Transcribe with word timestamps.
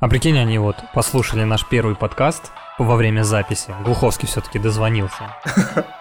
А 0.00 0.08
прикинь, 0.08 0.38
они 0.38 0.56
вот 0.56 0.76
послушали 0.94 1.44
наш 1.44 1.66
первый 1.66 1.94
подкаст 1.94 2.52
во 2.78 2.96
время 2.96 3.22
записи. 3.22 3.74
Глуховский 3.84 4.26
все-таки 4.26 4.58
дозвонился. 4.58 5.36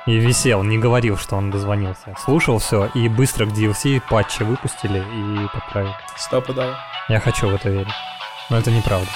И 0.05 0.15
висел, 0.15 0.63
не 0.63 0.77
говорил, 0.77 1.17
что 1.17 1.35
он 1.35 1.51
дозвонился. 1.51 2.15
Слушал 2.23 2.59
все 2.59 2.89
и 2.95 3.09
быстро 3.09 3.45
к 3.45 3.49
DLC 3.49 4.01
патчи 4.09 4.43
выпустили 4.43 4.99
и 4.99 5.47
подправили. 5.53 5.93
Стопудово. 6.15 6.77
Я 7.09 7.19
хочу 7.19 7.49
в 7.49 7.53
это 7.55 7.67
верить. 7.67 7.91
Но 8.49 8.57
это 8.57 8.71
неправда. 8.71 9.09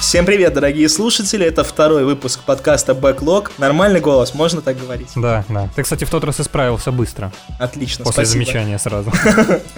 Всем 0.00 0.26
привет, 0.26 0.54
дорогие 0.54 0.88
слушатели, 0.88 1.46
это 1.46 1.62
второй 1.62 2.04
выпуск 2.04 2.40
подкаста 2.42 2.90
Backlog. 2.92 3.52
Нормальный 3.56 4.00
голос, 4.00 4.34
можно 4.34 4.62
так 4.62 4.76
говорить? 4.76 5.12
Да, 5.14 5.44
да. 5.48 5.68
Ты, 5.76 5.84
кстати, 5.84 6.02
в 6.02 6.10
тот 6.10 6.24
раз 6.24 6.40
исправился 6.40 6.90
быстро. 6.90 7.30
Отлично, 7.60 8.04
После 8.04 8.24
спасибо. 8.24 8.44
замечания 8.44 8.78
сразу. 8.80 9.12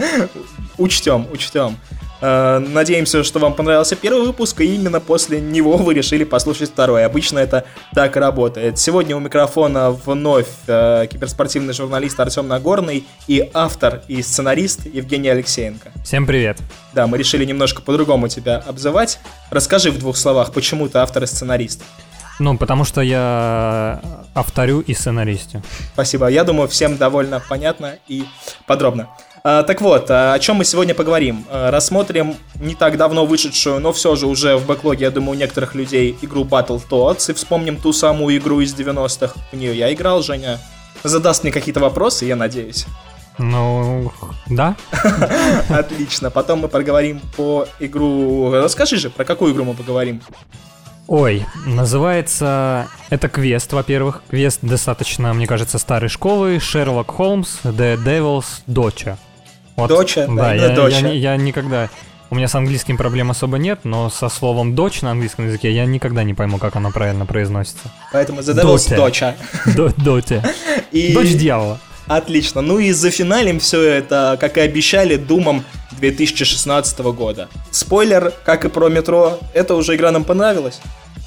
Учтем, 0.79 1.29
учтем. 1.31 1.77
Э, 2.25 2.59
Надеемся, 2.59 3.23
что 3.23 3.39
вам 3.39 3.53
понравился 3.53 3.97
первый 3.97 4.23
выпуск, 4.23 4.63
и 4.63 4.75
именно 4.75 4.99
после 4.99 5.43
него 5.43 5.77
вы 5.77 5.93
решили 5.93 6.25
послушать 6.25 6.71
второй. 6.71 7.05
Обычно 7.05 7.39
это 7.39 7.67
так 7.95 8.17
работает. 8.17 8.79
Сегодня 8.79 9.15
у 9.15 9.21
микрофона 9.21 9.91
вновь 9.91 10.47
э, 10.67 11.07
киберспортивный 11.11 11.75
журналист 11.75 12.19
Артем 12.19 12.49
Нагорный 12.49 13.05
и 13.27 13.51
автор 13.53 14.01
и 14.09 14.23
сценарист 14.23 14.87
Евгений 14.87 15.29
Алексеенко. 15.29 15.93
Всем 16.03 16.27
привет. 16.27 16.57
Да, 16.95 17.07
мы 17.07 17.19
решили 17.19 17.45
немножко 17.45 17.83
по-другому 17.83 18.29
тебя 18.29 18.57
обзывать. 18.67 19.19
Расскажи 19.51 19.91
в 19.91 19.99
двух 19.99 20.17
словах, 20.17 20.55
почему 20.55 20.89
ты 20.89 20.99
автор 20.99 21.25
и 21.25 21.27
сценарист. 21.27 21.83
Ну, 22.39 22.57
потому 22.57 22.85
что 22.85 23.03
я 23.03 24.01
авторю 24.35 24.81
и 24.81 24.95
сценаристю. 24.95 25.63
Спасибо. 25.93 26.29
Я 26.29 26.45
думаю, 26.45 26.69
всем 26.69 26.97
довольно 26.97 27.41
понятно 27.49 27.97
и 28.09 28.25
подробно. 28.67 29.09
А, 29.47 29.63
так 29.63 29.83
вот, 29.83 30.11
а, 30.11 30.33
о 30.33 30.39
чем 30.39 30.57
мы 30.57 30.65
сегодня 30.65 30.95
поговорим? 30.95 31.45
А, 31.51 31.71
рассмотрим 31.71 32.37
не 32.55 32.75
так 32.75 32.97
давно 32.97 33.27
вышедшую, 33.27 33.79
но 33.79 33.93
все 33.93 34.17
же 34.17 34.27
уже 34.27 34.57
в 34.57 34.65
бэклоге, 34.65 35.05
я 35.05 35.11
думаю, 35.11 35.33
у 35.33 35.39
некоторых 35.39 35.75
людей 35.75 36.17
игру 36.23 36.45
Battletoads, 36.45 37.31
и 37.31 37.35
вспомним 37.35 37.77
ту 37.77 37.93
самую 37.93 38.39
игру 38.39 38.63
из 38.63 38.75
90-х. 38.75 39.35
В 39.53 39.55
нее 39.55 39.77
я 39.77 39.93
играл, 39.93 40.23
Женя 40.23 40.59
задаст 41.03 41.43
мне 41.43 41.53
какие-то 41.53 41.81
вопросы, 41.81 42.25
я 42.25 42.37
надеюсь. 42.37 42.87
Ну, 43.37 44.11
да. 44.47 44.77
Отлично. 45.69 46.31
Потом 46.31 46.61
мы 46.61 46.69
поговорим 46.69 47.21
по 47.37 47.67
игру... 47.81 48.51
Расскажи 48.51 48.97
же, 48.97 49.11
про 49.11 49.27
какую 49.27 49.53
игру 49.53 49.65
мы 49.65 49.75
поговорим? 49.75 50.23
Ой, 51.07 51.45
называется... 51.67 52.87
Это 53.11 53.29
квест, 53.29 53.71
во-первых. 53.75 54.23
Квест 54.31 54.61
достаточно, 54.63 55.35
мне 55.35 55.47
кажется, 55.47 55.79
старой 55.79 56.09
школы. 56.09 56.61
Шерлок 56.61 57.11
Холмс, 57.11 57.59
The 57.63 58.03
Devil's 58.03 58.63
Dodge. 58.67 59.19
Вот, 59.77 59.89
Доча, 59.89 60.27
да, 60.27 60.35
да, 60.35 60.55
я, 60.55 60.69
Доча. 60.71 60.97
я 60.99 61.03
не- 61.03 61.17
я 61.19 61.37
никогда... 61.37 61.89
У 62.31 62.37
меня 62.37 62.49
с 62.49 62.55
английским 62.55 62.97
проблем 62.97 63.31
особо 63.31 63.59
нет, 63.59 63.81
но 63.85 64.09
со 64.11 64.29
словом 64.29 64.75
дочь 64.75 65.03
на 65.03 65.11
английском 65.13 65.47
языке 65.47 65.71
я 65.73 65.85
никогда 65.85 66.25
не 66.25 66.35
пойму, 66.35 66.59
как 66.59 66.75
оно 66.77 66.91
правильно 66.91 67.27
произносится. 67.27 67.93
Поэтому 68.13 68.41
The 68.41 68.55
Devil's. 68.55 68.97
Доча. 68.97 69.37
До- 69.77 69.93
Доте. 69.97 70.43
И... 70.91 71.13
Дочь 71.13 71.33
дьявола. 71.35 71.79
Отлично. 72.07 72.61
Ну 72.61 72.79
и 72.79 72.91
зафиналим 72.93 73.61
все 73.61 73.83
это, 73.83 74.37
как 74.41 74.57
и 74.57 74.61
обещали, 74.61 75.17
Думом 75.17 75.65
2016 75.93 76.99
года. 77.01 77.49
Спойлер, 77.71 78.33
как 78.45 78.65
и 78.65 78.69
про 78.69 78.89
метро, 78.89 79.39
эта 79.53 79.75
уже 79.75 79.95
игра 79.95 80.11
нам 80.11 80.25
понравилась. 80.25 80.81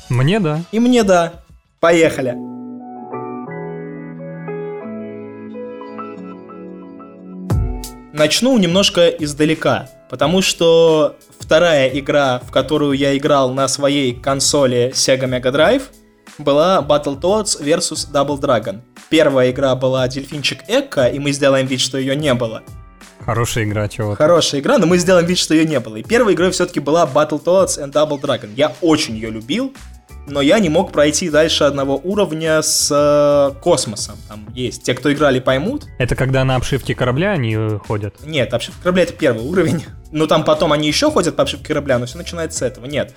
Мне 0.10 0.40
да. 0.40 0.62
И 0.72 0.80
мне 0.80 1.04
да. 1.04 1.34
Поехали. 1.80 2.36
Начну 8.18 8.58
немножко 8.58 9.10
издалека, 9.10 9.90
потому 10.10 10.42
что 10.42 11.18
вторая 11.40 11.88
игра, 11.90 12.40
в 12.40 12.50
которую 12.50 12.94
я 12.94 13.16
играл 13.16 13.54
на 13.54 13.68
своей 13.68 14.16
консоли 14.16 14.92
Sega 14.96 15.30
Mega 15.30 15.54
Drive, 15.54 15.84
была 16.40 16.82
Battletoads 16.82 17.62
vs 17.62 18.12
Double 18.12 18.40
Dragon. 18.40 18.82
Первая 19.10 19.52
игра 19.52 19.76
была 19.76 20.08
Дельфинчик 20.08 20.64
Экко, 20.68 21.06
и 21.06 21.20
мы 21.20 21.32
сделаем 21.32 21.68
вид, 21.68 21.80
что 21.80 22.00
ее 22.00 22.16
не 22.16 22.34
было. 22.34 22.64
Хорошая 23.24 23.66
игра, 23.66 23.88
чего 23.88 24.16
Хорошая 24.16 24.62
игра, 24.62 24.80
но 24.80 24.88
мы 24.88 24.98
сделаем 24.98 25.28
вид, 25.28 25.38
что 25.38 25.54
ее 25.54 25.66
не 25.66 25.80
было. 25.80 25.98
И 25.98 26.04
первой 26.04 26.34
игрой 26.34 26.50
все-таки 26.50 26.80
была 26.80 27.06
Battletoads 27.06 27.78
and 27.78 27.92
Double 27.92 28.20
Dragon. 28.20 28.50
Я 28.56 28.74
очень 28.82 29.14
ее 29.14 29.30
любил, 29.30 29.76
но 30.28 30.42
я 30.42 30.60
не 30.60 30.70
мог 30.70 30.92
пройти 30.92 31.30
дальше 31.30 31.64
одного 31.64 32.00
уровня 32.04 32.62
с 32.62 32.90
э, 32.92 33.60
космосом. 33.62 34.18
Там 34.28 34.48
есть. 34.54 34.84
Те, 34.84 34.94
кто 34.94 35.12
играли, 35.12 35.40
поймут. 35.40 35.86
Это 36.00 36.16
когда 36.16 36.44
на 36.44 36.56
обшивке 36.56 36.96
корабля 36.96 37.32
они 37.32 37.56
э, 37.56 37.80
ходят. 37.80 38.16
Нет, 38.26 38.54
обшивка 38.54 38.84
корабля 38.84 39.04
это 39.04 39.14
первый 39.14 39.46
уровень. 39.46 39.86
Ну 40.12 40.26
там 40.26 40.46
потом 40.46 40.72
они 40.72 40.88
еще 40.88 41.12
ходят 41.12 41.36
по 41.36 41.44
обшивке 41.44 41.68
корабля, 41.68 42.00
но 42.00 42.06
все 42.06 42.18
начинается 42.18 42.60
с 42.60 42.62
этого. 42.62 42.86
Нет. 42.86 43.14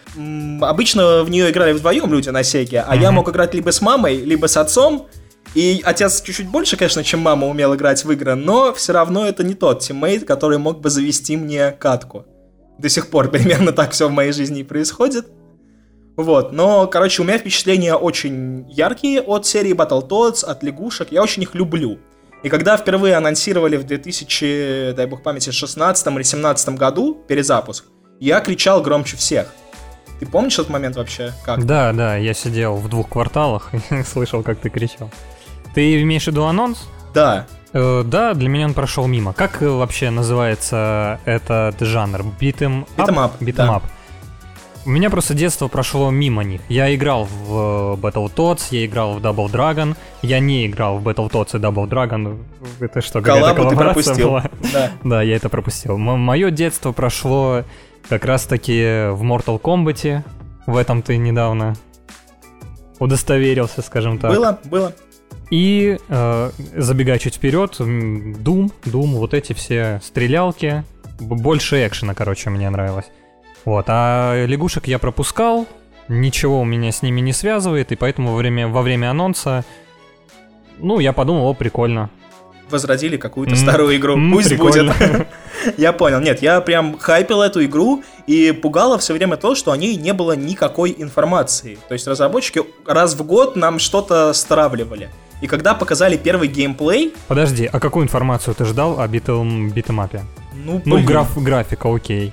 Обычно 0.61 1.23
в 1.23 1.31
нее 1.31 1.51
играли 1.51 1.73
вдвоем 1.73 2.13
люди 2.13 2.29
на 2.31 2.43
Сеге, 2.43 2.85
а 2.87 2.97
я 2.97 3.13
мог 3.13 3.29
играть 3.29 3.55
либо 3.55 3.71
с 3.71 3.81
мамой, 3.81 4.17
либо 4.17 4.47
с 4.47 4.57
отцом. 4.57 5.07
И 5.55 5.83
отец 5.85 6.23
чуть-чуть 6.23 6.49
больше, 6.49 6.77
конечно, 6.77 7.03
чем 7.03 7.21
мама 7.21 7.49
умел 7.49 7.75
играть 7.75 8.05
в 8.05 8.11
игры, 8.13 8.37
но 8.37 8.73
все 8.73 8.93
равно 8.93 9.27
это 9.27 9.43
не 9.43 9.55
тот 9.55 9.81
тиммейт, 9.81 10.25
который 10.25 10.59
мог 10.59 10.81
бы 10.81 10.91
завести 10.91 11.37
мне 11.37 11.73
катку. 11.73 12.25
До 12.79 12.89
сих 12.89 13.11
пор 13.11 13.31
примерно 13.31 13.73
так 13.73 13.91
все 13.91 14.09
в 14.09 14.13
моей 14.13 14.33
жизни 14.33 14.61
и 14.61 14.65
происходит. 14.65 15.27
Вот, 16.21 16.53
но, 16.53 16.87
короче, 16.87 17.23
у 17.23 17.25
меня 17.25 17.39
впечатления 17.39 17.95
очень 17.95 18.67
яркие 18.69 19.23
от 19.23 19.47
серии 19.47 19.73
Battletoads, 19.73 20.45
от 20.45 20.63
лягушек, 20.63 21.13
я 21.13 21.23
очень 21.23 21.43
их 21.43 21.55
люблю. 21.55 21.99
И 22.43 22.49
когда 22.51 22.77
впервые 22.77 23.17
анонсировали 23.17 23.77
в 23.79 23.85
2000, 23.85 24.93
дай 24.93 25.07
бог 25.07 25.23
памяти, 25.23 25.51
16 25.51 26.07
или 26.07 26.23
17 26.23 26.69
году, 26.71 27.15
перезапуск, 27.27 27.87
я 28.19 28.41
кричал 28.41 28.83
громче 28.83 29.17
всех. 29.17 29.49
Ты 30.19 30.27
помнишь 30.27 30.59
этот 30.59 30.69
момент 30.69 30.97
вообще? 30.97 31.33
Как? 31.43 31.65
Да, 31.65 31.93
да, 31.95 32.17
я 32.17 32.35
сидел 32.35 32.77
в 32.77 32.89
двух 32.91 33.09
кварталах 33.09 33.71
и 33.91 34.03
слышал, 34.03 34.43
как 34.43 34.59
ты 34.59 34.69
кричал. 34.69 35.11
Ты 35.75 36.03
имеешь 36.03 36.25
в 36.25 36.27
виду 36.27 36.45
анонс? 36.45 36.87
Да. 37.15 37.47
Э, 37.73 38.03
да, 38.05 38.35
для 38.35 38.51
меня 38.51 38.67
он 38.67 38.75
прошел 38.75 39.07
мимо. 39.07 39.33
Как 39.33 39.63
э, 39.63 39.69
вообще 39.69 40.11
называется 40.11 41.21
этот 41.25 41.81
жанр? 41.81 42.21
Beat 42.39 42.59
'em 42.59 42.87
up, 42.99 43.33
Битым 43.41 43.67
да. 43.67 43.77
ап. 43.77 43.85
У 44.87 44.91
меня 44.91 45.11
просто 45.11 45.35
детство 45.35 45.69
прошло 45.69 46.11
мимо 46.11 46.43
них. 46.43 46.63
Я 46.71 46.95
играл 46.95 47.25
в 47.25 47.53
э, 47.53 47.97
Battletoads, 48.01 48.63
я 48.71 48.87
играл 48.87 49.15
в 49.15 49.19
Double 49.19 49.47
Dragon, 49.53 49.95
я 50.23 50.41
не 50.41 50.67
играл 50.67 50.99
в 50.99 51.07
Battletoads 51.07 51.59
и 51.59 51.61
Double 51.61 51.87
Dragon. 51.87 52.43
Это 52.81 53.03
что, 53.03 53.21
какая-то 53.21 53.55
коллаборация 53.55 54.05
пропустил. 54.05 54.29
была? 54.31 54.45
Да. 54.73 54.91
Да, 55.05 55.23
я 55.23 55.37
это 55.37 55.51
пропустил. 55.51 55.99
Мое 55.99 56.51
детство 56.51 56.93
прошло 56.93 57.65
как 58.09 58.25
раз-таки 58.25 59.11
в 59.11 59.23
Mortal 59.23 59.61
Kombat. 59.61 60.23
В 60.67 60.77
этом 60.77 61.03
ты 61.03 61.19
недавно 61.19 61.75
удостоверился, 62.99 63.83
скажем 63.83 64.19
так. 64.19 64.31
Было, 64.31 64.59
было. 64.65 64.95
И 65.51 65.99
э, 66.09 66.51
забегая 66.77 67.19
чуть 67.19 67.35
вперед, 67.35 67.77
м, 67.81 68.33
Doom, 68.35 68.73
Doom, 68.85 69.17
вот 69.17 69.35
эти 69.35 69.53
все 69.53 70.01
стрелялки, 70.03 70.85
больше 71.19 71.87
экшена, 71.87 72.15
короче, 72.15 72.49
мне 72.51 72.71
нравилось. 72.71 73.07
Вот, 73.65 73.85
а 73.89 74.45
лягушек 74.47 74.87
я 74.87 74.99
пропускал, 74.99 75.67
ничего 76.09 76.61
у 76.61 76.65
меня 76.65 76.91
с 76.93 77.03
ними 77.03 77.21
не 77.21 77.33
связывает, 77.33 77.93
и 77.93 77.97
поэтому 77.97 78.33
во 78.33 78.37
время, 78.37 78.69
во 78.69 78.83
время 78.83 79.11
анонса, 79.11 79.65
ну, 80.79 80.99
я 80.99 81.13
подумал, 81.13 81.47
о, 81.49 81.55
прикольно. 81.55 82.09
Возродили 82.71 83.17
какую-то 83.17 83.55
М, 83.55 83.59
старую 83.59 83.97
игру. 83.97 84.15
м, 84.15 84.33
Пусть 84.33 84.49
прикольно. 84.51 84.95
будет. 84.99 85.27
Я 85.77 85.93
понял. 85.93 86.21
Нет, 86.21 86.41
я 86.41 86.61
прям 86.61 86.97
хайпил 86.99 87.43
эту 87.43 87.65
игру 87.65 88.03
и 88.29 88.53
пугало 88.53 88.97
все 88.97 89.13
время 89.13 89.37
то, 89.37 89.55
что 89.57 89.73
о 89.73 89.77
ней 89.77 89.97
не 89.97 90.13
было 90.15 90.37
никакой 90.37 90.95
информации. 90.97 91.79
То 91.89 91.95
есть 91.95 92.07
разработчики 92.07 92.63
раз 92.87 93.15
в 93.15 93.23
год 93.27 93.57
нам 93.57 93.79
что-то 93.81 94.33
стравливали. 94.33 95.11
И 95.43 95.49
когда 95.49 95.75
показали 95.75 96.17
первый 96.17 96.47
геймплей, 96.49 97.13
Подожди, 97.27 97.69
а 97.71 97.81
какую 97.81 98.05
информацию 98.05 98.55
ты 98.55 98.65
ждал 98.65 99.01
о 99.01 99.09
битом, 99.09 99.71
битэмапе? 99.71 100.23
ну, 100.55 100.81
Ну, 100.85 101.03
граф, 101.03 101.37
графика, 101.43 101.93
окей. 101.95 102.33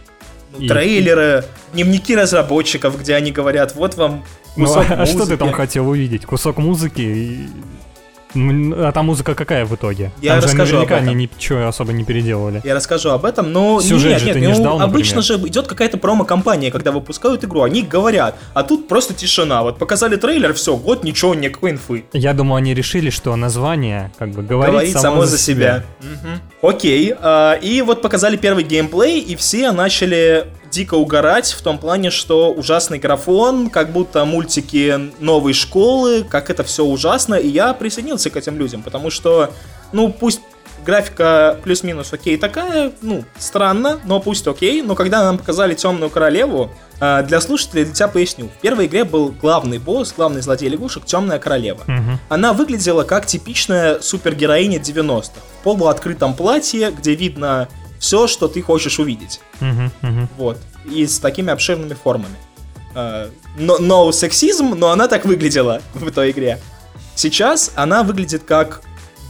Ну, 0.54 0.60
и- 0.60 0.68
трейлеры, 0.68 1.46
дневники 1.74 2.16
разработчиков, 2.16 3.00
где 3.00 3.16
они 3.16 3.32
говорят, 3.32 3.76
вот 3.76 3.96
вам 3.96 4.24
Ну, 4.56 4.66
кусок 4.66 4.86
а 4.90 5.06
что 5.06 5.14
ты 5.14 5.20
музыки». 5.20 5.38
там 5.40 5.52
хотел 5.52 5.88
увидеть? 5.90 6.26
Кусок 6.26 6.58
музыки? 6.58 7.02
и- 7.02 7.48
А 8.78 8.92
та 8.92 9.04
музыка 9.04 9.36
какая 9.36 9.66
в 9.66 9.76
итоге? 9.76 10.12
Я 10.22 10.34
там 10.34 10.42
же 10.42 10.48
расскажу 10.48 10.76
наверняка 10.76 10.96
об 10.96 11.02
этом. 11.04 11.14
они 11.16 11.30
ничего 11.36 11.68
особо 11.68 11.94
не 11.94 12.04
переделали. 12.04 12.62
Я 12.64 12.76
расскажу 12.76 13.10
об 13.10 13.26
этом, 13.26 13.52
но 13.52 13.82
Сюжет 13.82 14.12
нет, 14.12 14.20
же 14.20 14.26
нет, 14.26 14.34
ты 14.36 14.40
не 14.40 14.48
ну, 14.48 14.56
ждал, 14.56 14.82
обычно 14.82 15.18
например? 15.18 15.42
же 15.42 15.48
идет 15.48 15.68
какая-то 15.68 15.98
промо-компания, 15.98 16.72
когда 16.72 16.92
выпускают 16.92 17.44
игру, 17.44 17.64
они 17.64 17.82
говорят, 17.82 18.36
а 18.54 18.64
тут 18.64 18.88
просто 18.88 19.14
тишина. 19.14 19.64
Вот 19.64 19.78
показали 19.78 20.16
трейлер, 20.16 20.54
все, 20.54 20.76
год 20.78 21.04
ничего, 21.04 21.36
никакой 21.36 21.72
инфы. 21.72 22.06
Я 22.14 22.34
думаю, 22.34 22.58
они 22.58 22.74
решили, 22.74 23.10
что 23.10 23.36
название 23.36 24.12
как 24.18 24.30
бы 24.32 24.44
говорит, 24.44 24.74
Говорит 24.74 24.98
само, 24.98 25.26
за 25.26 25.38
себя. 25.38 25.84
Мгм. 26.02 26.42
Окей, 26.62 27.14
а, 27.20 27.54
и 27.54 27.82
вот 27.82 28.02
показали 28.02 28.38
первый 28.38 28.64
геймплей, 28.64 29.20
и 29.20 29.36
все 29.36 29.72
начали 29.72 30.48
дико 30.72 30.96
угорать 30.96 31.52
в 31.52 31.62
том 31.62 31.78
плане, 31.78 32.10
что 32.10 32.52
ужасный 32.52 33.00
графон, 33.00 33.70
как 33.70 33.92
будто 33.92 34.26
мультики 34.26 35.12
новой 35.20 35.54
школы, 35.54 36.24
как 36.24 36.50
это 36.50 36.64
все 36.64 36.84
ужасно, 36.84 37.36
и 37.36 37.48
я 37.48 37.74
присоединился 37.74 38.30
к 38.30 38.38
этим 38.38 38.58
людям, 38.58 38.84
потому 38.84 39.10
что, 39.10 39.52
ну, 39.92 40.12
пусть 40.12 40.42
графика 40.88 41.60
плюс-минус 41.64 42.14
окей 42.14 42.38
такая, 42.38 42.94
ну, 43.02 43.26
странно, 43.38 44.00
но 44.06 44.22
пусть 44.22 44.48
окей. 44.48 44.82
Но 44.82 44.96
когда 44.96 45.22
нам 45.24 45.38
показали 45.38 45.74
Темную 45.74 46.10
Королеву, 46.10 46.72
э, 47.02 47.24
для 47.24 47.42
слушателей, 47.42 47.84
для 47.84 47.94
тебя 47.94 48.08
поясню. 48.08 48.48
В 48.48 48.62
первой 48.62 48.86
игре 48.86 49.04
был 49.04 49.30
главный 49.30 49.80
босс, 49.80 50.14
главный 50.16 50.42
злодей 50.42 50.70
лягушек, 50.70 51.06
Темная 51.06 51.40
Королева. 51.40 51.84
Мгм. 51.88 52.20
Она 52.30 52.54
выглядела 52.54 53.04
как 53.04 53.26
типичная 53.26 54.00
супергероиня 54.00 54.80
90-х. 54.80 55.42
В 55.60 55.64
полуоткрытом 55.64 56.34
платье, 56.34 56.92
где 56.92 57.16
видно 57.16 57.68
все, 58.00 58.28
что 58.28 58.48
ты 58.48 58.62
хочешь 58.62 59.00
увидеть. 59.00 59.40
Вот. 60.38 60.58
И 60.86 61.06
с 61.06 61.20
такими 61.20 61.52
обширными 61.52 61.94
формами. 61.94 62.36
Э, 62.96 63.30
Но 63.58 63.78
no 63.80 64.12
сексизм, 64.12 64.74
но 64.76 64.92
она 64.92 65.08
так 65.08 65.26
выглядела 65.26 65.82
в 65.94 66.10
той 66.12 66.32
игре. 66.32 66.60
Сейчас 67.16 67.72
она 67.76 68.04
выглядит 68.04 68.44
как 68.44 68.82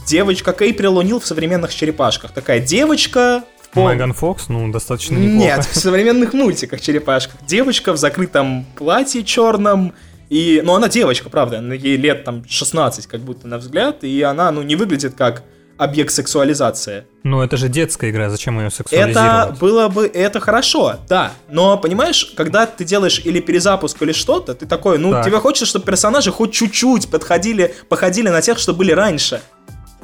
девочка, 0.06 0.52
как 0.52 0.62
Эйприл 0.62 1.00
О'Нил 1.00 1.20
в 1.20 1.26
современных 1.26 1.74
черепашках. 1.74 2.32
Такая 2.32 2.60
девочка 2.60 3.44
в 3.62 3.68
пол- 3.70 3.90
Меган 3.90 4.12
Фокс, 4.12 4.48
ну, 4.48 4.70
достаточно 4.70 5.16
неплохо. 5.16 5.38
Нет, 5.56 5.64
в 5.66 5.76
современных 5.76 6.32
мультиках 6.32 6.80
черепашках. 6.80 7.36
Девочка 7.46 7.92
в 7.92 7.96
закрытом 7.96 8.66
платье 8.76 9.22
черном. 9.24 9.92
И, 10.28 10.60
ну, 10.64 10.74
она 10.74 10.88
девочка, 10.88 11.30
правда, 11.30 11.60
ей 11.74 11.96
лет 11.96 12.24
там 12.24 12.44
16, 12.46 13.06
как 13.06 13.20
будто 13.22 13.48
на 13.48 13.56
взгляд, 13.58 14.04
и 14.04 14.20
она, 14.22 14.50
ну, 14.52 14.62
не 14.62 14.76
выглядит 14.76 15.14
как 15.14 15.42
объект 15.78 16.12
сексуализации. 16.12 17.04
Ну, 17.22 17.40
это 17.40 17.56
же 17.56 17.68
детская 17.68 18.10
игра, 18.10 18.28
зачем 18.28 18.58
ее 18.58 18.66
Это 18.66 18.76
сексуализировать? 18.76 19.58
было 19.58 19.88
бы, 19.88 20.06
это 20.06 20.40
хорошо, 20.40 20.96
да. 21.08 21.32
Но, 21.48 21.78
понимаешь, 21.78 22.32
когда 22.36 22.66
ты 22.66 22.84
делаешь 22.84 23.20
или 23.24 23.40
перезапуск, 23.40 24.02
или 24.02 24.12
что-то, 24.12 24.54
ты 24.54 24.66
такой, 24.66 24.98
ну, 24.98 25.12
Так. 25.12 25.24
тебе 25.24 25.38
хочется, 25.38 25.66
чтобы 25.66 25.86
персонажи 25.86 26.30
хоть 26.32 26.52
чуть-чуть 26.52 27.08
подходили, 27.10 27.74
походили 27.88 28.28
на 28.28 28.42
тех, 28.42 28.58
что 28.58 28.74
были 28.74 28.92
раньше. 28.92 29.40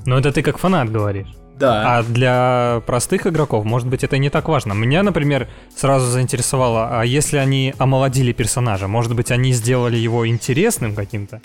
Но 0.07 0.19
это 0.19 0.33
ты 0.33 0.43
как 0.43 0.59
фанат 0.59 0.91
говоришь. 0.91 1.29
Да. 1.59 1.99
А 1.99 2.03
для 2.03 2.83
простых 2.85 3.27
игроков, 3.29 3.65
может 3.65 3.87
быть, 3.89 4.03
это 4.03 4.19
не 4.19 4.29
так 4.29 4.49
важно. 4.49 4.73
Меня, 4.73 5.03
например, 5.05 5.49
сразу 5.77 6.07
заинтересовало, 6.07 7.01
а 7.01 7.05
если 7.05 7.37
они 7.37 7.75
омолодили 7.79 8.33
персонажа, 8.33 8.89
может 8.89 9.15
быть, 9.15 9.31
они 9.31 9.53
сделали 9.53 9.97
его 9.97 10.27
интересным 10.27 10.95
каким-то? 10.97 11.41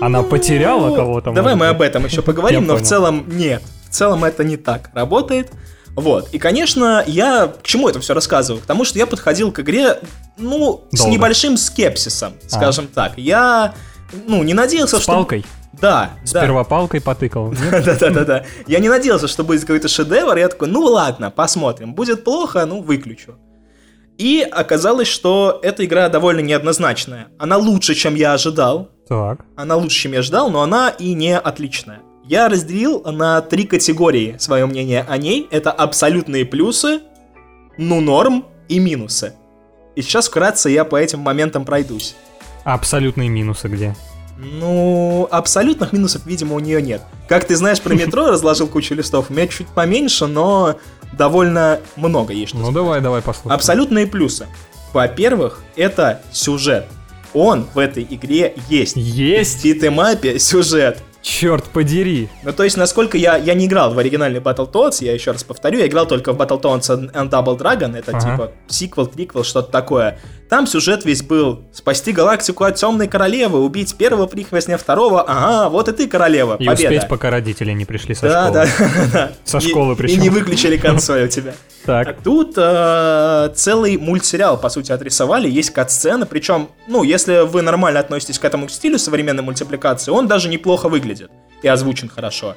Она 0.00 0.22
потеряла 0.22 0.94
кого-то, 0.94 1.32
Давай 1.32 1.54
мы 1.54 1.68
об 1.68 1.80
этом 1.82 2.04
еще 2.04 2.22
поговорим, 2.22 2.66
но 2.66 2.76
в 2.76 2.82
целом 2.82 3.24
нет. 3.28 3.62
В 3.88 3.94
целом 3.94 4.24
это 4.24 4.44
не 4.44 4.56
так 4.56 4.90
работает. 4.94 5.52
Вот. 5.94 6.28
И, 6.32 6.38
конечно, 6.38 7.02
я 7.06 7.46
к 7.46 7.62
чему 7.62 7.88
это 7.88 8.00
все 8.00 8.12
рассказываю? 8.12 8.62
К 8.62 8.66
тому, 8.66 8.84
что 8.84 8.98
я 8.98 9.06
подходил 9.06 9.50
к 9.50 9.60
игре, 9.60 9.98
ну, 10.36 10.84
с 10.92 10.98
Долго. 10.98 11.12
небольшим 11.12 11.56
скепсисом, 11.56 12.34
скажем 12.46 12.86
так. 12.86 13.16
Я, 13.16 13.74
ну, 14.26 14.42
не 14.42 14.52
надеялся, 14.52 14.98
С 14.98 15.02
что... 15.02 15.12
палкой? 15.12 15.46
Да, 15.72 16.10
да. 16.20 16.40
Сперва 16.42 16.64
палкой 16.64 17.00
потыкал. 17.00 17.52
Нет? 17.52 17.70
Да-да-да-да. 17.84 18.44
Я 18.66 18.78
не 18.78 18.88
надеялся, 18.88 19.26
что 19.28 19.42
будет 19.44 19.62
какой-то 19.62 19.88
шедевр. 19.88 20.36
Я 20.36 20.48
такой, 20.48 20.68
ну 20.68 20.80
ладно, 20.80 21.30
посмотрим. 21.30 21.94
Будет 21.94 22.24
плохо, 22.24 22.64
ну 22.66 22.82
выключу. 22.82 23.36
И 24.18 24.40
оказалось, 24.50 25.08
что 25.08 25.60
эта 25.62 25.84
игра 25.84 26.08
довольно 26.08 26.40
неоднозначная. 26.40 27.28
Она 27.38 27.58
лучше, 27.58 27.94
чем 27.94 28.14
я 28.14 28.32
ожидал. 28.32 28.90
Так. 29.08 29.44
Она 29.56 29.76
лучше, 29.76 30.02
чем 30.02 30.12
я 30.12 30.22
ждал, 30.22 30.50
но 30.50 30.62
она 30.62 30.88
и 30.88 31.12
не 31.14 31.36
отличная. 31.38 32.00
Я 32.24 32.48
разделил 32.48 33.02
на 33.02 33.40
три 33.40 33.66
категории 33.66 34.36
свое 34.38 34.66
мнение 34.66 35.04
о 35.08 35.16
ней. 35.16 35.46
Это 35.50 35.70
абсолютные 35.70 36.44
плюсы, 36.44 37.00
ну 37.78 38.00
норм 38.00 38.46
и 38.68 38.78
минусы. 38.78 39.34
И 39.94 40.02
сейчас 40.02 40.28
вкратце 40.28 40.70
я 40.70 40.84
по 40.84 40.96
этим 40.96 41.20
моментам 41.20 41.64
пройдусь. 41.64 42.16
А 42.64 42.74
абсолютные 42.74 43.28
минусы 43.28 43.68
где? 43.68 43.94
Ну, 44.38 45.26
абсолютных 45.30 45.92
минусов, 45.92 46.26
видимо, 46.26 46.56
у 46.56 46.58
нее 46.58 46.82
нет. 46.82 47.00
Как 47.28 47.46
ты 47.46 47.56
знаешь 47.56 47.80
про 47.80 47.94
метро, 47.94 48.26
разложил 48.26 48.66
кучу 48.66 48.94
листов, 48.94 49.30
у 49.30 49.32
меня 49.32 49.46
чуть 49.46 49.68
поменьше, 49.68 50.26
но 50.26 50.76
довольно 51.16 51.80
много 51.96 52.32
есть. 52.32 52.48
что 52.50 52.58
Ну 52.58 52.64
сказать. 52.64 52.74
давай, 52.74 53.00
давай 53.00 53.22
послушаем. 53.22 53.54
Абсолютные 53.54 54.06
плюсы. 54.06 54.46
Во-первых, 54.92 55.62
это 55.76 56.22
сюжет. 56.32 56.86
Он 57.34 57.66
в 57.74 57.78
этой 57.78 58.06
игре 58.08 58.54
есть. 58.68 58.96
Есть! 58.96 59.60
В 59.60 59.64
битэмапе 59.64 60.38
сюжет. 60.38 61.02
Черт 61.26 61.64
подери! 61.64 62.28
Ну, 62.44 62.52
то 62.52 62.62
есть, 62.62 62.76
насколько 62.76 63.18
я, 63.18 63.36
я 63.36 63.54
не 63.54 63.66
играл 63.66 63.92
в 63.92 63.98
оригинальный 63.98 64.38
Battletoads, 64.38 64.98
я 65.04 65.12
еще 65.12 65.32
раз 65.32 65.42
повторю, 65.42 65.80
я 65.80 65.88
играл 65.88 66.06
только 66.06 66.32
в 66.32 66.36
Battletoads 66.40 67.10
and 67.12 67.30
Double 67.30 67.58
Dragon, 67.58 67.98
это 67.98 68.16
Ага. 68.16 68.20
типа 68.30 68.52
сиквел, 68.68 69.06
триквел, 69.08 69.42
что-то 69.42 69.72
такое. 69.72 70.20
Там 70.48 70.68
сюжет 70.68 71.04
весь 71.04 71.24
был 71.24 71.64
спасти 71.72 72.12
галактику 72.12 72.62
от 72.62 72.76
темной 72.76 73.08
королевы, 73.08 73.58
убить 73.64 73.96
первого 73.96 74.28
прихвостня, 74.28 74.78
второго, 74.78 75.20
ага, 75.26 75.68
вот 75.68 75.88
и 75.88 75.92
ты 75.92 76.06
королева, 76.06 76.54
И 76.60 76.64
победа. 76.64 76.94
успеть, 76.94 77.08
пока 77.08 77.30
родители 77.30 77.72
не 77.72 77.84
пришли 77.84 78.14
со 78.14 78.28
да, 78.28 78.46
школы. 78.46 78.68
да, 78.78 79.06
да. 79.12 79.32
Со 79.42 79.58
И- 79.58 79.68
школы 79.68 79.94
И 79.94 79.96
причем. 79.96 80.22
не 80.22 80.30
выключили 80.30 80.76
консоль 80.76 81.24
у 81.24 81.28
тебя. 81.28 81.54
Так. 81.84 82.20
тут 82.22 82.54
э, 82.56 83.50
целый 83.54 83.96
мультсериал, 83.96 84.58
по 84.60 84.68
сути, 84.68 84.90
отрисовали, 84.92 85.48
есть 85.48 85.70
кат-сцены, 85.70 86.26
причем, 86.26 86.68
ну, 86.88 87.02
если 87.04 87.44
вы 87.46 87.62
нормально 87.62 87.98
относитесь 88.00 88.38
к 88.40 88.44
этому 88.44 88.68
стилю 88.68 88.98
современной 88.98 89.42
мультипликации, 89.44 90.10
он 90.12 90.26
даже 90.28 90.48
неплохо 90.48 90.88
выглядит 90.88 91.15
и 91.62 91.68
озвучен 91.68 92.08
хорошо. 92.08 92.54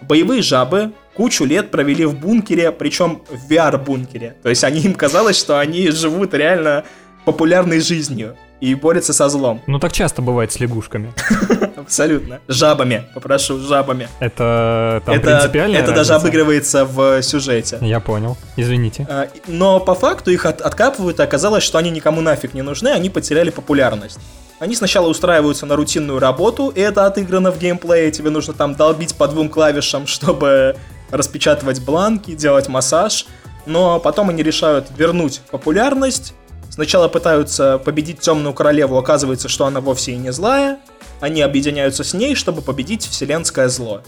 Боевые 0.00 0.42
жабы 0.42 0.92
кучу 1.14 1.44
лет 1.44 1.70
провели 1.70 2.04
в 2.04 2.14
бункере, 2.18 2.70
причем 2.70 3.22
в 3.28 3.50
VR-бункере. 3.50 4.36
То 4.42 4.48
есть 4.48 4.62
они 4.64 4.80
им 4.80 4.94
казалось, 4.94 5.36
что 5.36 5.58
они 5.58 5.90
живут 5.90 6.34
реально 6.34 6.84
популярной 7.24 7.80
жизнью 7.80 8.36
и 8.60 8.74
борются 8.74 9.12
со 9.12 9.28
злом. 9.28 9.60
Ну 9.66 9.78
так 9.78 9.92
часто 9.92 10.22
бывает 10.22 10.52
с 10.52 10.60
лягушками. 10.60 11.12
Абсолютно. 11.76 12.40
Жабами, 12.48 13.04
попрошу, 13.14 13.58
жабами. 13.60 14.08
Это 14.20 15.02
там 15.06 15.14
это 15.16 15.24
принципиальная 15.30 15.80
это 15.80 15.92
даже 15.92 16.12
разница? 16.12 16.16
обыгрывается 16.16 16.84
в 16.84 17.22
сюжете. 17.22 17.78
Я 17.80 18.00
понял. 18.00 18.36
Извините. 18.56 19.06
А, 19.08 19.28
Но 19.46 19.78
по 19.80 19.94
факту 19.94 20.30
их 20.30 20.44
от- 20.46 20.60
откапывают, 20.60 21.20
и 21.20 21.22
оказалось, 21.22 21.62
что 21.64 21.78
они 21.78 21.90
никому 21.90 22.20
нафиг 22.20 22.54
не 22.54 22.62
нужны, 22.62 22.88
они 22.88 23.10
потеряли 23.10 23.50
популярность. 23.50 24.18
Они 24.58 24.74
сначала 24.74 25.08
устраиваются 25.08 25.66
на 25.66 25.76
рутинную 25.76 26.18
работу, 26.18 26.68
и 26.68 26.80
это 26.80 27.06
отыграно 27.06 27.52
в 27.52 27.58
геймплее, 27.58 28.10
тебе 28.10 28.30
нужно 28.30 28.54
там 28.54 28.74
долбить 28.74 29.14
по 29.14 29.28
двум 29.28 29.48
клавишам, 29.48 30.06
чтобы 30.08 30.76
распечатывать 31.10 31.80
бланки, 31.80 32.34
делать 32.34 32.68
массаж, 32.68 33.26
но 33.66 34.00
потом 34.00 34.30
они 34.30 34.42
решают 34.42 34.88
вернуть 34.96 35.40
популярность, 35.50 36.34
сначала 36.70 37.08
пытаются 37.08 37.78
победить 37.78 38.20
Темную 38.20 38.52
Королеву, 38.52 38.98
оказывается, 38.98 39.48
что 39.48 39.66
она 39.66 39.80
вовсе 39.80 40.12
и 40.12 40.16
не 40.16 40.32
злая, 40.32 40.78
они 41.20 41.42
объединяются 41.42 42.04
с 42.04 42.14
ней, 42.14 42.34
чтобы 42.34 42.62
победить 42.62 43.06
вселенское 43.06 43.68
зло. 43.68 44.02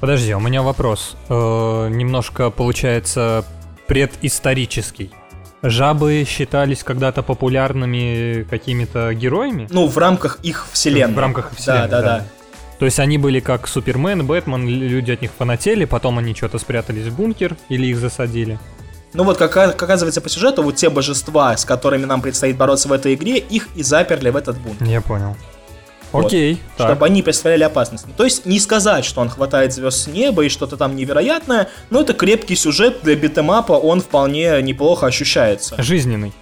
Подожди, 0.00 0.34
у 0.34 0.40
меня 0.40 0.62
вопрос. 0.62 1.16
Э, 1.28 1.88
немножко 1.88 2.50
получается 2.50 3.44
предисторический. 3.86 5.12
Жабы 5.62 6.24
считались 6.26 6.82
когда-то 6.82 7.22
популярными 7.22 8.44
какими-то 8.50 9.14
героями? 9.14 9.68
Ну, 9.70 9.86
в 9.86 9.96
рамках 9.96 10.38
их 10.42 10.66
вселенной. 10.72 11.14
В 11.14 11.18
рамках 11.18 11.52
вселенной, 11.56 11.88
Да, 11.88 12.00
да, 12.00 12.18
да. 12.18 12.24
То 12.80 12.86
есть 12.86 12.98
они 12.98 13.16
были 13.16 13.38
как 13.38 13.68
Супермен, 13.68 14.26
Бэтмен, 14.26 14.66
люди 14.66 15.12
от 15.12 15.22
них 15.22 15.30
фанатели, 15.38 15.84
потом 15.84 16.18
они 16.18 16.34
что-то 16.34 16.58
спрятались 16.58 17.06
в 17.06 17.14
бункер 17.14 17.56
или 17.68 17.86
их 17.86 17.98
засадили. 17.98 18.58
Ну 19.14 19.22
вот, 19.22 19.38
как, 19.38 19.52
как 19.52 19.80
оказывается 19.80 20.20
по 20.20 20.28
сюжету, 20.28 20.64
вот 20.64 20.74
те 20.74 20.90
божества, 20.90 21.56
с 21.56 21.64
которыми 21.64 22.06
нам 22.06 22.22
предстоит 22.22 22.56
бороться 22.56 22.88
в 22.88 22.92
этой 22.92 23.14
игре, 23.14 23.38
их 23.38 23.68
и 23.76 23.84
заперли 23.84 24.30
в 24.30 24.36
этот 24.36 24.58
бункер. 24.58 24.84
Я 24.84 25.00
понял. 25.00 25.36
Вот. 26.12 26.26
Окей, 26.26 26.60
так. 26.76 26.88
Чтобы 26.88 27.06
они 27.06 27.22
представляли 27.22 27.64
опасность. 27.64 28.04
Ну, 28.06 28.12
То 28.16 28.24
есть 28.24 28.46
не 28.46 28.60
сказать, 28.60 29.04
что 29.04 29.20
он 29.20 29.28
хватает 29.28 29.72
звезд 29.72 29.98
с 29.98 30.06
неба 30.06 30.44
и 30.44 30.48
что-то 30.48 30.76
там 30.76 30.94
невероятное, 30.94 31.68
но 31.90 32.00
это 32.02 32.12
крепкий 32.12 32.54
сюжет 32.54 32.98
для 33.02 33.16
битэмапа, 33.16 33.72
он 33.72 34.00
вполне 34.00 34.60
неплохо 34.62 35.06
ощущается. 35.06 35.82
Жизненный. 35.82 36.32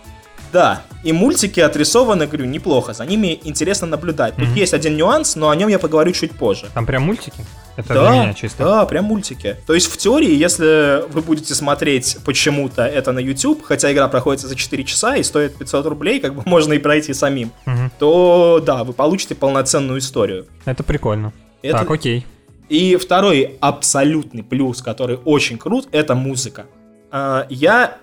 Да, 0.52 0.82
и 1.04 1.12
мультики 1.12 1.60
отрисованы, 1.60 2.26
говорю, 2.26 2.44
неплохо, 2.46 2.92
за 2.92 3.06
ними 3.06 3.38
интересно 3.44 3.86
наблюдать. 3.86 4.34
Тут 4.36 4.46
Мгм. 4.48 4.54
есть 4.56 4.74
один 4.74 4.96
нюанс, 4.96 5.36
но 5.36 5.48
о 5.50 5.56
нем 5.56 5.68
я 5.68 5.78
поговорю 5.78 6.12
чуть 6.12 6.32
позже. 6.32 6.66
Там 6.74 6.86
прям 6.86 7.02
мультики? 7.02 7.44
Это 7.76 7.94
да, 7.94 8.10
для 8.10 8.22
меня 8.22 8.34
чисто. 8.34 8.64
да, 8.64 8.84
прям 8.84 9.04
мультики. 9.04 9.56
То 9.66 9.74
есть 9.74 9.90
в 9.90 9.96
теории, 9.96 10.34
если 10.34 11.08
вы 11.10 11.22
будете 11.22 11.54
смотреть 11.54 12.18
почему-то 12.24 12.84
это 12.84 13.12
на 13.12 13.20
YouTube, 13.20 13.62
хотя 13.64 13.92
игра 13.92 14.08
проходит 14.08 14.42
за 14.42 14.54
4 14.56 14.84
часа 14.84 15.16
и 15.16 15.22
стоит 15.22 15.56
500 15.56 15.86
рублей, 15.86 16.20
как 16.20 16.34
бы 16.34 16.42
можно 16.46 16.72
и 16.74 16.78
пройти 16.78 17.14
самим, 17.14 17.52
Мгм. 17.66 17.92
то 17.98 18.62
да, 18.64 18.82
вы 18.84 18.92
получите 18.92 19.34
полноценную 19.34 20.00
историю. 20.00 20.46
Это 20.64 20.82
прикольно. 20.82 21.32
Это- 21.62 21.78
Так, 21.78 21.90
окей. 21.90 22.26
И 22.68 22.96
второй 22.96 23.56
абсолютный 23.60 24.42
плюс, 24.42 24.82
который 24.82 25.18
очень 25.24 25.56
крут, 25.58 25.88
это 25.92 26.14
музыка. 26.14 26.66
А, 27.10 27.46
Я... 27.48 27.96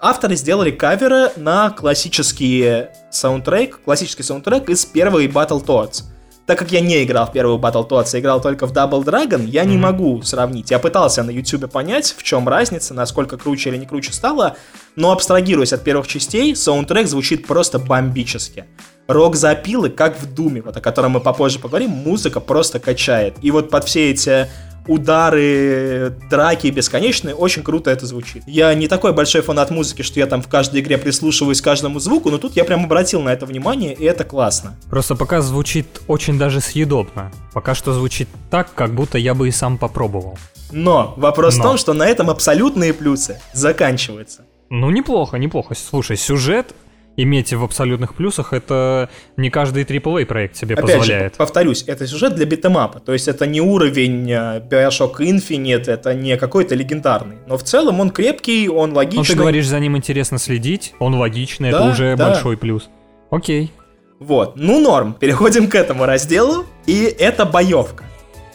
Авторы 0.00 0.36
сделали 0.36 0.70
каверы 0.70 1.32
на 1.36 1.70
классический 1.70 2.86
саундтрек, 3.10 3.80
классический 3.84 4.22
саундтрек 4.22 4.68
из 4.68 4.84
первой 4.84 5.26
Battletoads. 5.26 6.04
Так 6.46 6.58
как 6.58 6.72
я 6.72 6.80
не 6.80 7.04
играл 7.04 7.26
в 7.26 7.32
первую 7.32 7.58
Battletoads, 7.58 8.14
а 8.14 8.20
играл 8.20 8.40
только 8.40 8.66
в 8.66 8.72
Double 8.72 9.04
Dragon, 9.04 9.44
я 9.44 9.64
не 9.64 9.76
могу 9.76 10.22
сравнить. 10.22 10.70
Я 10.70 10.78
пытался 10.78 11.22
на 11.22 11.30
YouTube 11.30 11.70
понять, 11.70 12.14
в 12.16 12.22
чем 12.22 12.48
разница, 12.48 12.94
насколько 12.94 13.36
круче 13.36 13.70
или 13.70 13.76
не 13.76 13.86
круче 13.86 14.12
стало, 14.12 14.56
но 14.96 15.12
абстрагируясь 15.12 15.72
от 15.72 15.84
первых 15.84 16.06
частей, 16.06 16.56
саундтрек 16.56 17.06
звучит 17.06 17.46
просто 17.46 17.78
бомбически. 17.78 18.64
Рок-запилы, 19.08 19.88
как 19.88 20.20
в 20.20 20.32
Думе, 20.32 20.60
вот 20.62 20.76
о 20.76 20.80
котором 20.80 21.12
мы 21.12 21.20
попозже 21.20 21.58
поговорим, 21.58 21.90
музыка 21.90 22.40
просто 22.40 22.78
качает. 22.78 23.34
И 23.40 23.50
вот 23.50 23.70
под 23.70 23.84
все 23.84 24.10
эти 24.10 24.46
удары, 24.86 26.14
драки 26.30 26.68
бесконечные, 26.68 27.34
очень 27.34 27.62
круто 27.62 27.90
это 27.90 28.06
звучит. 28.06 28.42
Я 28.46 28.72
не 28.74 28.86
такой 28.86 29.12
большой 29.12 29.42
фанат 29.42 29.70
музыки, 29.70 30.02
что 30.02 30.18
я 30.20 30.26
там 30.26 30.42
в 30.42 30.48
каждой 30.48 30.80
игре 30.80 30.98
прислушиваюсь 30.98 31.60
к 31.60 31.64
каждому 31.64 32.00
звуку, 32.00 32.30
но 32.30 32.38
тут 32.38 32.56
я 32.56 32.64
прям 32.64 32.84
обратил 32.84 33.20
на 33.20 33.30
это 33.30 33.44
внимание, 33.46 33.94
и 33.94 34.04
это 34.04 34.24
классно. 34.24 34.76
Просто 34.88 35.14
пока 35.14 35.40
звучит 35.40 35.86
очень 36.06 36.38
даже 36.38 36.60
съедобно. 36.60 37.32
Пока 37.52 37.74
что 37.74 37.92
звучит 37.92 38.28
так, 38.50 38.72
как 38.74 38.94
будто 38.94 39.18
я 39.18 39.34
бы 39.34 39.48
и 39.48 39.50
сам 39.50 39.78
попробовал. 39.78 40.38
Но 40.70 41.14
вопрос 41.16 41.56
Но. 41.56 41.62
в 41.62 41.66
том, 41.66 41.78
что 41.78 41.94
на 41.94 42.06
этом 42.06 42.28
абсолютные 42.30 42.92
плюсы 42.92 43.40
заканчиваются. 43.52 44.44
Ну, 44.70 44.90
неплохо, 44.90 45.38
неплохо. 45.38 45.74
Слушай, 45.74 46.18
сюжет 46.18 46.74
иметь 47.18 47.52
в 47.52 47.64
абсолютных 47.64 48.14
плюсах, 48.14 48.52
это 48.52 49.10
не 49.36 49.50
каждый 49.50 49.82
AAA 49.82 50.24
проект 50.24 50.56
себе 50.56 50.74
Опять 50.76 50.96
позволяет. 50.96 51.32
Же, 51.32 51.36
повторюсь, 51.36 51.84
это 51.86 52.06
сюжет 52.06 52.36
для 52.36 52.46
битэмапа, 52.46 53.00
то 53.00 53.12
есть 53.12 53.26
это 53.26 53.46
не 53.46 53.60
уровень 53.60 54.30
э, 54.30 54.60
Bioshock 54.60 55.16
Infinite, 55.18 55.90
это 55.90 56.14
не 56.14 56.36
какой-то 56.36 56.76
легендарный, 56.76 57.36
но 57.46 57.58
в 57.58 57.64
целом 57.64 57.98
он 58.00 58.10
крепкий, 58.10 58.68
он 58.68 58.92
логичный. 58.92 59.18
Ну 59.18 59.24
ты 59.24 59.34
говоришь, 59.34 59.66
за 59.66 59.80
ним 59.80 59.96
интересно 59.96 60.38
следить, 60.38 60.94
он 61.00 61.14
логичный, 61.14 61.72
да, 61.72 61.78
это 61.78 61.90
уже 61.90 62.16
да. 62.16 62.28
большой 62.28 62.56
плюс. 62.56 62.88
Окей. 63.30 63.72
Вот, 64.20 64.54
ну 64.54 64.80
норм, 64.80 65.12
переходим 65.20 65.68
к 65.68 65.74
этому 65.74 66.06
разделу, 66.06 66.66
и 66.86 67.02
это 67.18 67.44
боевка. 67.44 68.04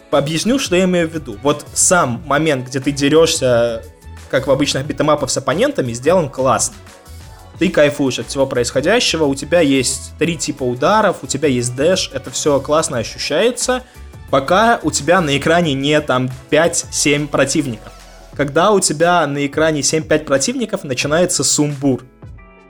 Объясню, 0.09 0.57
что 0.57 0.75
я 0.77 0.85
имею 0.85 1.09
в 1.09 1.13
виду. 1.13 1.35
Вот 1.43 1.65
сам 1.73 2.21
момент, 2.27 2.67
где 2.67 2.79
ты 2.79 2.91
дерешься, 2.91 3.83
как 4.29 4.47
в 4.47 4.51
обычных 4.51 4.85
битэмапах 4.85 5.29
с 5.29 5.37
оппонентами, 5.37 5.91
сделан 5.91 6.29
классно 6.29 6.75
ты 7.63 7.69
кайфуешь 7.69 8.19
от 8.19 8.27
всего 8.27 8.45
происходящего, 8.45 9.23
у 9.23 9.35
тебя 9.35 9.61
есть 9.61 10.11
три 10.19 10.35
типа 10.35 10.63
ударов, 10.63 11.19
у 11.21 11.27
тебя 11.27 11.47
есть 11.47 11.73
дэш, 11.77 12.11
это 12.13 12.29
все 12.29 12.59
классно 12.59 12.97
ощущается, 12.97 13.83
пока 14.29 14.81
у 14.83 14.91
тебя 14.91 15.21
на 15.21 15.37
экране 15.37 15.73
не 15.73 16.01
там 16.01 16.29
5-7 16.51 17.29
противников. 17.29 17.93
Когда 18.35 18.71
у 18.71 18.81
тебя 18.81 19.25
на 19.27 19.45
экране 19.45 19.79
7-5 19.79 20.25
противников, 20.25 20.83
начинается 20.83 21.45
сумбур. 21.45 22.03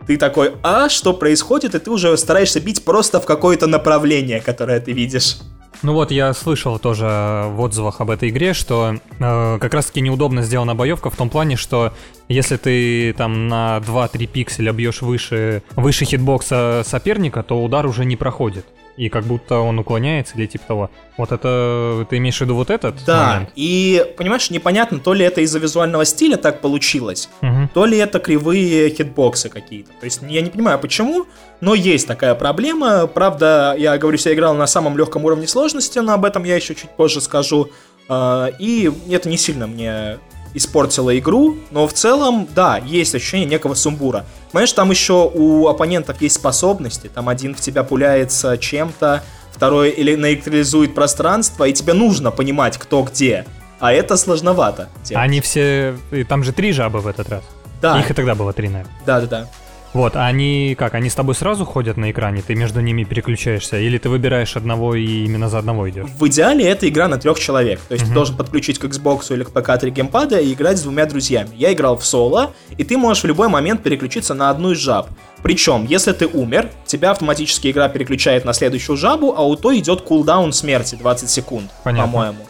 Ты 0.05 0.17
такой, 0.17 0.53
а 0.62 0.89
что 0.89 1.13
происходит? 1.13 1.73
И 1.73 1.79
ты 1.79 1.89
уже 1.89 2.15
стараешься 2.15 2.59
бить 2.59 2.85
просто 2.85 3.19
в 3.19 3.25
какое-то 3.25 3.65
направление, 3.65 4.41
которое 4.41 4.79
ты 4.79 4.91
видишь. 4.91 5.38
Ну 5.83 5.91
вот, 5.93 6.11
я 6.11 6.33
слышал 6.33 6.79
тоже 6.79 7.03
в 7.49 7.59
отзывах 7.59 7.99
об 7.99 8.09
этой 8.09 8.29
игре, 8.29 8.53
что 8.53 8.95
э, 9.19 9.57
как 9.59 9.73
раз-таки 9.73 9.99
неудобно 9.99 10.41
сделана 10.41 10.75
боевка 10.75 11.09
в 11.09 11.17
том 11.17 11.29
плане, 11.29 11.57
что 11.57 11.91
если 12.29 12.55
ты 12.55 13.13
там 13.13 13.49
на 13.49 13.81
2-3 13.85 14.25
пикселя 14.27 14.71
бьешь 14.71 15.01
выше, 15.01 15.61
выше 15.75 16.05
хитбокса 16.05 16.83
соперника, 16.85 17.43
то 17.43 17.61
удар 17.61 17.85
уже 17.85 18.05
не 18.05 18.15
проходит 18.15 18.65
и 18.97 19.09
как 19.09 19.23
будто 19.25 19.57
он 19.59 19.79
уклоняется 19.79 20.35
или 20.35 20.45
типа 20.45 20.65
того. 20.67 20.89
Вот 21.17 21.31
это, 21.31 22.05
ты 22.09 22.17
имеешь 22.17 22.38
в 22.38 22.41
виду 22.41 22.55
вот 22.55 22.69
этот 22.69 23.03
Да, 23.05 23.33
момент? 23.33 23.50
и, 23.55 24.05
понимаешь, 24.17 24.50
непонятно, 24.50 25.00
то 25.00 25.13
ли 25.13 25.25
это 25.25 25.41
из-за 25.41 25.59
визуального 25.59 26.05
стиля 26.05 26.38
так 26.38 26.62
получилось, 26.62 27.29
угу. 27.41 27.69
то 27.73 27.85
ли 27.85 27.97
это 27.97 28.19
кривые 28.19 28.89
хитбоксы 28.89 29.50
какие-то. 29.50 29.91
То 30.00 30.05
есть 30.05 30.21
я 30.21 30.41
не 30.41 30.50
понимаю, 30.50 30.79
почему, 30.79 31.25
но 31.62 31.73
есть 31.73 32.07
такая 32.07 32.35
проблема. 32.35 33.07
Правда, 33.07 33.75
я 33.77 33.97
говорю, 33.97 34.17
я 34.23 34.33
играл 34.33 34.53
на 34.53 34.67
самом 34.67 34.97
легком 34.97 35.25
уровне 35.25 35.47
сложности, 35.47 36.00
но 36.00 36.13
об 36.13 36.25
этом 36.25 36.43
я 36.43 36.55
еще 36.55 36.75
чуть 36.75 36.89
позже 36.91 37.21
скажу. 37.21 37.69
А, 38.09 38.50
и 38.59 38.91
это 39.09 39.29
не 39.29 39.38
сильно 39.38 39.67
мне 39.67 40.17
испортила 40.53 41.17
игру, 41.17 41.57
но 41.72 41.88
в 41.88 41.93
целом, 41.93 42.48
да, 42.53 42.77
есть 42.77 43.15
ощущение 43.15 43.48
некого 43.48 43.74
сумбура. 43.74 44.25
Понимаешь, 44.51 44.74
там 44.74 44.91
еще 44.91 45.31
у 45.33 45.67
оппонентов 45.67 46.22
есть 46.22 46.36
способности, 46.36 47.07
там 47.07 47.29
один 47.29 47.55
в 47.55 47.60
тебя 47.60 47.83
пуляется 47.83 48.57
чем-то, 48.57 49.24
второй 49.51 49.89
или 49.89 50.15
наэлектризует 50.15 50.95
пространство, 50.95 51.65
и 51.65 51.74
тебе 51.74 51.93
нужно 51.93 52.31
понимать, 52.31 52.77
кто 52.77 53.03
где. 53.03 53.45
А 53.79 53.91
это 53.91 54.15
сложновато. 54.15 54.89
Делать. 55.03 55.24
Они 55.24 55.41
все... 55.41 55.98
Там 56.29 56.43
же 56.43 56.53
три 56.53 56.72
жабы 56.72 57.00
в 57.00 57.07
этот 57.07 57.29
раз. 57.29 57.43
Да. 57.81 58.00
Их 58.00 58.10
и 58.10 58.13
тогда 58.13 58.33
было 58.33 58.53
три, 58.53 58.69
наверное. 58.69 58.93
Да-да-да. 59.05 59.50
Вот, 59.93 60.15
а 60.15 60.25
они 60.25 60.75
как, 60.77 60.95
они 60.95 61.09
с 61.09 61.15
тобой 61.15 61.35
сразу 61.35 61.65
ходят 61.65 61.97
на 61.97 62.09
экране, 62.09 62.41
ты 62.45 62.55
между 62.55 62.81
ними 62.81 63.03
переключаешься, 63.03 63.77
или 63.77 64.00
ты 64.00 64.09
выбираешь 64.09 64.55
одного 64.55 64.95
и 64.95 65.25
именно 65.25 65.50
за 65.50 65.59
одного 65.59 65.88
идешь? 65.89 66.09
В 66.17 66.27
идеале 66.27 66.65
это 66.65 66.89
игра 66.89 67.07
на 67.07 67.19
трех 67.19 67.39
человек, 67.39 67.79
то 67.88 67.93
есть 67.93 68.05
uh-huh. 68.05 68.09
ты 68.09 68.13
должен 68.13 68.35
подключить 68.35 68.79
к 68.79 68.85
Xbox 68.85 69.31
или 69.31 69.43
к 69.43 69.51
ПК 69.51 69.79
3 69.79 69.91
геймпада 69.91 70.39
и 70.39 70.53
играть 70.53 70.79
с 70.79 70.81
двумя 70.81 71.05
друзьями. 71.05 71.51
Я 71.55 71.71
играл 71.73 71.97
в 71.97 72.05
соло, 72.05 72.53
и 72.75 72.83
ты 72.83 72.97
можешь 72.97 73.23
в 73.23 73.27
любой 73.27 73.50
момент 73.50 73.83
переключиться 73.83 74.33
на 74.33 74.50
одну 74.50 74.71
из 74.71 74.79
жаб. 74.79 75.09
Причем, 75.43 75.85
если 75.85 76.13
ты 76.13 76.25
умер, 76.25 76.69
тебя 76.88 77.12
автоматически 77.12 77.69
игра 77.69 77.88
переключает 77.88 78.45
на 78.45 78.53
следующую 78.53 78.97
жабу, 78.97 79.35
а 79.38 79.45
у 79.45 79.55
той 79.55 79.79
идет 79.79 80.01
кулдаун 80.01 80.53
смерти 80.53 80.95
20 80.95 81.29
секунд, 81.29 81.69
по-моему. 81.83 82.47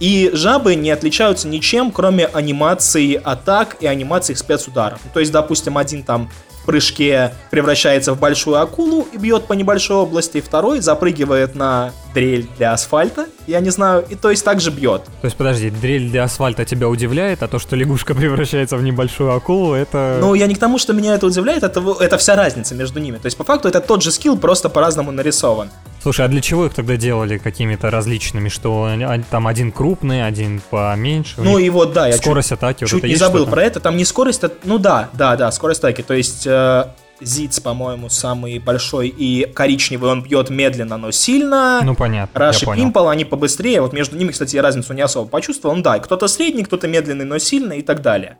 И 0.00 0.30
жабы 0.32 0.76
не 0.76 0.90
отличаются 0.90 1.46
ничем, 1.46 1.92
кроме 1.92 2.24
анимации 2.24 3.20
атак 3.22 3.76
и 3.80 3.86
анимации 3.86 4.32
спецударов. 4.32 4.98
То 5.12 5.20
есть, 5.20 5.30
допустим, 5.30 5.76
один 5.76 6.02
там 6.02 6.30
прыжке 6.70 7.34
превращается 7.50 8.14
в 8.14 8.20
большую 8.20 8.60
акулу 8.60 9.04
и 9.12 9.16
бьет 9.16 9.46
по 9.46 9.54
небольшой 9.54 9.96
области, 9.96 10.40
второй 10.40 10.78
запрыгивает 10.78 11.56
на 11.56 11.90
дрель 12.14 12.48
для 12.56 12.72
асфальта, 12.72 13.26
я 13.46 13.60
не 13.60 13.70
знаю, 13.70 14.04
и 14.08 14.14
то 14.14 14.30
есть 14.30 14.44
также 14.44 14.70
бьет. 14.70 15.04
То 15.20 15.26
есть, 15.26 15.36
подожди, 15.36 15.70
дрель 15.70 16.10
для 16.10 16.24
асфальта 16.24 16.64
тебя 16.64 16.88
удивляет, 16.88 17.42
а 17.42 17.48
то, 17.48 17.58
что 17.58 17.76
лягушка 17.76 18.14
превращается 18.20 18.76
в 18.76 18.82
небольшую 18.82 19.34
акулу, 19.34 19.74
это... 19.74 20.18
Ну, 20.20 20.34
я 20.34 20.46
не 20.46 20.54
к 20.54 20.58
тому, 20.58 20.78
что 20.78 20.92
меня 20.92 21.14
это 21.14 21.26
удивляет, 21.26 21.62
это, 21.62 21.82
это 22.00 22.18
вся 22.18 22.36
разница 22.36 22.74
между 22.74 23.00
ними. 23.00 23.18
То 23.18 23.26
есть, 23.26 23.36
по 23.36 23.44
факту, 23.44 23.68
это 23.68 23.80
тот 23.80 24.02
же 24.02 24.10
скилл, 24.10 24.36
просто 24.36 24.68
по-разному 24.68 25.12
нарисован. 25.12 25.70
Слушай, 26.02 26.24
а 26.24 26.28
для 26.28 26.40
чего 26.40 26.66
их 26.66 26.74
тогда 26.74 26.96
делали 26.96 27.36
какими-то 27.36 27.90
различными, 27.90 28.48
что 28.48 28.88
там 29.30 29.46
один 29.46 29.70
крупный, 29.70 30.26
один 30.26 30.62
поменьше? 30.70 31.34
Ну 31.38 31.58
и 31.58 31.68
вот, 31.68 31.92
да, 31.92 32.08
я 32.08 32.16
скорость 32.16 32.48
чуть, 32.48 32.58
атаки. 32.58 32.84
Чуть 32.84 33.02
вот 33.02 33.08
не 33.08 33.16
забыл 33.16 33.46
про 33.46 33.62
это, 33.62 33.80
там 33.80 33.96
не 33.96 34.04
скорость, 34.04 34.42
а, 34.44 34.50
ну 34.64 34.78
да, 34.78 35.10
да, 35.12 35.36
да, 35.36 35.52
скорость 35.52 35.80
атаки, 35.80 36.02
то 36.02 36.14
есть 36.14 36.46
э, 36.46 36.84
Зиц, 37.20 37.60
по-моему, 37.60 38.08
самый 38.08 38.58
большой 38.58 39.08
и 39.08 39.44
коричневый, 39.44 40.10
он 40.10 40.22
бьет 40.22 40.50
медленно, 40.50 40.96
но 40.96 41.10
сильно. 41.10 41.80
Ну, 41.82 41.94
понятно. 41.94 42.38
Раш 42.38 42.62
и 42.62 42.66
Пимпл, 42.66 43.08
они 43.08 43.24
побыстрее. 43.24 43.80
Вот 43.80 43.92
между 43.92 44.16
ними, 44.16 44.32
кстати, 44.32 44.56
я 44.56 44.62
разницу 44.62 44.92
не 44.94 45.02
особо 45.02 45.28
почувствовал. 45.28 45.76
Ну, 45.76 45.82
да, 45.82 45.98
кто-то 45.98 46.28
средний, 46.28 46.64
кто-то 46.64 46.88
медленный, 46.88 47.24
но 47.24 47.38
сильный 47.38 47.78
и 47.78 47.82
так 47.82 48.02
далее. 48.02 48.38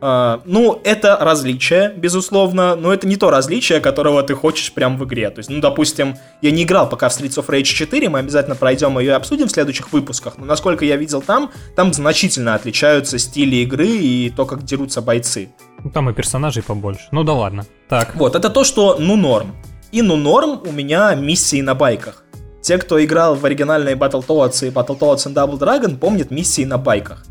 Uh, 0.00 0.40
ну, 0.46 0.80
это 0.82 1.18
различие, 1.20 1.92
безусловно, 1.94 2.74
но 2.74 2.92
это 2.92 3.06
не 3.06 3.16
то 3.16 3.30
различие, 3.30 3.80
которого 3.80 4.22
ты 4.22 4.34
хочешь 4.34 4.72
прям 4.72 4.96
в 4.96 5.04
игре. 5.04 5.28
То 5.28 5.40
есть, 5.40 5.50
ну, 5.50 5.60
допустим, 5.60 6.16
я 6.40 6.50
не 6.50 6.62
играл 6.62 6.88
пока 6.88 7.10
в 7.10 7.12
Streets 7.12 7.36
of 7.36 7.46
Rage 7.48 7.64
4, 7.64 8.08
мы 8.08 8.20
обязательно 8.20 8.56
пройдем 8.56 8.98
ее 8.98 9.08
и 9.08 9.14
обсудим 9.14 9.48
в 9.48 9.50
следующих 9.50 9.92
выпусках, 9.92 10.38
но 10.38 10.46
насколько 10.46 10.86
я 10.86 10.96
видел 10.96 11.20
там, 11.20 11.50
там 11.76 11.92
значительно 11.92 12.54
отличаются 12.54 13.18
стили 13.18 13.56
игры 13.56 13.88
и 13.88 14.30
то, 14.30 14.46
как 14.46 14.64
дерутся 14.64 15.02
бойцы. 15.02 15.50
Ну, 15.84 15.90
там 15.90 16.08
и 16.08 16.14
персонажей 16.14 16.62
побольше. 16.62 17.08
Ну 17.10 17.22
да 17.22 17.34
ладно. 17.34 17.66
Так. 17.88 18.14
Вот, 18.14 18.34
это 18.34 18.48
то, 18.48 18.64
что 18.64 18.96
ну 18.98 19.16
норм. 19.16 19.54
И 19.92 20.02
ну 20.02 20.16
норм 20.16 20.60
у 20.64 20.72
меня 20.72 21.14
миссии 21.14 21.60
на 21.60 21.74
байках. 21.74 22.24
Те, 22.62 22.78
кто 22.78 23.02
играл 23.02 23.34
в 23.34 23.44
оригинальные 23.44 23.96
Battletoads 23.96 24.66
и 24.66 24.70
Battletoads 24.70 25.26
and 25.26 25.34
Double 25.34 25.58
Dragon, 25.58 25.96
помнят 25.96 26.30
миссии 26.30 26.64
на 26.64 26.76
байках. 26.76 27.24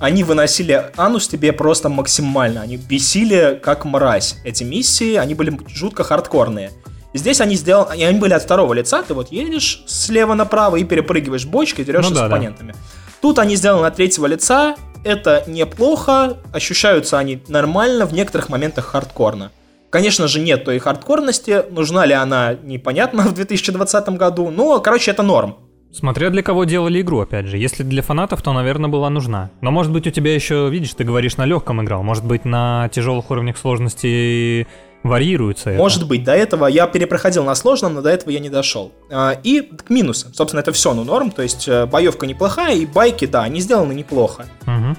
Они 0.00 0.24
выносили 0.24 0.90
анус 0.96 1.28
тебе 1.28 1.52
просто 1.52 1.90
максимально. 1.90 2.62
Они 2.62 2.78
бесили 2.78 3.60
как 3.62 3.84
мразь. 3.84 4.36
Эти 4.44 4.64
миссии, 4.64 5.14
они 5.16 5.34
были 5.34 5.56
жутко 5.68 6.04
хардкорные. 6.04 6.72
Здесь 7.12 7.40
они 7.40 7.54
сделали, 7.56 8.02
они 8.02 8.18
были 8.18 8.32
от 8.32 8.42
второго 8.42 8.72
лица, 8.72 9.02
ты 9.02 9.14
вот 9.14 9.32
едешь 9.32 9.82
слева 9.86 10.34
направо 10.34 10.76
и 10.76 10.84
перепрыгиваешь 10.84 11.44
бочкой, 11.44 11.84
дерешься 11.84 12.10
ну, 12.10 12.16
да, 12.16 12.22
с 12.22 12.26
оппонентами. 12.26 12.72
Да. 12.72 12.78
Тут 13.20 13.38
они 13.40 13.56
сделаны 13.56 13.86
от 13.86 13.96
третьего 13.96 14.26
лица, 14.26 14.76
это 15.04 15.42
неплохо, 15.46 16.38
ощущаются 16.52 17.18
они 17.18 17.42
нормально, 17.48 18.06
в 18.06 18.12
некоторых 18.12 18.48
моментах 18.48 18.86
хардкорно. 18.86 19.50
Конечно 19.90 20.28
же, 20.28 20.38
нет 20.38 20.64
той 20.64 20.78
хардкорности, 20.78 21.64
нужна 21.70 22.06
ли 22.06 22.14
она, 22.14 22.54
непонятно 22.62 23.22
в 23.28 23.34
2020 23.34 24.08
году, 24.10 24.50
но, 24.50 24.78
короче, 24.78 25.10
это 25.10 25.24
норм. 25.24 25.56
Смотря 25.92 26.30
для 26.30 26.42
кого 26.42 26.64
делали 26.64 27.00
игру, 27.00 27.20
опять 27.20 27.46
же. 27.46 27.58
Если 27.58 27.82
для 27.82 28.02
фанатов, 28.02 28.42
то, 28.42 28.52
наверное, 28.52 28.88
была 28.88 29.10
нужна. 29.10 29.50
Но, 29.60 29.70
может 29.70 29.92
быть, 29.92 30.06
у 30.06 30.10
тебя 30.10 30.34
еще, 30.34 30.68
видишь, 30.70 30.94
ты 30.94 31.02
говоришь, 31.02 31.36
на 31.36 31.46
легком 31.46 31.82
играл. 31.82 32.02
Может 32.02 32.24
быть, 32.24 32.44
на 32.44 32.88
тяжелых 32.92 33.30
уровнях 33.30 33.58
сложности 33.58 34.68
варьируется. 35.02 35.70
Может 35.70 35.98
это. 35.98 36.06
быть, 36.06 36.24
до 36.24 36.32
этого 36.32 36.66
я 36.66 36.86
перепроходил 36.86 37.44
на 37.44 37.54
сложном, 37.54 37.94
но 37.94 38.02
до 38.02 38.10
этого 38.10 38.30
я 38.30 38.38
не 38.38 38.50
дошел. 38.50 38.92
А, 39.10 39.32
и 39.42 39.62
к 39.62 39.90
минусам. 39.90 40.32
Собственно, 40.32 40.60
это 40.60 40.72
все, 40.72 40.94
ну, 40.94 41.04
норм. 41.04 41.32
То 41.32 41.42
есть, 41.42 41.66
э, 41.66 41.86
боевка 41.86 42.26
неплохая, 42.26 42.76
и 42.76 42.86
байки, 42.86 43.24
да, 43.26 43.42
они 43.42 43.60
сделаны 43.60 43.92
неплохо. 43.92 44.46
Угу. 44.66 44.96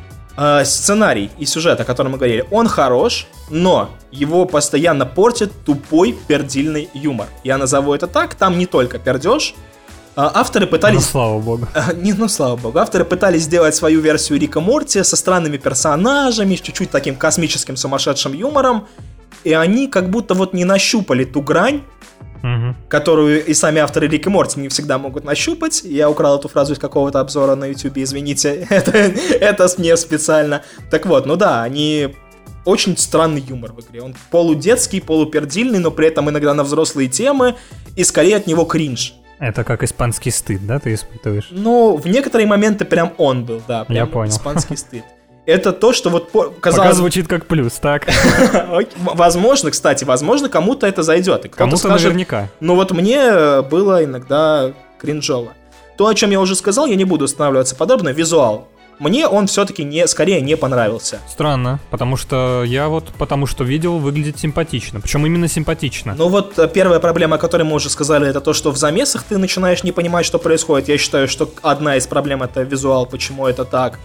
Сценарий 0.63 1.29
и 1.37 1.45
сюжет, 1.45 1.79
о 1.81 1.83
котором 1.83 2.13
мы 2.13 2.17
говорили, 2.17 2.45
он 2.51 2.67
хорош, 2.67 3.27
но 3.49 3.89
его 4.11 4.45
постоянно 4.45 5.05
портит 5.05 5.51
тупой 5.65 6.15
пердильный 6.27 6.89
юмор. 6.93 7.27
Я 7.43 7.57
назову 7.57 7.93
это 7.93 8.07
так, 8.07 8.35
там 8.35 8.57
не 8.57 8.65
только 8.65 8.97
пердеж, 8.97 9.53
авторы 10.15 10.67
пытались... 10.67 10.95
Ну, 10.99 11.01
слава 11.01 11.39
богу. 11.39 11.67
Не, 11.95 12.13
ну, 12.13 12.27
слава 12.27 12.55
богу. 12.55 12.79
Авторы 12.79 13.05
пытались 13.05 13.43
сделать 13.43 13.75
свою 13.75 14.01
версию 14.01 14.39
Рика 14.39 14.59
Морти 14.59 15.03
со 15.03 15.15
странными 15.15 15.57
персонажами, 15.57 16.55
с 16.55 16.61
чуть-чуть 16.61 16.91
таким 16.91 17.15
космическим 17.15 17.77
сумасшедшим 17.77 18.33
юмором, 18.33 18.87
и 19.43 19.53
они 19.53 19.87
как 19.87 20.09
будто 20.09 20.33
вот 20.33 20.53
не 20.53 20.65
нащупали 20.65 21.23
ту 21.23 21.41
грань, 21.41 21.83
Мгм. 22.43 22.75
которую 22.89 23.45
и 23.45 23.53
сами 23.53 23.79
авторы 23.81 24.07
Рик 24.07 24.25
и 24.25 24.29
Морти 24.29 24.59
не 24.59 24.67
всегда 24.67 24.97
могут 24.97 25.23
нащупать. 25.23 25.83
Я 25.83 26.09
украл 26.09 26.39
эту 26.39 26.47
фразу 26.47 26.73
из 26.73 26.79
какого-то 26.79 27.19
обзора 27.19 27.53
на 27.55 27.65
YouTube, 27.65 27.97
извините, 27.97 28.65
это, 28.69 28.91
это 28.97 29.69
мне 29.77 29.95
специально. 29.95 30.63
Так 30.89 31.05
вот, 31.05 31.27
ну 31.27 31.35
да, 31.35 31.61
они 31.61 32.15
очень 32.65 32.97
странный 32.97 33.41
юмор 33.41 33.73
в 33.73 33.81
игре. 33.81 34.01
Он 34.01 34.15
полудетский, 34.31 35.01
полупердильный, 35.01 35.79
но 35.79 35.91
при 35.91 36.07
этом 36.07 36.29
иногда 36.29 36.53
на 36.55 36.63
взрослые 36.63 37.09
темы, 37.09 37.55
и 37.95 38.03
скорее 38.03 38.37
от 38.37 38.47
него 38.47 38.65
кринж. 38.65 39.13
Это 39.41 39.63
как 39.63 39.81
испанский 39.81 40.29
стыд, 40.29 40.67
да, 40.67 40.77
ты 40.77 40.93
испытываешь? 40.93 41.47
Ну, 41.49 41.97
в 41.97 42.05
некоторые 42.05 42.45
моменты 42.45 42.85
прям 42.85 43.11
он 43.17 43.43
был, 43.43 43.59
да. 43.67 43.87
Я 43.89 44.05
понял. 44.05 44.29
Испанский 44.29 44.77
стыд. 44.77 45.03
Это 45.47 45.73
то, 45.73 45.93
что 45.93 46.11
вот 46.11 46.31
по- 46.31 46.43
Пока 46.43 46.69
казалось... 46.69 46.97
звучит 46.97 47.27
как 47.27 47.47
плюс, 47.47 47.73
так? 47.73 48.07
Возможно, 48.97 49.71
кстати, 49.71 50.03
возможно, 50.03 50.47
кому-то 50.47 50.85
это 50.85 51.01
зайдет. 51.01 51.49
Кому-то 51.55 51.87
наверняка. 51.87 52.49
Ну 52.59 52.75
вот 52.75 52.91
мне 52.91 53.17
э, 53.17 53.61
было 53.63 54.05
иногда 54.05 54.71
кринжово. 54.99 55.53
То, 55.97 56.05
о 56.05 56.13
чем 56.13 56.29
я 56.29 56.39
уже 56.39 56.55
сказал, 56.55 56.85
я 56.85 56.95
не 56.95 57.05
буду 57.05 57.25
останавливаться 57.25 57.75
подробно. 57.75 58.09
Визуал. 58.09 58.67
Мне 59.01 59.27
он 59.27 59.47
все-таки 59.47 59.83
не, 59.83 60.07
скорее 60.07 60.41
не 60.41 60.55
понравился. 60.55 61.21
Странно, 61.27 61.79
потому 61.89 62.17
что 62.17 62.63
я 62.63 62.87
вот 62.87 63.05
потому 63.17 63.47
что 63.47 63.63
видел, 63.63 63.97
выглядит 63.97 64.37
симпатично. 64.37 65.01
Причем 65.01 65.25
именно 65.25 65.47
симпатично. 65.47 66.13
Ну 66.15 66.27
вот 66.27 66.59
э, 66.59 66.67
первая 66.67 66.99
проблема, 66.99 67.37
о 67.37 67.39
которой 67.39 67.63
мы 67.63 67.73
уже 67.73 67.89
сказали, 67.89 68.29
это 68.29 68.41
то, 68.41 68.53
что 68.53 68.69
в 68.71 68.77
замесах 68.77 69.23
ты 69.23 69.39
начинаешь 69.39 69.83
не 69.83 69.91
понимать, 69.91 70.27
что 70.27 70.37
происходит. 70.37 70.87
Я 70.87 70.99
считаю, 70.99 71.27
что 71.27 71.49
одна 71.63 71.95
из 71.95 72.05
проблем 72.05 72.43
это 72.43 72.61
визуал, 72.61 73.07
почему 73.07 73.47
это 73.47 73.65
так. 73.65 73.97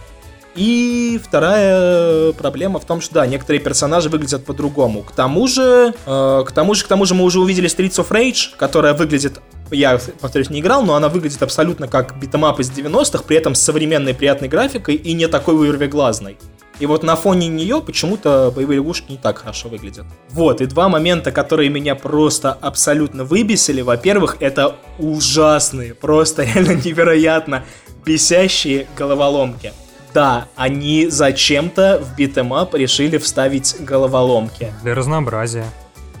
И 0.57 1.21
вторая 1.23 2.33
проблема 2.33 2.79
в 2.79 2.85
том, 2.85 2.99
что 2.99 3.13
да, 3.13 3.27
некоторые 3.27 3.61
персонажи 3.61 4.09
выглядят 4.09 4.43
по-другому. 4.43 5.03
К 5.03 5.11
тому 5.11 5.47
же, 5.47 5.93
э, 6.05 6.43
к 6.47 6.51
тому 6.51 6.73
же, 6.73 6.83
к 6.83 6.87
тому 6.87 7.05
же 7.05 7.13
мы 7.13 7.25
уже 7.25 7.39
увидели 7.39 7.69
Streets 7.69 8.03
of 8.03 8.09
Rage, 8.09 8.57
которая 8.57 8.95
выглядит, 8.95 9.39
я 9.69 9.99
повторюсь, 10.19 10.49
не 10.49 10.59
играл, 10.59 10.83
но 10.83 10.95
она 10.95 11.09
выглядит 11.09 11.43
абсолютно 11.43 11.87
как 11.87 12.19
beat 12.19 12.37
'em 12.37 12.50
up 12.50 12.59
из 12.59 12.71
90-х, 12.71 13.23
при 13.27 13.37
этом 13.37 13.53
с 13.53 13.61
современной 13.61 14.15
приятной 14.15 14.47
графикой 14.47 14.95
и 14.95 15.13
не 15.13 15.27
такой 15.27 15.55
вырвиглазной. 15.55 16.37
И 16.79 16.87
вот 16.87 17.03
на 17.03 17.15
фоне 17.15 17.47
нее 17.47 17.81
почему-то 17.81 18.51
боевые 18.55 18.77
лягушки 18.77 19.11
не 19.11 19.17
так 19.17 19.39
хорошо 19.39 19.69
выглядят. 19.69 20.05
Вот, 20.29 20.61
и 20.61 20.65
два 20.65 20.89
момента, 20.89 21.31
которые 21.31 21.69
меня 21.69 21.93
просто 21.93 22.51
абсолютно 22.51 23.23
выбесили. 23.23 23.81
Во-первых, 23.81 24.37
это 24.39 24.75
ужасные, 24.97 25.93
просто 25.93 26.43
реально 26.55 26.73
невероятно 26.73 27.63
бесящие 28.05 28.87
головоломки. 28.97 29.73
Да, 30.17 30.47
они 30.55 31.09
зачем-то 31.11 32.01
в 32.03 32.15
beat 32.15 32.41
'em 32.41 32.60
up 32.60 32.73
решили 32.73 33.19
вставить 33.19 33.75
головоломки. 33.79 34.73
Для 34.81 34.95
разнообразия. 34.95 35.65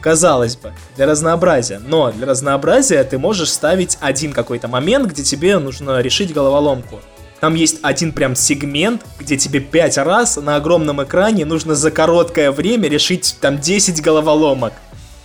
Казалось 0.01 0.55
бы, 0.55 0.71
для 0.95 1.07
разнообразия. 1.07 1.81
Но 1.83 2.11
для 2.11 2.27
разнообразия 2.27 3.03
ты 3.03 3.17
можешь 3.17 3.51
ставить 3.51 3.97
один 3.99 4.33
какой-то 4.33 4.67
момент, 4.67 5.07
где 5.07 5.23
тебе 5.23 5.57
нужно 5.57 5.99
решить 5.99 6.31
головоломку. 6.31 6.99
Там 7.39 7.55
есть 7.55 7.79
один 7.81 8.11
прям 8.11 8.35
сегмент, 8.35 9.03
где 9.17 9.35
тебе 9.35 9.61
пять 9.61 9.97
раз 9.97 10.37
на 10.37 10.57
огромном 10.57 11.03
экране 11.03 11.45
нужно 11.45 11.73
за 11.73 11.89
короткое 11.89 12.51
время 12.51 12.89
решить 12.89 13.37
там 13.41 13.57
10 13.57 14.03
головоломок. 14.03 14.73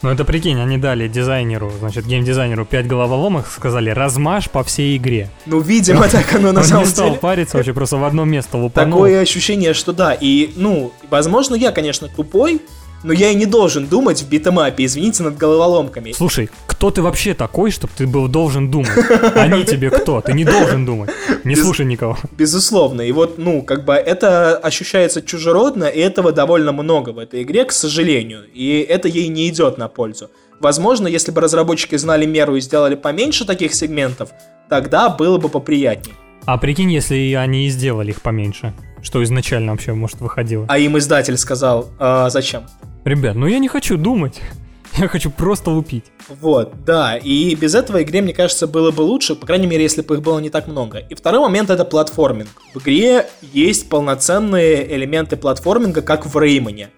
Ну 0.03 0.11
это 0.11 0.25
прикинь, 0.25 0.61
они 0.61 0.79
дали 0.79 1.07
дизайнеру, 1.07 1.71
значит, 1.79 2.07
геймдизайнеру 2.07 2.65
5 2.67 2.87
головоломок, 2.89 3.47
сказали, 3.47 3.91
размажь 3.91 4.51
по 4.51 4.65
всей 4.65 4.97
игре. 4.97 5.31
Ну, 5.47 5.61
видимо, 5.61 6.09
так 6.09 6.35
оно 6.35 6.51
на 6.51 6.61
Он 6.61 6.67
самом 6.67 6.85
не 6.85 6.89
стал 6.91 7.09
деле. 7.11 7.21
париться 7.21 7.57
вообще, 7.57 7.73
просто 7.73 7.99
в 7.99 8.05
одно 8.05 8.25
место 8.25 8.57
лупанул. 8.59 8.99
Такое 8.99 9.21
ощущение, 9.21 9.75
что 9.75 9.93
да. 9.93 10.13
И, 10.13 10.51
ну, 10.57 10.93
возможно, 11.09 11.55
я, 11.55 11.71
конечно, 11.71 12.09
тупой, 12.09 12.61
но 13.05 13.13
я 13.13 13.31
и 13.31 13.35
не 13.35 13.47
должен 13.47 13.87
думать 13.87 14.23
в 14.23 14.29
битэмапе, 14.29 14.85
извините, 14.85 15.23
над 15.23 15.37
головоломками. 15.37 16.13
Слушай, 16.13 16.51
кто 16.67 16.91
ты 16.91 17.03
вообще 17.03 17.35
такой, 17.35 17.71
чтобы 17.71 17.93
ты 17.97 18.07
был 18.07 18.29
должен 18.29 18.71
думать? 18.71 18.91
Они 19.35 19.65
тебе 19.65 19.91
кто? 19.91 20.21
Ты 20.21 20.33
не 20.33 20.45
должен 20.45 20.85
думать. 20.87 21.11
Не 21.45 21.55
Без- 21.55 21.63
слушай 21.63 21.85
никого. 21.87 22.17
Безусловно. 22.33 23.03
И 23.03 23.13
вот, 23.13 23.39
ну, 23.39 23.63
как 23.63 23.85
бы 23.85 23.95
это 23.95 24.57
ощущается 24.57 25.23
чужеродно, 25.23 25.85
и 25.85 25.99
этого 26.01 26.33
довольно 26.33 26.73
много 26.73 27.11
в 27.11 27.19
этой 27.19 27.43
игре, 27.43 27.65
к 27.65 27.73
сожалению. 27.73 28.45
И 28.53 28.87
это 28.89 29.09
ей 29.09 29.29
не 29.29 29.49
идет 29.49 29.79
на 29.79 29.89
пользу. 29.89 30.31
Возможно, 30.61 31.09
если 31.09 31.33
бы 31.33 31.41
разработчики 31.41 31.97
знали 31.97 32.25
меру 32.25 32.57
и 32.57 32.61
сделали 32.61 32.95
поменьше 32.95 33.45
таких 33.45 33.75
сегментов, 33.75 34.31
тогда 34.69 35.09
было 35.09 35.39
бы 35.39 35.49
поприятней. 35.49 36.15
А 36.45 36.59
прикинь, 36.59 36.93
если 36.93 37.35
они 37.35 37.67
и 37.67 37.71
сделали 37.71 38.11
их 38.11 38.23
поменьше. 38.23 38.73
Что 39.03 39.23
изначально 39.25 39.73
вообще, 39.73 39.93
может, 39.95 40.21
выходило. 40.21 40.67
А 40.69 40.79
им 40.79 40.97
издатель 40.97 41.37
сказал, 41.37 41.91
«А, 41.99 42.31
зачем? 42.31 42.63
Ребят, 43.05 43.35
ну 43.35 43.47
я 43.47 43.59
не 43.59 43.69
хочу 43.69 43.97
думать. 43.97 44.41
Я 44.99 45.09
хочу 45.09 45.31
просто 45.31 45.71
лупить. 45.71 46.05
Вот, 46.29 46.85
да, 46.85 47.17
и 47.17 47.55
без 47.55 47.75
этого 47.75 48.03
игре, 48.03 48.21
мне 48.21 48.35
кажется, 48.35 48.67
было 48.67 48.91
бы 48.91 49.01
лучше, 49.01 49.35
по 49.35 49.47
крайней 49.47 49.67
мере, 49.67 49.83
если 49.83 50.03
бы 50.03 50.17
их 50.17 50.23
было 50.23 50.39
не 50.39 50.51
так 50.51 50.69
много. 50.69 50.99
И 50.99 51.15
второй 51.15 51.41
момент 51.41 51.71
это 51.71 51.85
платформинг. 51.87 52.51
В 52.75 52.81
игре 52.81 53.27
есть 53.41 53.89
полноценные 53.89 54.95
элементы 54.95 55.37
платформинга, 55.37 56.03
как 56.03 56.27
в 56.27 56.39
Реймоне. 56.39 56.91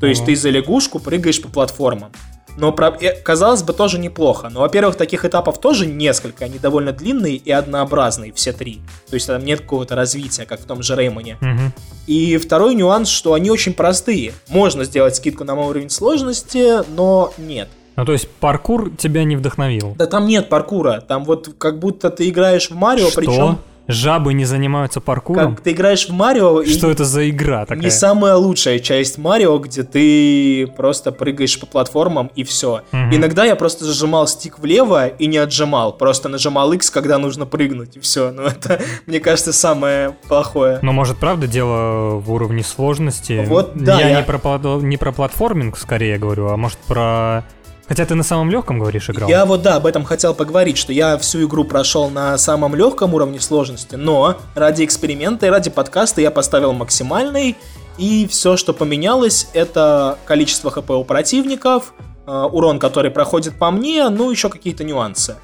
То 0.00 0.06
есть 0.06 0.24
ты 0.24 0.34
за 0.36 0.50
лягушку 0.50 0.98
прыгаешь 0.98 1.40
по 1.40 1.48
платформам. 1.48 2.10
Но, 2.58 2.72
про- 2.72 2.96
э, 3.00 3.12
казалось 3.22 3.62
бы, 3.62 3.72
тоже 3.72 3.98
неплохо. 3.98 4.48
Но, 4.50 4.60
во-первых, 4.60 4.96
таких 4.96 5.24
этапов 5.24 5.58
тоже 5.60 5.86
несколько. 5.86 6.44
Они 6.44 6.58
довольно 6.58 6.92
длинные 6.92 7.36
и 7.36 7.50
однообразные, 7.52 8.32
все 8.32 8.52
три. 8.52 8.80
То 9.08 9.14
есть 9.14 9.26
там 9.28 9.44
нет 9.44 9.60
какого-то 9.60 9.94
развития, 9.94 10.44
как 10.44 10.60
в 10.60 10.64
том 10.64 10.82
же 10.82 10.96
Реймоне. 10.96 11.36
Мгм. 11.40 11.72
И 12.06 12.36
второй 12.36 12.74
нюанс, 12.74 13.08
что 13.08 13.34
они 13.34 13.50
очень 13.50 13.74
простые. 13.74 14.32
Можно 14.48 14.84
сделать 14.84 15.14
скидку 15.16 15.44
на 15.44 15.54
уровень 15.54 15.90
сложности, 15.90 16.84
но 16.94 17.32
нет. 17.38 17.68
Ну 17.96 18.04
то 18.04 18.12
есть 18.12 18.28
паркур 18.28 18.90
тебя 18.96 19.24
не 19.24 19.36
вдохновил. 19.36 19.94
Да 19.98 20.06
там 20.06 20.26
нет 20.26 20.48
паркура. 20.48 21.00
Там 21.00 21.24
вот 21.24 21.50
как 21.58 21.78
будто 21.78 22.10
ты 22.10 22.28
играешь 22.28 22.70
в 22.70 22.74
Марио, 22.74 23.08
Что? 23.08 23.20
причем 23.20 23.58
Жабы 23.88 24.34
не 24.34 24.44
занимаются 24.44 25.00
паркуром? 25.00 25.56
как 25.56 25.64
ты 25.64 25.72
играешь 25.72 26.08
в 26.08 26.12
Марио, 26.12 26.60
и 26.60 26.68
Что 26.70 26.90
это 26.90 27.04
за 27.04 27.28
игра 27.30 27.64
такая? 27.64 27.82
не 27.82 27.90
самая 27.90 28.34
лучшая 28.34 28.78
часть 28.78 29.16
Марио, 29.18 29.58
где 29.58 29.82
ты 29.82 30.66
просто 30.76 31.10
прыгаешь 31.10 31.58
по 31.58 31.66
платформам 31.66 32.30
и 32.36 32.44
все. 32.44 32.82
Мгм. 32.92 33.14
Иногда 33.16 33.44
я 33.44 33.56
просто 33.56 33.84
зажимал 33.86 34.26
стик 34.28 34.58
влево 34.58 35.08
и 35.08 35.26
не 35.26 35.38
отжимал, 35.38 35.92
просто 35.96 36.28
нажимал 36.28 36.72
X, 36.72 36.90
когда 36.90 37.18
нужно 37.18 37.46
прыгнуть 37.46 37.96
и 37.96 38.00
все. 38.00 38.30
Ну 38.30 38.42
это, 38.42 38.80
мне 39.06 39.20
кажется, 39.20 39.52
самое 39.52 40.14
плохое. 40.28 40.78
Но 40.82 40.92
может 40.92 41.16
правда 41.16 41.46
дело 41.46 42.16
в 42.18 42.30
уровне 42.30 42.62
сложности? 42.62 43.44
Вот, 43.46 43.72
да, 43.74 43.98
я, 44.00 44.08
я- 44.10 44.16
Не, 44.20 44.22
про, 44.24 44.58
не 44.82 44.96
про 44.98 45.12
платформинг 45.12 45.78
скорее 45.78 46.18
говорю, 46.18 46.48
а 46.48 46.56
может 46.56 46.78
про... 46.80 47.44
Хотя 47.88 48.04
ты 48.04 48.14
на 48.14 48.22
самом 48.22 48.50
легком 48.50 48.78
говоришь 48.78 49.08
играл. 49.08 49.28
Я 49.28 49.46
вот 49.46 49.62
да, 49.62 49.76
об 49.76 49.86
этом 49.86 50.04
хотел 50.04 50.34
поговорить, 50.34 50.76
что 50.76 50.92
я 50.92 51.16
всю 51.16 51.46
игру 51.46 51.64
прошел 51.64 52.10
на 52.10 52.36
самом 52.36 52.74
легком 52.74 53.14
уровне 53.14 53.40
сложности, 53.40 53.96
но 53.96 54.36
ради 54.54 54.84
эксперимента 54.84 55.46
и 55.46 55.48
ради 55.48 55.70
подкаста 55.70 56.20
я 56.20 56.30
поставил 56.30 56.74
максимальный, 56.74 57.56
и 57.96 58.28
все, 58.28 58.56
что 58.56 58.74
поменялось, 58.74 59.48
это 59.54 60.18
количество 60.26 60.70
хп 60.70 60.90
у 60.90 61.04
противников, 61.04 61.94
э, 62.26 62.30
урон, 62.30 62.78
который 62.78 63.10
проходит 63.10 63.58
по 63.58 63.70
мне, 63.70 64.08
ну 64.10 64.30
еще 64.30 64.50
какие-то 64.50 64.84
нюансы. 64.84 65.36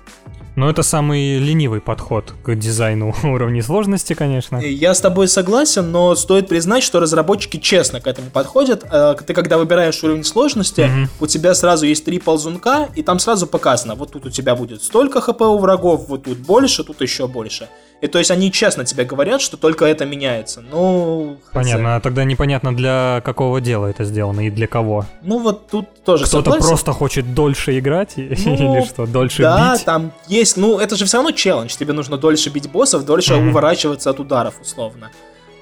Но 0.57 0.71
это 0.71 0.83
самый 0.85 1.39
ленивый 1.39 1.81
подход 1.81 2.33
к 2.45 2.55
дизайну 2.55 3.15
уровней 3.25 3.63
сложности, 3.63 4.15
конечно. 4.15 4.59
Я 4.59 4.95
с 4.95 5.01
тобой 5.01 5.27
согласен, 5.29 5.91
но 5.91 6.15
стоит 6.15 6.49
признать, 6.49 6.83
что 6.85 7.01
разработчики 7.01 7.57
честно 7.57 8.01
к 8.01 8.07
этому 8.07 8.31
подходят. 8.31 8.85
Э, 8.91 9.17
Ты 9.27 9.35
когда 9.35 9.59
выбираешь 9.59 10.03
уровень 10.05 10.23
сложности, 10.25 10.83
Мгм. 10.83 11.09
у 11.21 11.27
тебя 11.27 11.55
сразу 11.55 11.87
есть 11.87 12.05
три 12.05 12.19
ползунка, 12.21 12.89
и 12.95 13.03
там 13.03 13.19
сразу 13.19 13.47
показано, 13.47 13.95
вот 13.97 14.13
тут 14.13 14.27
у 14.27 14.31
тебя 14.31 14.55
будет 14.55 14.83
столько 14.83 15.21
хп 15.21 15.41
у 15.43 15.59
врагов, 15.59 16.07
вот 16.09 16.25
тут 16.25 16.39
больше, 16.39 16.85
тут 16.85 17.01
еще 17.01 17.27
больше. 17.27 17.69
И 18.05 18.07
то 18.07 18.19
есть 18.19 18.31
они 18.31 18.53
честно 18.53 18.85
тебе 18.85 19.07
говорят, 19.07 19.41
что 19.41 19.57
только 19.57 19.87
это 19.87 20.05
меняется. 20.05 20.61
Ну. 20.71 21.39
Понятно, 21.55 21.97
а 21.97 22.01
тогда 22.01 22.25
непонятно 22.25 22.77
для 22.77 23.23
какого 23.25 23.63
дела 23.63 23.87
это 23.87 24.05
сделано 24.05 24.47
и 24.47 24.51
для 24.51 24.67
кого. 24.67 25.07
Ну 25.23 25.39
вот 25.39 25.69
тут 25.69 25.87
тоже 26.05 26.27
Кто-то 26.27 26.51
согласен. 26.51 26.69
просто 26.69 26.93
хочет 26.93 27.33
дольше 27.35 27.79
играть 27.79 28.13
Ну, 28.17 28.23
или 28.27 28.85
что, 28.85 29.07
дольше 29.07 29.41
да, 29.43 29.73
бить? 29.75 29.85
там 29.87 30.13
есть, 30.29 30.59
ну 30.59 30.79
это 30.79 30.97
же 30.97 31.07
все 31.07 31.17
равно 31.17 31.31
челлендж, 31.31 31.75
тебе 31.79 31.95
нужно 31.95 32.19
дольше 32.19 32.51
бить 32.51 32.71
боссов, 32.71 33.07
дольше 33.07 33.37
Мгм. 33.37 33.49
уворачиваться 33.49 34.11
от 34.11 34.21
ударов, 34.21 34.61
условно. 34.61 35.11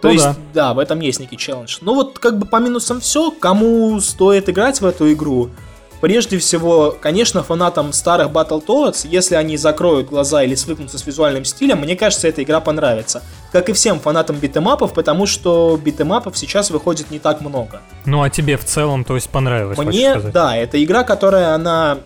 То 0.01 0.09
Ну 0.09 0.15
есть, 0.15 0.25
да. 0.25 0.37
да. 0.53 0.75
в 0.75 0.81
этом 0.81 0.99
есть 0.99 1.21
некий 1.21 1.37
челлендж. 1.37 1.79
Ну 1.81 1.95
вот 1.95 2.19
как 2.19 2.39
бы 2.41 2.47
по 2.47 2.57
минусам 2.57 2.99
все, 3.01 3.31
кому 3.31 4.01
стоит 4.01 4.49
играть 4.49 4.81
в 4.81 4.85
эту 4.85 5.13
игру, 5.13 5.51
Прежде 6.03 6.37
всего, 6.39 6.97
конечно, 7.01 7.45
фанатам 7.45 7.93
старых 7.93 8.33
Battletoads, 8.33 9.07
если 9.09 9.37
они 9.37 9.57
закроют 9.57 10.09
глаза 10.09 10.43
или 10.43 10.57
свыкнутся 10.57 10.99
с 10.99 11.07
визуальным 11.07 11.45
стилем, 11.45 11.79
мне 11.79 11.95
кажется, 11.95 12.27
эта 12.27 12.43
игра 12.43 12.59
понравится. 12.59 13.23
Как 13.53 13.69
и 13.69 13.73
всем 13.73 14.01
фанатам 14.01 14.35
битэмапов, 14.35 14.95
потому 14.95 15.27
что 15.27 15.79
битэмапов 15.81 16.37
сейчас 16.37 16.71
выходит 16.71 17.13
не 17.13 17.21
так 17.21 17.41
много. 17.41 17.83
Ну 18.05 18.21
а 18.21 18.31
тебе 18.31 18.57
в 18.57 18.65
целом, 18.65 19.05
то 19.05 19.15
есть 19.15 19.31
понравилось, 19.31 19.79
Мне, 19.79 20.17
да, 20.17 20.57
это 20.57 20.83
игра, 20.83 21.05
которая, 21.05 21.55
она 21.55 21.99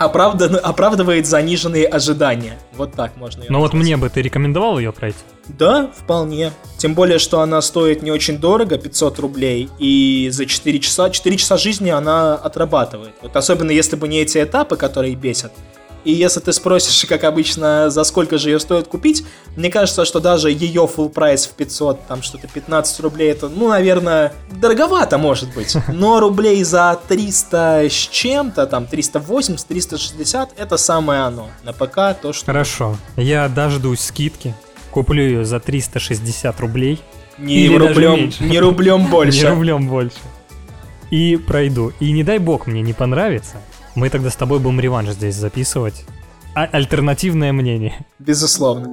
оправдан, 0.00 0.58
оправдывает 0.62 1.26
заниженные 1.26 1.86
ожидания. 1.86 2.58
Вот 2.72 2.92
так 2.92 3.16
можно 3.16 3.42
ее 3.42 3.50
Ну 3.50 3.60
вот 3.60 3.74
мне 3.74 3.98
бы 3.98 4.08
ты 4.08 4.22
рекомендовал 4.22 4.78
ее 4.78 4.92
пройти? 4.92 5.18
Да, 5.48 5.90
вполне. 5.94 6.52
Тем 6.78 6.94
более, 6.94 7.18
что 7.18 7.40
она 7.40 7.60
стоит 7.60 8.02
не 8.02 8.10
очень 8.10 8.38
дорого, 8.38 8.78
500 8.78 9.18
рублей, 9.18 9.68
и 9.78 10.30
за 10.32 10.46
4 10.46 10.80
часа, 10.80 11.10
4 11.10 11.36
часа 11.36 11.58
жизни 11.58 11.90
она 11.90 12.34
отрабатывает. 12.34 13.12
Вот 13.20 13.36
особенно 13.36 13.72
если 13.72 13.96
бы 13.96 14.08
не 14.08 14.22
эти 14.22 14.42
этапы, 14.42 14.76
которые 14.76 15.14
бесят. 15.16 15.52
И 16.04 16.12
если 16.12 16.40
ты 16.40 16.52
спросишь, 16.52 17.06
как 17.08 17.24
обычно, 17.24 17.90
за 17.90 18.04
сколько 18.04 18.38
же 18.38 18.50
ее 18.50 18.60
стоит 18.60 18.88
купить, 18.88 19.24
мне 19.56 19.70
кажется, 19.70 20.04
что 20.04 20.20
даже 20.20 20.50
ее 20.50 20.88
full 20.94 21.10
прайс 21.10 21.46
в 21.46 21.52
500, 21.52 22.06
там 22.06 22.22
что-то 22.22 22.48
15 22.48 23.00
рублей, 23.00 23.30
это, 23.30 23.48
ну, 23.48 23.68
наверное, 23.68 24.32
дороговато 24.50 25.18
может 25.18 25.52
быть. 25.54 25.76
Но 25.88 26.20
рублей 26.20 26.62
за 26.64 26.98
300 27.08 27.88
с 27.90 27.92
чем-то, 27.92 28.66
там 28.66 28.86
380, 28.86 29.66
360, 29.66 30.50
это 30.56 30.76
самое 30.76 31.22
оно. 31.22 31.48
На 31.64 31.72
ПК 31.72 32.18
то, 32.20 32.32
что... 32.32 32.46
Хорошо, 32.46 32.96
я 33.16 33.48
дождусь 33.48 34.00
скидки, 34.00 34.54
куплю 34.90 35.22
ее 35.22 35.44
за 35.44 35.60
360 35.60 36.60
рублей. 36.60 37.00
Не 37.38 37.68
рублем, 37.76 38.30
не 38.40 38.58
рублем 38.58 39.06
больше. 39.10 39.40
Не 39.40 39.48
рублем 39.50 39.88
больше. 39.88 40.18
И 41.10 41.36
пройду. 41.36 41.92
И 42.00 42.12
не 42.12 42.22
дай 42.22 42.38
бог 42.38 42.66
мне 42.66 42.82
не 42.82 42.92
понравится, 42.92 43.56
мы 43.94 44.08
тогда 44.10 44.30
с 44.30 44.36
тобой 44.36 44.58
будем 44.58 44.80
реванш 44.80 45.10
здесь 45.10 45.34
записывать. 45.34 46.04
А 46.54 46.64
альтернативное 46.64 47.52
мнение. 47.52 48.06
Безусловно. 48.18 48.88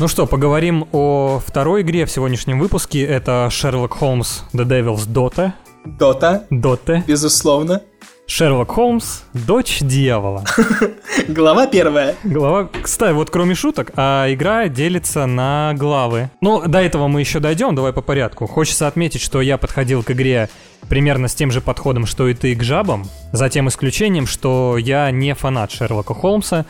Ну 0.00 0.08
что, 0.08 0.26
поговорим 0.26 0.88
о 0.92 1.40
второй 1.44 1.82
игре 1.82 2.04
в 2.04 2.10
сегодняшнем 2.10 2.58
выпуске. 2.58 3.04
Это 3.04 3.48
Sherlock 3.50 3.92
Holmes 4.00 4.42
The 4.52 4.64
Devil's 4.64 5.06
Dota. 5.06 5.52
Дота. 5.84 6.46
Дота. 6.50 7.04
Безусловно. 7.06 7.82
Шерлок 8.26 8.72
Холмс, 8.72 9.22
дочь 9.34 9.80
дьявола. 9.80 10.44
Глава 11.28 11.66
первая. 11.66 12.16
Глава, 12.24 12.70
кстати, 12.82 13.12
вот 13.12 13.30
кроме 13.30 13.54
шуток, 13.54 13.92
а 13.96 14.26
игра 14.32 14.68
делится 14.68 15.26
на 15.26 15.74
главы. 15.74 16.30
Ну, 16.40 16.66
до 16.66 16.80
этого 16.80 17.06
мы 17.06 17.20
еще 17.20 17.38
дойдем, 17.38 17.74
давай 17.74 17.92
по 17.92 18.00
порядку. 18.00 18.46
Хочется 18.46 18.88
отметить, 18.88 19.20
что 19.20 19.42
я 19.42 19.58
подходил 19.58 20.02
к 20.02 20.10
игре 20.10 20.48
примерно 20.88 21.28
с 21.28 21.34
тем 21.34 21.50
же 21.50 21.60
подходом, 21.60 22.06
что 22.06 22.26
и 22.26 22.34
ты 22.34 22.54
к 22.54 22.62
жабам, 22.62 23.04
за 23.32 23.50
тем 23.50 23.68
исключением, 23.68 24.26
что 24.26 24.78
я 24.78 25.10
не 25.10 25.34
фанат 25.34 25.70
Шерлока 25.70 26.14
Холмса, 26.14 26.64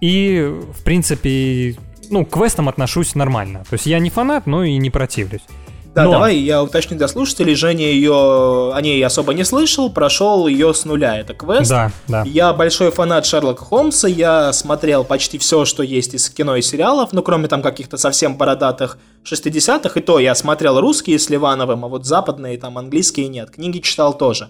и, 0.00 0.48
в 0.72 0.82
принципе, 0.84 1.76
ну, 2.08 2.24
к 2.24 2.30
квестам 2.30 2.68
отношусь 2.68 3.14
нормально. 3.14 3.64
То 3.68 3.74
есть 3.74 3.86
я 3.86 3.98
не 3.98 4.10
фанат, 4.10 4.46
но 4.46 4.64
и 4.64 4.76
не 4.76 4.90
противлюсь. 4.90 5.42
Да, 5.94 6.04
Но... 6.04 6.12
давай 6.12 6.36
я 6.36 6.62
уточню 6.62 6.96
для 6.96 7.08
слушателей. 7.08 7.54
Женя 7.54 7.86
ее 7.86 8.72
о 8.72 8.80
ней 8.80 9.04
особо 9.04 9.34
не 9.34 9.44
слышал, 9.44 9.90
прошел 9.90 10.46
ее 10.46 10.72
с 10.72 10.84
нуля. 10.84 11.18
Это 11.18 11.34
квест. 11.34 11.68
Да, 11.68 11.90
да. 12.06 12.22
Я 12.26 12.52
большой 12.52 12.92
фанат 12.92 13.26
Шерлока 13.26 13.64
Холмса. 13.64 14.06
Я 14.06 14.52
смотрел 14.52 15.04
почти 15.04 15.38
все, 15.38 15.64
что 15.64 15.82
есть 15.82 16.14
из 16.14 16.30
кино 16.30 16.56
и 16.56 16.62
сериалов, 16.62 17.12
ну, 17.12 17.22
кроме 17.22 17.48
там 17.48 17.60
каких-то 17.60 17.96
совсем 17.96 18.36
бородатых 18.36 18.98
60-х. 19.24 19.98
И 19.98 20.02
то 20.02 20.20
я 20.20 20.34
смотрел 20.34 20.80
русские 20.80 21.18
с 21.18 21.28
Ливановым, 21.28 21.84
а 21.84 21.88
вот 21.88 22.06
западные, 22.06 22.56
там 22.56 22.78
английские 22.78 23.28
нет. 23.28 23.50
Книги 23.50 23.78
читал 23.80 24.16
тоже. 24.16 24.48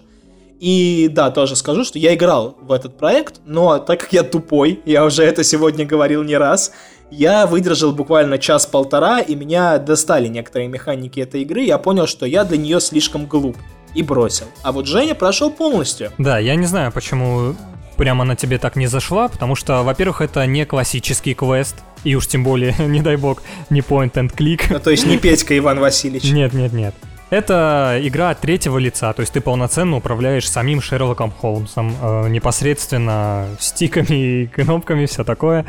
И 0.59 1.09
да, 1.11 1.31
тоже 1.31 1.55
скажу, 1.55 1.83
что 1.83 1.97
я 1.97 2.13
играл 2.13 2.55
в 2.61 2.71
этот 2.71 2.95
проект, 2.95 3.41
но 3.45 3.79
так 3.79 4.01
как 4.01 4.13
я 4.13 4.21
тупой, 4.21 4.79
я 4.85 5.03
уже 5.03 5.23
это 5.23 5.43
сегодня 5.43 5.87
говорил 5.87 6.21
не 6.21 6.37
раз, 6.37 6.71
я 7.11 7.45
выдержал 7.45 7.91
буквально 7.91 8.37
час-полтора, 8.37 9.19
и 9.19 9.35
меня 9.35 9.77
достали 9.77 10.27
некоторые 10.27 10.69
механики 10.69 11.19
этой 11.19 11.41
игры, 11.41 11.61
я 11.61 11.77
понял, 11.77 12.07
что 12.07 12.25
я 12.25 12.45
для 12.45 12.57
нее 12.57 12.79
слишком 12.79 13.25
глуп, 13.25 13.57
и 13.93 14.01
бросил. 14.01 14.45
А 14.63 14.71
вот 14.71 14.87
Женя 14.87 15.13
прошел 15.13 15.51
полностью. 15.51 16.11
Да, 16.17 16.39
я 16.39 16.55
не 16.55 16.65
знаю, 16.65 16.91
почему 16.91 17.55
прямо 17.97 18.23
на 18.23 18.35
тебе 18.35 18.57
так 18.57 18.77
не 18.77 18.87
зашла, 18.87 19.27
потому 19.27 19.55
что, 19.55 19.83
во-первых, 19.83 20.21
это 20.21 20.45
не 20.45 20.65
классический 20.65 21.33
квест, 21.33 21.75
и 22.05 22.15
уж 22.15 22.27
тем 22.27 22.43
более, 22.43 22.73
не 22.79 23.01
дай 23.01 23.17
бог, 23.17 23.43
не 23.69 23.81
point 23.81 24.13
and 24.13 24.33
click. 24.33 24.63
Ну, 24.69 24.79
то 24.79 24.89
есть 24.89 25.05
не 25.05 25.17
Петька 25.17 25.55
Иван 25.57 25.79
Васильевич. 25.79 26.31
Нет, 26.31 26.53
нет, 26.53 26.71
нет. 26.71 26.95
Это 27.29 27.97
игра 28.01 28.31
от 28.31 28.39
третьего 28.41 28.77
лица, 28.77 29.13
то 29.13 29.21
есть 29.21 29.31
ты 29.31 29.39
полноценно 29.39 29.95
управляешь 29.97 30.49
самим 30.49 30.81
Шерлоком 30.81 31.31
Холмсом, 31.31 31.95
э, 32.01 32.27
непосредственно 32.27 33.47
стиками 33.57 34.43
и 34.43 34.47
кнопками, 34.47 35.05
все 35.05 35.23
такое 35.23 35.65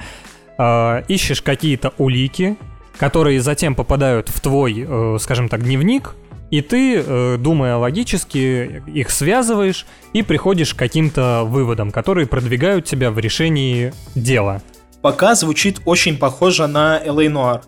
э, 0.58 1.02
ищешь 1.08 1.42
какие-то 1.42 1.92
улики, 1.98 2.56
которые 2.98 3.40
затем 3.40 3.74
попадают 3.74 4.28
в 4.28 4.40
твой, 4.40 4.86
э, 4.86 5.16
скажем 5.20 5.48
так, 5.48 5.62
дневник, 5.62 6.14
и 6.50 6.60
ты, 6.60 7.02
э, 7.04 7.36
думая 7.38 7.76
логически, 7.76 8.82
их 8.86 9.10
связываешь 9.10 9.86
и 10.12 10.22
приходишь 10.22 10.74
к 10.74 10.78
каким-то 10.78 11.44
выводам, 11.44 11.90
которые 11.90 12.26
продвигают 12.26 12.84
тебя 12.84 13.10
в 13.10 13.18
решении 13.18 13.94
дела. 14.14 14.60
Пока 15.00 15.34
звучит 15.34 15.80
очень 15.86 16.18
похоже 16.18 16.66
на 16.66 17.00
L.A. 17.02 17.26
Noir. 17.26 17.62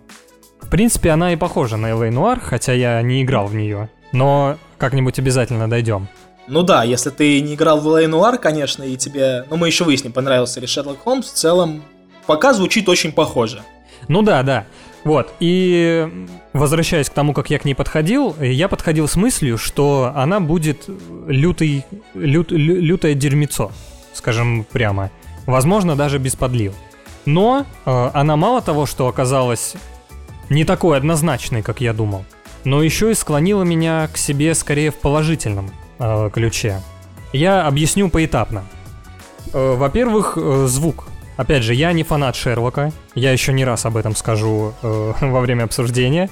В 0.60 0.68
принципе, 0.68 1.10
она 1.10 1.32
и 1.32 1.36
похожа 1.36 1.78
на 1.78 1.86
L.A. 1.86 2.10
Noir, 2.10 2.38
хотя 2.40 2.74
я 2.74 3.00
не 3.00 3.22
играл 3.22 3.46
в 3.46 3.54
нее. 3.54 3.88
Но 4.12 4.58
как-нибудь 4.76 5.18
обязательно 5.18 5.68
дойдем. 5.68 6.06
Ну 6.46 6.62
да, 6.62 6.84
если 6.84 7.08
ты 7.08 7.40
не 7.40 7.54
играл 7.54 7.80
в. 7.80 7.86
Noir, 7.86 8.38
конечно, 8.38 8.82
и 8.82 8.96
тебе... 8.96 9.46
Ну, 9.48 9.56
мы 9.56 9.68
еще 9.68 9.84
выясним, 9.84 10.12
понравился 10.12 10.60
ли 10.60 10.66
Шерлок 10.66 11.02
Холмс, 11.02 11.30
в 11.30 11.34
целом 11.34 11.82
пока 12.26 12.52
звучит 12.52 12.88
очень 12.88 13.12
похоже. 13.12 13.62
Ну 14.08 14.22
да, 14.22 14.42
да. 14.42 14.66
Вот, 15.04 15.34
и 15.38 16.26
возвращаясь 16.54 17.10
к 17.10 17.12
тому, 17.12 17.34
как 17.34 17.50
я 17.50 17.58
к 17.58 17.66
ней 17.66 17.74
подходил, 17.74 18.34
я 18.40 18.68
подходил 18.68 19.06
с 19.06 19.16
мыслью, 19.16 19.58
что 19.58 20.12
она 20.14 20.40
будет 20.40 20.88
лютый, 21.26 21.84
лют, 22.14 22.50
лю, 22.50 22.80
лютое 22.80 23.14
дерьмецо, 23.14 23.70
скажем 24.14 24.64
прямо. 24.72 25.10
Возможно, 25.44 25.94
даже 25.94 26.18
без 26.18 26.36
подлил. 26.36 26.72
Но 27.26 27.66
э, 27.84 28.10
она 28.14 28.36
мало 28.36 28.62
того, 28.62 28.86
что 28.86 29.06
оказалась 29.06 29.74
не 30.48 30.64
такой 30.64 30.96
однозначной, 30.96 31.62
как 31.62 31.82
я 31.82 31.92
думал, 31.92 32.24
но 32.64 32.82
еще 32.82 33.10
и 33.10 33.14
склонила 33.14 33.62
меня 33.62 34.08
к 34.12 34.16
себе 34.16 34.54
скорее 34.54 34.90
в 34.90 34.96
положительном 34.96 35.70
э, 35.98 36.30
ключе. 36.32 36.80
Я 37.32 37.66
объясню 37.66 38.08
поэтапно. 38.08 38.64
Э, 39.52 39.74
во-первых, 39.74 40.36
э, 40.36 40.66
звук. 40.66 41.08
Опять 41.36 41.64
же, 41.64 41.74
я 41.74 41.92
не 41.92 42.04
фанат 42.04 42.36
Шерлока, 42.36 42.92
я 43.14 43.32
еще 43.32 43.52
не 43.52 43.64
раз 43.64 43.86
об 43.86 43.96
этом 43.96 44.14
скажу 44.14 44.74
э, 44.82 45.12
во 45.20 45.40
время 45.40 45.64
обсуждения. 45.64 46.30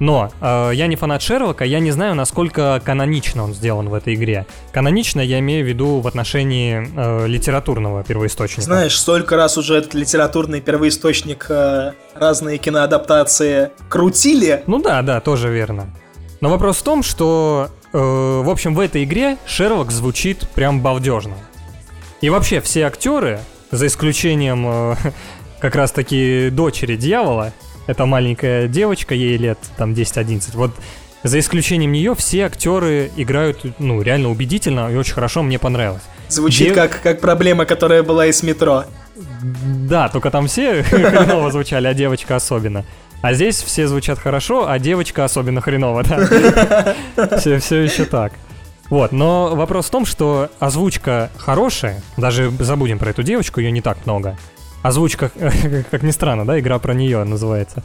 Но 0.00 0.32
э, 0.40 0.70
я 0.74 0.86
не 0.86 0.96
фанат 0.96 1.20
Шерлока, 1.20 1.64
я 1.64 1.78
не 1.78 1.90
знаю, 1.90 2.14
насколько 2.14 2.80
канонично 2.84 3.44
он 3.44 3.52
сделан 3.52 3.90
в 3.90 3.94
этой 3.94 4.14
игре. 4.14 4.46
Канонично 4.72 5.20
я 5.20 5.38
имею 5.40 5.64
в 5.64 5.68
виду 5.68 6.00
в 6.00 6.08
отношении 6.08 6.88
э, 6.96 7.26
литературного 7.26 8.02
первоисточника. 8.02 8.62
Знаешь, 8.62 8.98
столько 8.98 9.36
раз 9.36 9.58
уже 9.58 9.76
этот 9.76 9.92
литературный 9.92 10.62
первоисточник 10.62 11.46
э, 11.50 11.92
разные 12.14 12.56
киноадаптации 12.56 13.72
крутили. 13.90 14.64
Ну 14.66 14.80
да, 14.82 15.02
да, 15.02 15.20
тоже 15.20 15.50
верно. 15.50 15.94
Но 16.40 16.48
вопрос 16.48 16.78
в 16.78 16.82
том, 16.82 17.02
что, 17.02 17.68
э, 17.92 17.98
в 17.98 18.48
общем, 18.48 18.74
в 18.74 18.80
этой 18.80 19.04
игре 19.04 19.36
Шерлок 19.46 19.90
звучит 19.92 20.48
прям 20.54 20.80
балдежно. 20.80 21.34
И 22.22 22.30
вообще 22.30 22.62
все 22.62 22.86
актеры, 22.86 23.40
за 23.70 23.86
исключением 23.86 24.66
э, 24.66 24.96
как 25.60 25.74
раз-таки 25.74 26.50
дочери 26.50 26.96
дьявола. 26.96 27.52
Это 27.86 28.06
маленькая 28.06 28.68
девочка, 28.68 29.14
ей 29.14 29.36
лет 29.36 29.58
там 29.76 29.92
10-11. 29.92 30.50
Вот 30.54 30.72
за 31.22 31.38
исключением 31.38 31.92
нее 31.92 32.14
все 32.14 32.46
актеры 32.46 33.10
играют, 33.16 33.64
ну, 33.78 34.00
реально 34.00 34.30
убедительно 34.30 34.90
и 34.90 34.96
очень 34.96 35.14
хорошо, 35.14 35.42
мне 35.42 35.58
понравилось. 35.58 36.02
Звучит 36.28 36.68
Дев... 36.68 36.74
как, 36.74 37.02
как 37.02 37.20
проблема, 37.20 37.66
которая 37.66 38.02
была 38.02 38.26
из 38.26 38.42
метро. 38.42 38.84
Да, 39.42 40.08
только 40.08 40.30
там 40.30 40.46
все 40.46 40.82
хреново 40.84 41.50
звучали, 41.50 41.88
а 41.88 41.94
девочка 41.94 42.36
особенно. 42.36 42.84
А 43.22 43.34
здесь 43.34 43.62
все 43.62 43.86
звучат 43.86 44.18
хорошо, 44.18 44.68
а 44.68 44.78
девочка 44.78 45.24
особенно 45.24 45.60
хреново, 45.60 46.04
да. 46.04 46.94
Все, 47.38 47.58
все 47.58 47.80
еще 47.80 48.06
так. 48.06 48.32
Вот, 48.90 49.12
но 49.12 49.54
вопрос 49.54 49.86
в 49.86 49.90
том, 49.90 50.04
что 50.04 50.50
озвучка 50.58 51.30
хорошая, 51.36 52.02
даже 52.16 52.50
забудем 52.58 52.98
про 52.98 53.10
эту 53.10 53.22
девочку, 53.22 53.60
ее 53.60 53.70
не 53.70 53.80
так 53.80 54.04
много. 54.04 54.36
Озвучка, 54.82 55.30
как 55.90 56.02
ни 56.02 56.10
странно, 56.10 56.44
да, 56.44 56.58
игра 56.58 56.78
про 56.80 56.92
нее 56.92 57.22
называется. 57.22 57.84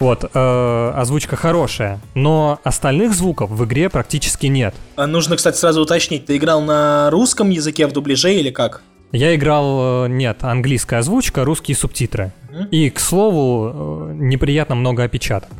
Вот, 0.00 0.30
э, 0.32 0.92
озвучка 0.94 1.36
хорошая, 1.36 2.00
но 2.14 2.60
остальных 2.62 3.14
звуков 3.14 3.50
в 3.50 3.64
игре 3.64 3.90
практически 3.90 4.46
нет. 4.46 4.74
А 4.96 5.06
нужно, 5.06 5.36
кстати, 5.36 5.56
сразу 5.56 5.82
уточнить, 5.82 6.24
ты 6.24 6.36
играл 6.36 6.62
на 6.62 7.10
русском 7.10 7.50
языке 7.50 7.86
в 7.86 7.92
дубляже 7.92 8.32
или 8.32 8.50
как? 8.50 8.82
Я 9.12 9.34
играл, 9.34 10.06
э, 10.06 10.08
нет, 10.08 10.44
английская 10.44 11.00
озвучка, 11.00 11.44
русские 11.44 11.76
субтитры. 11.76 12.32
Mm-hmm. 12.50 12.68
И, 12.70 12.90
к 12.90 13.00
слову, 13.00 14.10
э, 14.10 14.12
неприятно 14.14 14.76
много 14.76 15.02
опечаток. 15.02 15.50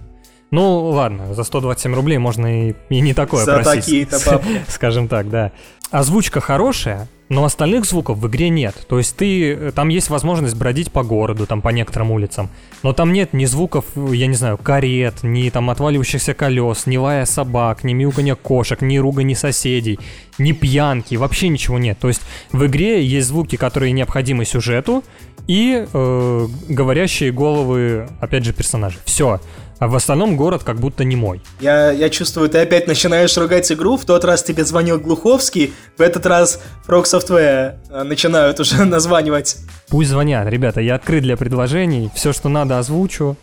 Ну, 0.50 0.86
ладно, 0.90 1.34
за 1.34 1.44
127 1.44 1.94
рублей 1.94 2.18
можно 2.18 2.70
и, 2.70 2.74
и 2.88 3.00
не 3.00 3.12
такое 3.12 3.44
За 3.44 3.54
просить. 3.54 3.84
такие-то 3.84 4.18
бабки. 4.26 4.62
Скажем 4.68 5.08
так, 5.08 5.28
да. 5.28 5.52
Озвучка 5.90 6.40
хорошая, 6.40 7.08
но 7.30 7.44
остальных 7.44 7.84
звуков 7.86 8.18
в 8.18 8.26
игре 8.28 8.48
нет. 8.48 8.74
То 8.88 8.98
есть 8.98 9.16
ты, 9.16 9.70
там 9.72 9.88
есть 9.88 10.10
возможность 10.10 10.54
бродить 10.54 10.90
по 10.92 11.02
городу, 11.02 11.46
там 11.46 11.62
по 11.62 11.68
некоторым 11.70 12.10
улицам. 12.10 12.50
Но 12.82 12.92
там 12.92 13.12
нет 13.12 13.32
ни 13.32 13.44
звуков, 13.46 13.84
я 13.94 14.26
не 14.26 14.34
знаю, 14.34 14.58
карет, 14.58 15.22
ни 15.22 15.48
там 15.50 15.68
отваливающихся 15.70 16.34
колес, 16.34 16.86
ни 16.86 16.96
лая 16.96 17.24
собак, 17.26 17.84
ни 17.84 17.92
мяуканья 17.94 18.34
кошек, 18.34 18.80
ни 18.82 18.98
ругани 18.98 19.34
соседей, 19.34 19.98
ни 20.38 20.52
пьянки, 20.52 21.14
вообще 21.16 21.48
ничего 21.48 21.78
нет. 21.78 21.98
То 21.98 22.08
есть 22.08 22.22
в 22.52 22.64
игре 22.66 23.04
есть 23.04 23.28
звуки, 23.28 23.56
которые 23.56 23.92
необходимы 23.92 24.44
сюжету, 24.44 25.04
и 25.46 25.86
э, 25.90 26.46
говорящие 26.68 27.32
головы, 27.32 28.08
опять 28.20 28.44
же, 28.44 28.52
персонажей. 28.52 29.00
Все. 29.06 29.40
А 29.78 29.86
в 29.86 29.94
остальном 29.94 30.36
город 30.36 30.64
как 30.64 30.76
будто 30.76 31.04
не 31.04 31.14
мой. 31.14 31.40
Я, 31.60 31.92
я 31.92 32.10
чувствую, 32.10 32.48
ты 32.48 32.58
опять 32.58 32.88
начинаешь 32.88 33.36
ругать 33.36 33.70
игру. 33.70 33.96
В 33.96 34.04
тот 34.04 34.24
раз 34.24 34.42
тебе 34.42 34.64
звонил 34.64 34.98
Глуховский, 34.98 35.72
в 35.96 36.00
этот 36.00 36.26
раз 36.26 36.60
Frog 36.86 37.04
Software 37.04 37.76
э, 37.90 38.02
начинают 38.02 38.58
уже 38.58 38.84
названивать. 38.84 39.56
Пусть 39.88 40.10
звонят, 40.10 40.48
ребята, 40.48 40.80
я 40.80 40.96
открыт 40.96 41.22
для 41.22 41.36
предложений. 41.36 42.10
Все, 42.14 42.32
что 42.32 42.48
надо, 42.48 42.78
озвучу. 42.78 43.36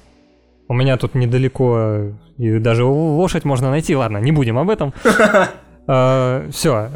У 0.67 0.73
меня 0.73 0.97
тут 0.97 1.15
недалеко, 1.15 1.75
э, 1.77 2.11
и 2.37 2.59
даже 2.59 2.83
лошадь 2.83 3.45
можно 3.45 3.69
найти. 3.69 3.95
Ладно, 3.95 4.17
не 4.17 4.31
будем 4.31 4.57
об 4.57 4.69
этом. 4.69 4.93
Все, 5.85 6.89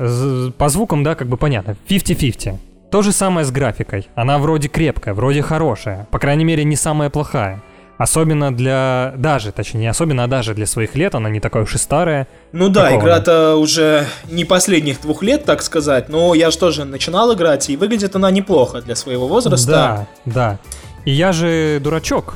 по 0.58 0.68
звукам, 0.70 1.04
да, 1.04 1.14
как 1.14 1.28
бы 1.28 1.38
понятно. 1.38 1.76
50-50. 1.88 2.58
То 2.92 3.04
же 3.04 3.12
самое 3.12 3.46
с 3.46 3.52
графикой. 3.52 4.08
Она 4.16 4.40
вроде 4.40 4.68
крепкая, 4.68 5.14
вроде 5.14 5.44
хорошая. 5.44 6.08
По 6.10 6.18
крайней 6.18 6.44
мере, 6.44 6.64
не 6.64 6.76
самая 6.76 7.12
плохая. 7.12 7.62
Особенно 8.00 8.56
для... 8.56 9.14
Даже, 9.18 9.52
точнее, 9.52 9.82
не 9.82 9.88
особенно, 9.88 10.24
а 10.24 10.28
даже 10.28 10.54
для 10.54 10.66
своих 10.66 10.96
лет 10.96 11.16
она 11.16 11.30
не 11.30 11.42
такая 11.42 11.64
уж 11.64 11.76
и 11.76 11.78
старая. 11.78 12.30
Ну 12.54 12.70
да, 12.70 12.96
игра-то 12.96 13.58
уже 13.58 14.08
не 14.32 14.46
последних 14.46 15.02
двух 15.02 15.22
лет, 15.22 15.44
так 15.44 15.62
сказать, 15.62 16.08
но 16.08 16.34
я 16.34 16.50
же 16.50 16.58
тоже 16.58 16.86
начинал 16.86 17.34
играть, 17.34 17.70
и 17.70 17.76
выглядит 17.76 18.16
она 18.16 18.32
неплохо 18.32 18.82
для 18.82 18.96
своего 18.96 19.28
возраста. 19.28 19.70
Да, 19.70 20.08
да. 20.24 20.60
И 21.04 21.12
я 21.12 21.34
же 21.34 21.82
дурачок. 21.84 22.36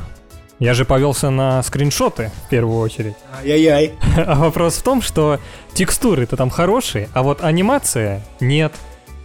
Я 0.60 0.74
же 0.74 0.84
повелся 0.84 1.30
на 1.30 1.64
скриншоты 1.64 2.30
в 2.46 2.50
первую 2.50 2.82
очередь. 2.82 3.16
Ай-яй-яй. 3.40 3.94
А 4.18 4.36
вопрос 4.36 4.76
в 4.76 4.84
том, 4.84 5.02
что 5.02 5.40
текстуры-то 5.74 6.36
там 6.36 6.50
хорошие, 6.50 7.08
а 7.14 7.24
вот 7.24 7.42
анимация 7.42 8.22
нет. 8.42 8.74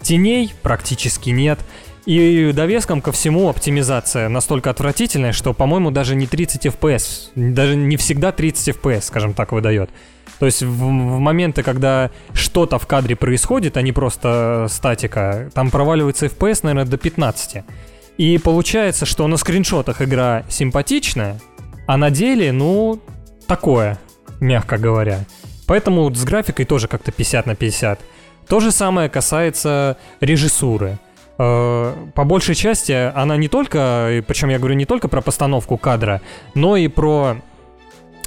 Теней 0.02 0.54
практически 0.62 1.30
нет. 1.30 1.58
И 2.08 2.52
довеском 2.52 3.02
ко 3.02 3.12
всему 3.12 3.50
оптимизация 3.50 4.30
настолько 4.30 4.70
отвратительная, 4.70 5.32
что, 5.32 5.52
по-моему, 5.52 5.90
даже 5.90 6.16
не 6.16 6.26
30 6.26 6.64
FPS, 6.64 7.28
даже 7.34 7.76
не 7.76 7.98
всегда 7.98 8.32
30 8.32 8.76
FPS, 8.78 9.02
скажем 9.02 9.34
так, 9.34 9.52
выдает. 9.52 9.90
То 10.38 10.46
есть 10.46 10.62
в, 10.62 10.70
в 10.70 11.18
моменты, 11.18 11.62
когда 11.62 12.10
что-то 12.32 12.78
в 12.78 12.86
кадре 12.86 13.14
происходит, 13.14 13.76
а 13.76 13.82
не 13.82 13.92
просто 13.92 14.68
статика, 14.70 15.50
там 15.52 15.70
проваливается 15.70 16.24
FPS, 16.24 16.60
наверное, 16.62 16.90
до 16.90 16.96
15. 16.96 17.64
И 18.16 18.38
получается, 18.38 19.04
что 19.04 19.26
на 19.26 19.36
скриншотах 19.36 20.00
игра 20.00 20.44
симпатичная, 20.48 21.38
а 21.86 21.98
на 21.98 22.10
деле, 22.10 22.52
ну, 22.52 23.02
такое, 23.46 23.98
мягко 24.40 24.78
говоря. 24.78 25.26
Поэтому 25.66 26.10
с 26.14 26.24
графикой 26.24 26.64
тоже 26.64 26.88
как-то 26.88 27.12
50 27.12 27.44
на 27.44 27.54
50. 27.54 28.00
То 28.48 28.60
же 28.60 28.72
самое 28.72 29.10
касается 29.10 29.98
режиссуры. 30.22 30.98
Э, 31.38 31.94
по 32.14 32.24
большей 32.24 32.54
части 32.54 32.92
она 32.92 33.36
не 33.36 33.48
только, 33.48 34.22
причем 34.26 34.48
я 34.48 34.58
говорю 34.58 34.74
не 34.74 34.86
только 34.86 35.08
про 35.08 35.20
постановку 35.20 35.76
кадра, 35.76 36.20
но 36.54 36.76
и 36.76 36.88
про 36.88 37.36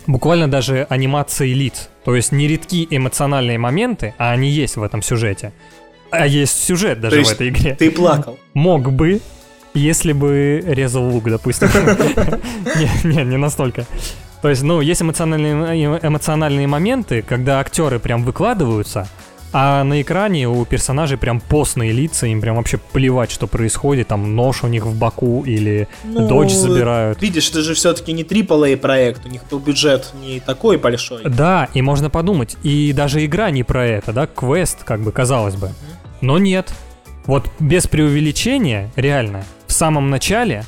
буквально 0.08 0.50
даже 0.50 0.86
анимации 0.90 1.54
лиц. 1.54 1.90
То 2.06 2.16
есть 2.16 2.32
нередки 2.32 2.88
эмоциональные 2.90 3.58
моменты, 3.58 4.14
а 4.18 4.32
они 4.32 4.50
есть 4.50 4.78
в 4.78 4.84
этом 4.84 5.02
сюжете. 5.02 5.52
А 6.10 6.26
есть 6.28 6.64
сюжет 6.64 7.00
даже 7.00 7.24
в 7.24 7.32
этой 7.32 7.50
игре. 7.50 7.76
Ты 7.76 7.92
плакал. 7.92 8.38
Мог 8.54 8.92
бы, 8.92 9.22
если 9.74 10.14
бы 10.14 10.62
резал 10.66 11.04
лук, 11.08 11.26
допустим. 11.26 11.70
Не, 13.04 13.24
не 13.24 13.38
настолько. 13.38 13.86
То 14.42 14.50
есть, 14.50 14.64
ну, 14.64 14.82
есть 14.82 15.02
эмоциональные, 15.02 16.00
эмоциональные 16.02 16.68
моменты, 16.68 17.22
когда 17.22 17.60
актеры 17.60 18.00
прям 18.00 18.24
выкладываются, 18.24 19.08
а 19.54 19.84
на 19.84 20.02
экране 20.02 20.48
у 20.48 20.64
персонажей 20.66 21.18
прям 21.18 21.40
постные 21.42 21.92
лица, 21.92 22.28
им 22.28 22.42
прям 22.42 22.56
вообще 22.56 22.78
плевать, 22.78 23.32
что 23.32 23.48
происходит, 23.48 24.08
там 24.08 24.36
нож 24.36 24.64
у 24.64 24.68
них 24.68 24.86
в 24.86 24.98
боку 24.98 25.44
или 25.46 25.88
ну, 26.04 26.28
дочь 26.28 26.52
забирают. 26.52 27.22
Видишь, 27.22 27.50
это 27.50 27.62
же 27.62 27.74
все-таки 27.74 28.14
не 28.14 28.24
AAA 28.24 28.78
проект, 28.78 29.26
у 29.26 29.30
них 29.30 29.42
был 29.50 29.60
бюджет 29.60 30.14
не 30.22 30.40
такой 30.40 30.78
большой. 30.78 31.24
Да, 31.26 31.68
и 31.74 31.82
можно 31.82 32.10
подумать, 32.10 32.56
и 32.64 32.94
даже 32.94 33.24
игра 33.26 33.52
не 33.52 33.64
про 33.64 33.86
это, 33.86 34.14
да, 34.14 34.28
квест, 34.28 34.84
как 34.84 35.02
бы, 35.02 35.12
казалось 35.12 35.56
бы. 35.56 35.72
Но 36.22 36.38
нет. 36.38 36.74
Вот 37.26 37.50
без 37.60 37.88
преувеличения, 37.88 38.90
реально, 38.96 39.44
в 39.68 39.74
самом 39.74 40.10
начале 40.10 40.64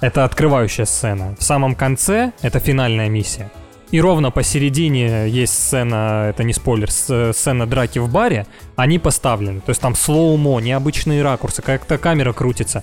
это 0.00 0.24
открывающая 0.24 0.86
сцена, 0.86 1.36
в 1.38 1.42
самом 1.42 1.74
конце 1.74 2.32
это 2.42 2.58
финальная 2.58 3.08
миссия. 3.08 3.50
И 3.94 4.00
ровно 4.00 4.32
посередине 4.32 5.28
есть 5.28 5.54
сцена, 5.54 6.26
это 6.28 6.42
не 6.42 6.52
спойлер, 6.52 6.90
сцена 6.90 7.64
драки 7.64 8.00
в 8.00 8.10
баре, 8.10 8.44
они 8.74 8.98
поставлены. 8.98 9.60
То 9.60 9.70
есть 9.70 9.80
там 9.80 9.94
слоумо, 9.94 10.58
необычные 10.58 11.22
ракурсы, 11.22 11.62
как-то 11.62 11.96
камера 11.96 12.32
крутится. 12.32 12.82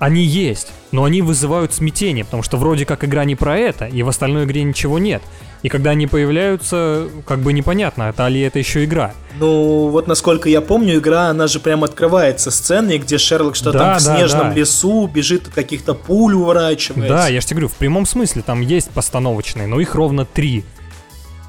Они 0.00 0.22
есть, 0.22 0.72
но 0.92 1.04
они 1.04 1.20
вызывают 1.20 1.74
смятение, 1.74 2.24
потому 2.24 2.42
что 2.42 2.56
вроде 2.56 2.86
как 2.86 3.04
игра 3.04 3.26
не 3.26 3.36
про 3.36 3.58
это, 3.58 3.84
и 3.84 4.02
в 4.02 4.08
остальной 4.08 4.44
игре 4.46 4.62
ничего 4.62 4.98
нет. 4.98 5.22
И 5.62 5.68
когда 5.68 5.90
они 5.90 6.06
появляются, 6.06 7.06
как 7.26 7.40
бы 7.40 7.52
непонятно, 7.52 8.04
это 8.04 8.26
ли 8.28 8.40
это 8.40 8.58
еще 8.58 8.82
игра. 8.84 9.12
Ну, 9.38 9.88
вот 9.88 10.08
насколько 10.08 10.48
я 10.48 10.62
помню, 10.62 10.96
игра, 10.96 11.28
она 11.28 11.48
же 11.48 11.60
прям 11.60 11.84
открывается 11.84 12.50
сценой, 12.50 12.96
где 12.96 13.18
Шерлок 13.18 13.56
что-то 13.56 13.78
да, 13.78 13.84
там 13.84 13.98
в 13.98 14.04
да, 14.04 14.16
снежном 14.16 14.48
да. 14.48 14.54
лесу 14.54 15.06
бежит 15.06 15.48
от 15.48 15.54
каких-то 15.54 15.92
пуль 15.92 16.32
уворачивается. 16.32 17.14
Да, 17.14 17.28
я 17.28 17.42
же 17.42 17.46
тебе 17.46 17.56
говорю, 17.56 17.68
в 17.68 17.76
прямом 17.76 18.06
смысле 18.06 18.40
там 18.40 18.62
есть 18.62 18.88
постановочные, 18.88 19.66
но 19.66 19.80
их 19.80 19.94
ровно 19.94 20.24
три. 20.24 20.64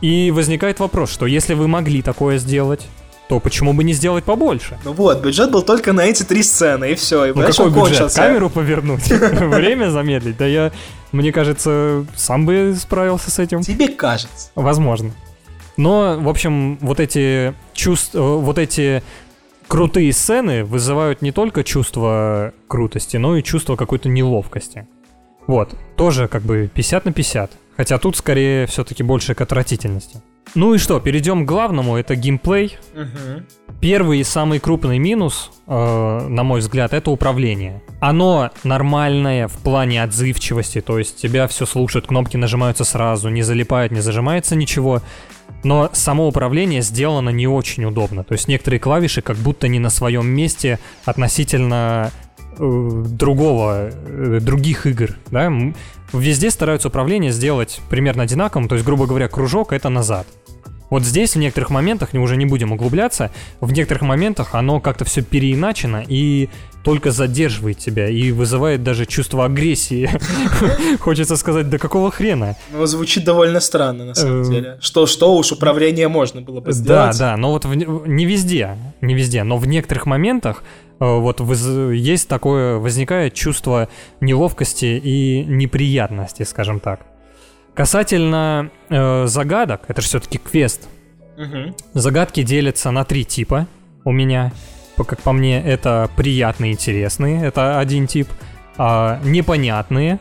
И 0.01 0.29
возникает 0.31 0.81
вопрос, 0.81 1.09
что 1.09 1.25
если 1.25 1.53
вы 1.53 1.69
могли 1.69 2.01
такое 2.01 2.37
сделать, 2.37 2.81
то 3.31 3.39
почему 3.39 3.71
бы 3.71 3.85
не 3.85 3.93
сделать 3.93 4.25
побольше? 4.25 4.77
Ну 4.83 4.91
вот, 4.91 5.21
бюджет 5.21 5.51
был 5.51 5.61
только 5.61 5.93
на 5.93 6.01
эти 6.01 6.23
три 6.23 6.43
сцены, 6.43 6.91
и 6.91 6.95
все. 6.95 7.27
И 7.27 7.33
ну 7.33 7.41
какой 7.41 7.69
бюджет? 7.69 7.99
Кончился. 7.99 8.17
Камеру 8.17 8.49
повернуть? 8.49 9.07
Время 9.09 9.89
замедлить? 9.89 10.35
Да 10.35 10.45
я, 10.45 10.73
мне 11.13 11.31
кажется, 11.31 12.05
сам 12.13 12.45
бы 12.45 12.75
справился 12.77 13.31
с 13.31 13.39
этим. 13.39 13.61
Тебе 13.61 13.87
кажется. 13.87 14.49
Возможно. 14.53 15.11
Но, 15.77 16.17
в 16.19 16.27
общем, 16.27 16.77
вот 16.81 16.99
эти 16.99 17.53
чувства, 17.71 18.35
вот 18.35 18.57
эти 18.57 19.01
крутые 19.69 20.11
сцены 20.11 20.65
вызывают 20.65 21.21
не 21.21 21.31
только 21.31 21.63
чувство 21.63 22.51
крутости, 22.67 23.15
но 23.15 23.37
и 23.37 23.43
чувство 23.43 23.77
какой-то 23.77 24.09
неловкости. 24.09 24.89
Вот, 25.47 25.73
тоже 25.95 26.27
как 26.27 26.41
бы 26.41 26.69
50 26.73 27.05
на 27.05 27.13
50. 27.13 27.51
Хотя 27.81 27.97
тут 27.97 28.15
скорее 28.15 28.67
все-таки 28.67 29.01
больше 29.01 29.33
к 29.33 29.41
отвратительности. 29.41 30.21
Ну 30.53 30.75
и 30.75 30.77
что, 30.77 30.99
перейдем 30.99 31.45
к 31.45 31.47
главному, 31.47 31.97
это 31.97 32.15
геймплей. 32.15 32.77
Угу. 32.93 33.73
Первый 33.81 34.19
и 34.19 34.23
самый 34.23 34.59
крупный 34.59 34.99
минус, 34.99 35.49
э, 35.65 36.27
на 36.29 36.43
мой 36.43 36.59
взгляд, 36.59 36.93
это 36.93 37.09
управление. 37.09 37.81
Оно 37.99 38.51
нормальное 38.63 39.47
в 39.47 39.57
плане 39.57 40.03
отзывчивости, 40.03 40.79
то 40.79 40.99
есть 40.99 41.19
тебя 41.19 41.47
все 41.47 41.65
слушают, 41.65 42.05
кнопки 42.05 42.37
нажимаются 42.37 42.83
сразу, 42.83 43.29
не 43.29 43.41
залипает, 43.41 43.91
не 43.91 44.01
зажимается 44.01 44.55
ничего. 44.55 45.01
Но 45.63 45.89
само 45.91 46.27
управление 46.27 46.83
сделано 46.83 47.31
не 47.31 47.47
очень 47.47 47.85
удобно. 47.85 48.23
То 48.23 48.33
есть 48.33 48.47
некоторые 48.47 48.79
клавиши 48.79 49.23
как 49.23 49.37
будто 49.37 49.67
не 49.67 49.79
на 49.79 49.89
своем 49.89 50.27
месте 50.27 50.77
относительно 51.03 52.11
э, 52.59 53.03
другого, 53.07 53.89
э, 53.89 54.39
других 54.39 54.85
игр. 54.85 55.17
Да? 55.31 55.51
Везде 56.13 56.51
стараются 56.51 56.89
управление 56.89 57.31
сделать 57.31 57.79
примерно 57.89 58.23
одинаковым, 58.23 58.67
то 58.67 58.75
есть, 58.75 58.85
грубо 58.85 59.05
говоря, 59.05 59.27
кружок— 59.27 59.71
это 59.73 59.89
назад. 59.89 60.27
Вот 60.91 61.03
здесь 61.03 61.35
в 61.35 61.39
некоторых 61.39 61.69
моментах, 61.69 62.09
мы 62.11 62.19
уже 62.19 62.35
не 62.35 62.45
будем 62.45 62.73
углубляться, 62.73 63.31
в 63.61 63.71
некоторых 63.71 64.03
моментах 64.03 64.53
оно 64.53 64.81
как-то 64.81 65.05
все 65.05 65.21
переиначено 65.21 66.03
и 66.05 66.49
только 66.83 67.11
задерживает 67.11 67.77
тебя 67.77 68.09
и 68.09 68.31
вызывает 68.31 68.83
даже 68.83 69.05
чувство 69.05 69.45
агрессии. 69.45 70.09
Хочется 70.99 71.37
сказать, 71.37 71.69
да 71.69 71.77
какого 71.77 72.11
хрена? 72.11 72.57
Ну, 72.73 72.85
звучит 72.87 73.23
довольно 73.23 73.61
странно, 73.61 74.03
на 74.03 74.15
самом 74.15 74.41
эм. 74.41 74.51
деле. 74.51 74.77
Что, 74.81 75.05
что 75.05 75.33
уж 75.35 75.53
управление 75.53 76.09
можно 76.09 76.41
было 76.41 76.59
бы 76.59 76.73
сделать. 76.73 77.17
Да, 77.17 77.31
да, 77.31 77.37
но 77.37 77.51
вот 77.51 77.63
не 77.65 78.25
везде, 78.25 78.77
не 78.99 79.13
везде, 79.13 79.43
но 79.43 79.57
в 79.57 79.67
некоторых 79.67 80.05
моментах 80.05 80.61
э, 80.63 80.90
вот 81.01 81.41
есть 81.41 82.27
такое, 82.27 82.77
возникает 82.77 83.33
чувство 83.33 83.89
неловкости 84.19 85.01
и 85.03 85.43
неприятности, 85.43 86.43
скажем 86.43 86.79
так. 86.79 87.01
Касательно 87.73 88.69
э, 88.89 89.25
загадок, 89.27 89.81
это 89.87 90.01
же 90.01 90.07
все-таки 90.07 90.37
квест. 90.37 90.87
Угу. 91.37 91.75
Загадки 91.93 92.43
делятся 92.43 92.91
на 92.91 93.03
три 93.03 93.25
типа 93.25 93.67
у 94.03 94.11
меня. 94.11 94.51
Как 94.97 95.19
по 95.21 95.31
мне, 95.31 95.59
это 95.59 96.11
приятные, 96.15 96.73
интересные, 96.73 97.43
это 97.43 97.79
один 97.79 98.05
тип. 98.05 98.27
А, 98.77 99.19
непонятные, 99.23 100.19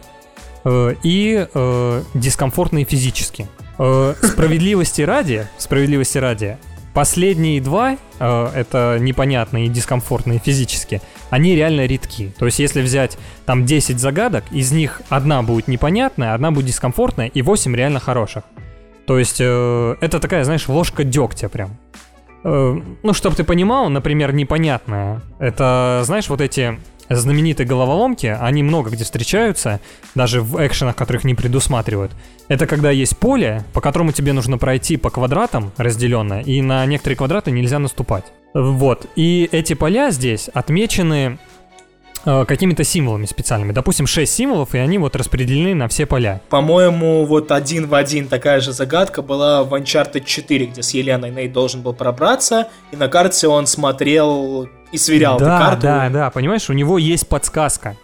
э, 0.65 0.95
и 1.03 1.47
э, 1.53 2.03
дискомфортные 2.15 2.85
физически. 2.85 3.47
Э, 3.79 4.15
справедливости 4.23 5.03
ради, 5.03 5.47
справедливости 5.57 6.19
ради, 6.19 6.59
последние 7.01 7.63
два, 7.63 7.97
э, 8.19 8.49
это 8.55 8.99
непонятные 9.01 9.65
и 9.65 9.69
дискомфортные 9.71 10.39
физически, 10.39 11.01
они 11.31 11.57
реально 11.57 11.87
редки. 11.87 12.31
То 12.39 12.45
есть 12.45 12.59
если 12.59 12.83
взять 12.83 13.17
там 13.47 13.65
10 13.65 13.99
загадок, 13.99 14.45
из 14.51 14.71
них 14.71 15.01
одна 15.09 15.41
будет 15.41 15.67
непонятная, 15.67 16.35
одна 16.35 16.51
будет 16.51 16.67
дискомфортная 16.67 17.29
и 17.29 17.41
8 17.41 17.75
реально 17.75 18.01
хороших. 18.01 18.45
То 19.07 19.19
есть 19.19 19.39
э, 19.41 19.97
это 20.03 20.21
такая, 20.21 20.45
знаешь, 20.45 20.69
ложка 20.69 21.03
дегтя 21.03 21.49
прям. 21.49 21.79
Э, 22.45 22.79
ну, 23.03 23.15
чтобы 23.15 23.35
ты 23.35 23.45
понимал, 23.45 23.89
например, 23.89 24.35
непонятное. 24.35 25.23
Это, 25.39 26.03
знаешь, 26.05 26.29
вот 26.29 26.43
эти 26.43 26.79
знаменитые 27.11 27.67
головоломки, 27.67 28.27
они 28.41 28.63
много 28.63 28.91
где 28.91 29.05
встречаются, 29.05 29.81
даже 30.15 30.41
в 30.41 30.65
экшенах, 30.65 30.97
которых 30.97 31.25
не 31.25 31.35
предусматривают. 31.35 32.13
Это 32.49 32.67
когда 32.67 32.91
есть 32.91 33.19
поле, 33.19 33.65
по 33.73 33.81
которому 33.81 34.13
тебе 34.13 34.33
нужно 34.33 34.59
пройти 34.59 34.97
по 34.97 35.11
квадратам 35.11 35.73
разделенное, 35.77 36.41
и 36.41 36.63
на 36.63 36.87
некоторые 36.87 37.17
квадраты 37.17 37.51
нельзя 37.51 37.79
наступать. 37.79 38.25
Вот. 38.55 39.07
И 39.17 39.49
эти 39.53 39.75
поля 39.75 40.11
здесь 40.11 40.49
отмечены 40.49 41.39
какими-то 42.25 42.85
символами 42.85 43.27
специальными. 43.27 43.73
Допустим, 43.73 44.07
6 44.07 44.33
символов, 44.33 44.75
и 44.75 44.79
они 44.79 44.99
вот 44.99 45.17
распределены 45.17 45.75
на 45.75 45.89
все 45.89 46.07
поля. 46.07 46.43
По-моему, 46.49 47.25
вот 47.25 47.53
один 47.53 47.87
в 47.87 47.95
один 47.95 48.29
такая 48.29 48.61
же 48.61 48.73
загадка 48.73 49.23
была 49.23 49.65
в 49.65 49.75
Uncharted 49.75 50.25
4, 50.25 50.67
где 50.67 50.83
с 50.83 50.91
Еленой 50.91 51.31
Нейт 51.31 51.53
должен 51.53 51.83
был 51.83 51.95
пробраться, 51.95 52.69
и 52.93 52.97
на 52.97 53.09
карте 53.09 53.49
он 53.49 53.67
смотрел 53.67 54.69
и 54.93 54.99
сверял 54.99 55.39
да, 55.39 55.57
эту 55.57 55.65
карту. 55.65 55.83
Да, 55.83 56.09
да, 56.11 56.31
понимаешь, 56.31 56.69
у 56.69 56.73
него 56.73 56.99
есть 56.99 57.29
подсказка. 57.29 57.97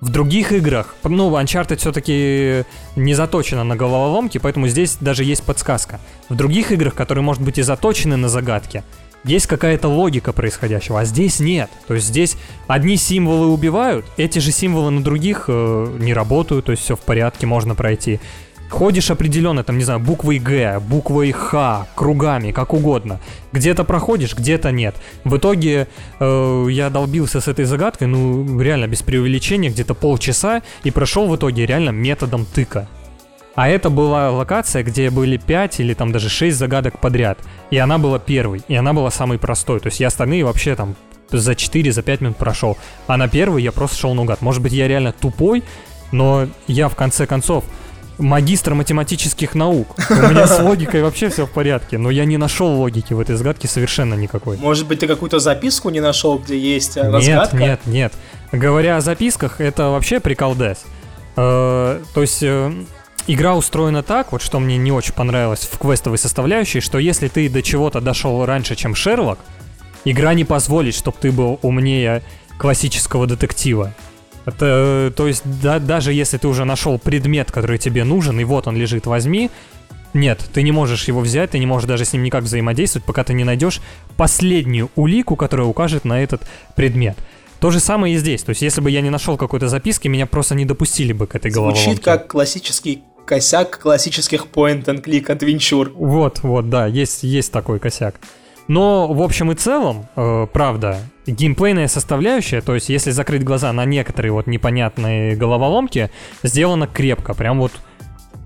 В 0.00 0.10
других 0.10 0.52
играх, 0.52 0.94
ну, 1.02 1.28
Uncharted 1.36 1.76
все-таки 1.76 2.62
не 2.94 3.14
заточена 3.14 3.64
на 3.64 3.74
головоломки, 3.74 4.38
поэтому 4.38 4.68
здесь 4.68 4.96
даже 5.00 5.24
есть 5.24 5.42
подсказка. 5.42 5.98
В 6.28 6.36
других 6.36 6.70
играх, 6.70 6.94
которые, 6.94 7.24
может 7.24 7.42
быть, 7.42 7.58
и 7.58 7.62
заточены 7.62 8.16
на 8.16 8.28
загадки, 8.28 8.84
есть 9.28 9.46
какая-то 9.46 9.88
логика 9.88 10.32
происходящего, 10.32 11.00
а 11.00 11.04
здесь 11.04 11.38
нет. 11.38 11.70
То 11.86 11.94
есть 11.94 12.06
здесь 12.06 12.36
одни 12.66 12.96
символы 12.96 13.48
убивают, 13.48 14.06
эти 14.16 14.38
же 14.38 14.52
символы 14.52 14.90
на 14.90 15.02
других 15.02 15.44
э, 15.48 15.96
не 16.00 16.14
работают, 16.14 16.66
то 16.66 16.72
есть 16.72 16.82
все 16.82 16.96
в 16.96 17.00
порядке, 17.00 17.46
можно 17.46 17.74
пройти. 17.74 18.20
Ходишь 18.70 19.10
определенно, 19.10 19.64
там, 19.64 19.78
не 19.78 19.84
знаю, 19.84 20.00
буквой 20.00 20.38
Г, 20.38 20.80
буквой 20.80 21.32
Х, 21.32 21.86
кругами, 21.94 22.52
как 22.52 22.74
угодно. 22.74 23.18
Где-то 23.52 23.84
проходишь, 23.84 24.34
где-то 24.34 24.70
нет. 24.72 24.94
В 25.24 25.36
итоге 25.36 25.88
э, 26.20 26.66
я 26.70 26.90
долбился 26.90 27.40
с 27.40 27.48
этой 27.48 27.64
загадкой, 27.64 28.08
ну, 28.08 28.60
реально, 28.60 28.86
без 28.86 29.02
преувеличения, 29.02 29.70
где-то 29.70 29.94
полчаса, 29.94 30.62
и 30.84 30.90
прошел 30.90 31.28
в 31.28 31.36
итоге 31.36 31.64
реально 31.64 31.90
методом 31.90 32.44
тыка. 32.44 32.88
А 33.58 33.68
это 33.68 33.90
была 33.90 34.30
локация, 34.30 34.84
где 34.84 35.10
были 35.10 35.36
5 35.36 35.80
или 35.80 35.92
там 35.92 36.12
даже 36.12 36.28
6 36.28 36.56
загадок 36.56 37.00
подряд. 37.00 37.40
И 37.72 37.76
она 37.76 37.98
была 37.98 38.20
первой, 38.20 38.62
и 38.68 38.76
она 38.76 38.92
была 38.92 39.10
самой 39.10 39.40
простой. 39.40 39.80
То 39.80 39.88
есть 39.88 39.98
я 39.98 40.06
остальные 40.06 40.44
вообще 40.44 40.76
там 40.76 40.94
за 41.28 41.56
4, 41.56 41.90
за 41.90 42.02
5 42.02 42.20
минут 42.20 42.36
прошел. 42.36 42.78
А 43.08 43.16
на 43.16 43.26
первый 43.26 43.64
я 43.64 43.72
просто 43.72 43.96
шел 43.96 44.14
наугад. 44.14 44.42
Может 44.42 44.62
быть, 44.62 44.72
я 44.72 44.86
реально 44.86 45.10
тупой, 45.10 45.64
но 46.12 46.46
я 46.68 46.88
в 46.88 46.94
конце 46.94 47.26
концов 47.26 47.64
магистр 48.18 48.74
математических 48.74 49.56
наук. 49.56 49.88
У 50.08 50.14
меня 50.14 50.46
с 50.46 50.60
логикой 50.60 51.02
вообще 51.02 51.28
все 51.28 51.44
в 51.44 51.50
порядке, 51.50 51.98
но 51.98 52.10
я 52.10 52.26
не 52.26 52.36
нашел 52.36 52.68
логики 52.68 53.12
в 53.12 53.18
этой 53.18 53.34
загадке 53.34 53.66
совершенно 53.66 54.14
никакой. 54.14 54.56
Может 54.58 54.86
быть, 54.86 55.00
ты 55.00 55.08
какую-то 55.08 55.40
записку 55.40 55.90
не 55.90 55.98
нашел, 55.98 56.38
где 56.38 56.56
есть 56.56 56.96
э, 56.96 57.02
нет, 57.02 57.12
разгадка? 57.12 57.56
Нет, 57.56 57.80
нет, 57.86 58.12
Говоря 58.52 58.98
о 58.98 59.00
записках, 59.00 59.60
это 59.60 59.88
вообще 59.88 60.20
прикол 60.20 60.54
Дэс. 60.54 60.84
Э, 61.34 62.00
то 62.14 62.20
есть... 62.20 62.44
Э, 62.44 62.72
игра 63.28 63.54
устроена 63.54 64.02
так, 64.02 64.32
вот 64.32 64.42
что 64.42 64.58
мне 64.58 64.76
не 64.76 64.90
очень 64.90 65.12
понравилось 65.12 65.68
в 65.70 65.78
квестовой 65.78 66.18
составляющей, 66.18 66.80
что 66.80 66.98
если 66.98 67.28
ты 67.28 67.48
до 67.48 67.62
чего-то 67.62 68.00
дошел 68.00 68.44
раньше, 68.44 68.74
чем 68.74 68.96
Шерлок, 68.96 69.38
игра 70.04 70.34
не 70.34 70.44
позволит, 70.44 70.94
чтобы 70.94 71.16
ты 71.20 71.30
был 71.30 71.60
умнее 71.62 72.22
классического 72.58 73.26
детектива. 73.26 73.94
Это, 74.46 75.12
то 75.14 75.28
есть, 75.28 75.42
да, 75.44 75.78
даже 75.78 76.12
если 76.12 76.38
ты 76.38 76.48
уже 76.48 76.64
нашел 76.64 76.98
предмет, 76.98 77.52
который 77.52 77.78
тебе 77.78 78.02
нужен, 78.04 78.40
и 78.40 78.44
вот 78.44 78.66
он 78.66 78.76
лежит, 78.76 79.06
возьми. 79.06 79.50
Нет, 80.14 80.42
ты 80.54 80.62
не 80.62 80.72
можешь 80.72 81.04
его 81.06 81.20
взять, 81.20 81.50
ты 81.50 81.58
не 81.58 81.66
можешь 81.66 81.86
даже 81.86 82.06
с 82.06 82.14
ним 82.14 82.22
никак 82.22 82.44
взаимодействовать, 82.44 83.04
пока 83.04 83.24
ты 83.24 83.34
не 83.34 83.44
найдешь 83.44 83.82
последнюю 84.16 84.90
улику, 84.96 85.36
которая 85.36 85.66
укажет 85.66 86.06
на 86.06 86.22
этот 86.22 86.42
предмет. 86.74 87.18
То 87.60 87.70
же 87.70 87.78
самое 87.78 88.14
и 88.14 88.18
здесь. 88.18 88.42
То 88.42 88.50
есть, 88.50 88.62
если 88.62 88.80
бы 88.80 88.90
я 88.90 89.02
не 89.02 89.10
нашел 89.10 89.36
какой-то 89.36 89.68
записки, 89.68 90.08
меня 90.08 90.24
просто 90.24 90.54
не 90.54 90.64
допустили 90.64 91.12
бы 91.12 91.26
к 91.26 91.34
этой 91.34 91.50
головоломке. 91.50 91.84
Звучит 91.84 92.02
как 92.02 92.28
классический 92.28 93.02
косяк 93.28 93.78
классических 93.78 94.46
point-and-click 94.46 95.26
adventure. 95.26 95.92
Вот, 95.94 96.40
вот, 96.42 96.70
да, 96.70 96.86
есть, 96.86 97.22
есть 97.22 97.52
такой 97.52 97.78
косяк. 97.78 98.14
Но, 98.68 99.12
в 99.12 99.22
общем 99.22 99.52
и 99.52 99.54
целом, 99.54 100.06
э, 100.16 100.46
правда, 100.52 100.98
геймплейная 101.26 101.88
составляющая, 101.88 102.60
то 102.62 102.74
есть 102.74 102.88
если 102.88 103.10
закрыть 103.10 103.44
глаза 103.44 103.72
на 103.72 103.84
некоторые 103.84 104.32
вот 104.32 104.46
непонятные 104.46 105.36
головоломки, 105.36 106.10
сделана 106.42 106.86
крепко, 106.86 107.34
прям 107.34 107.58
вот 107.58 107.72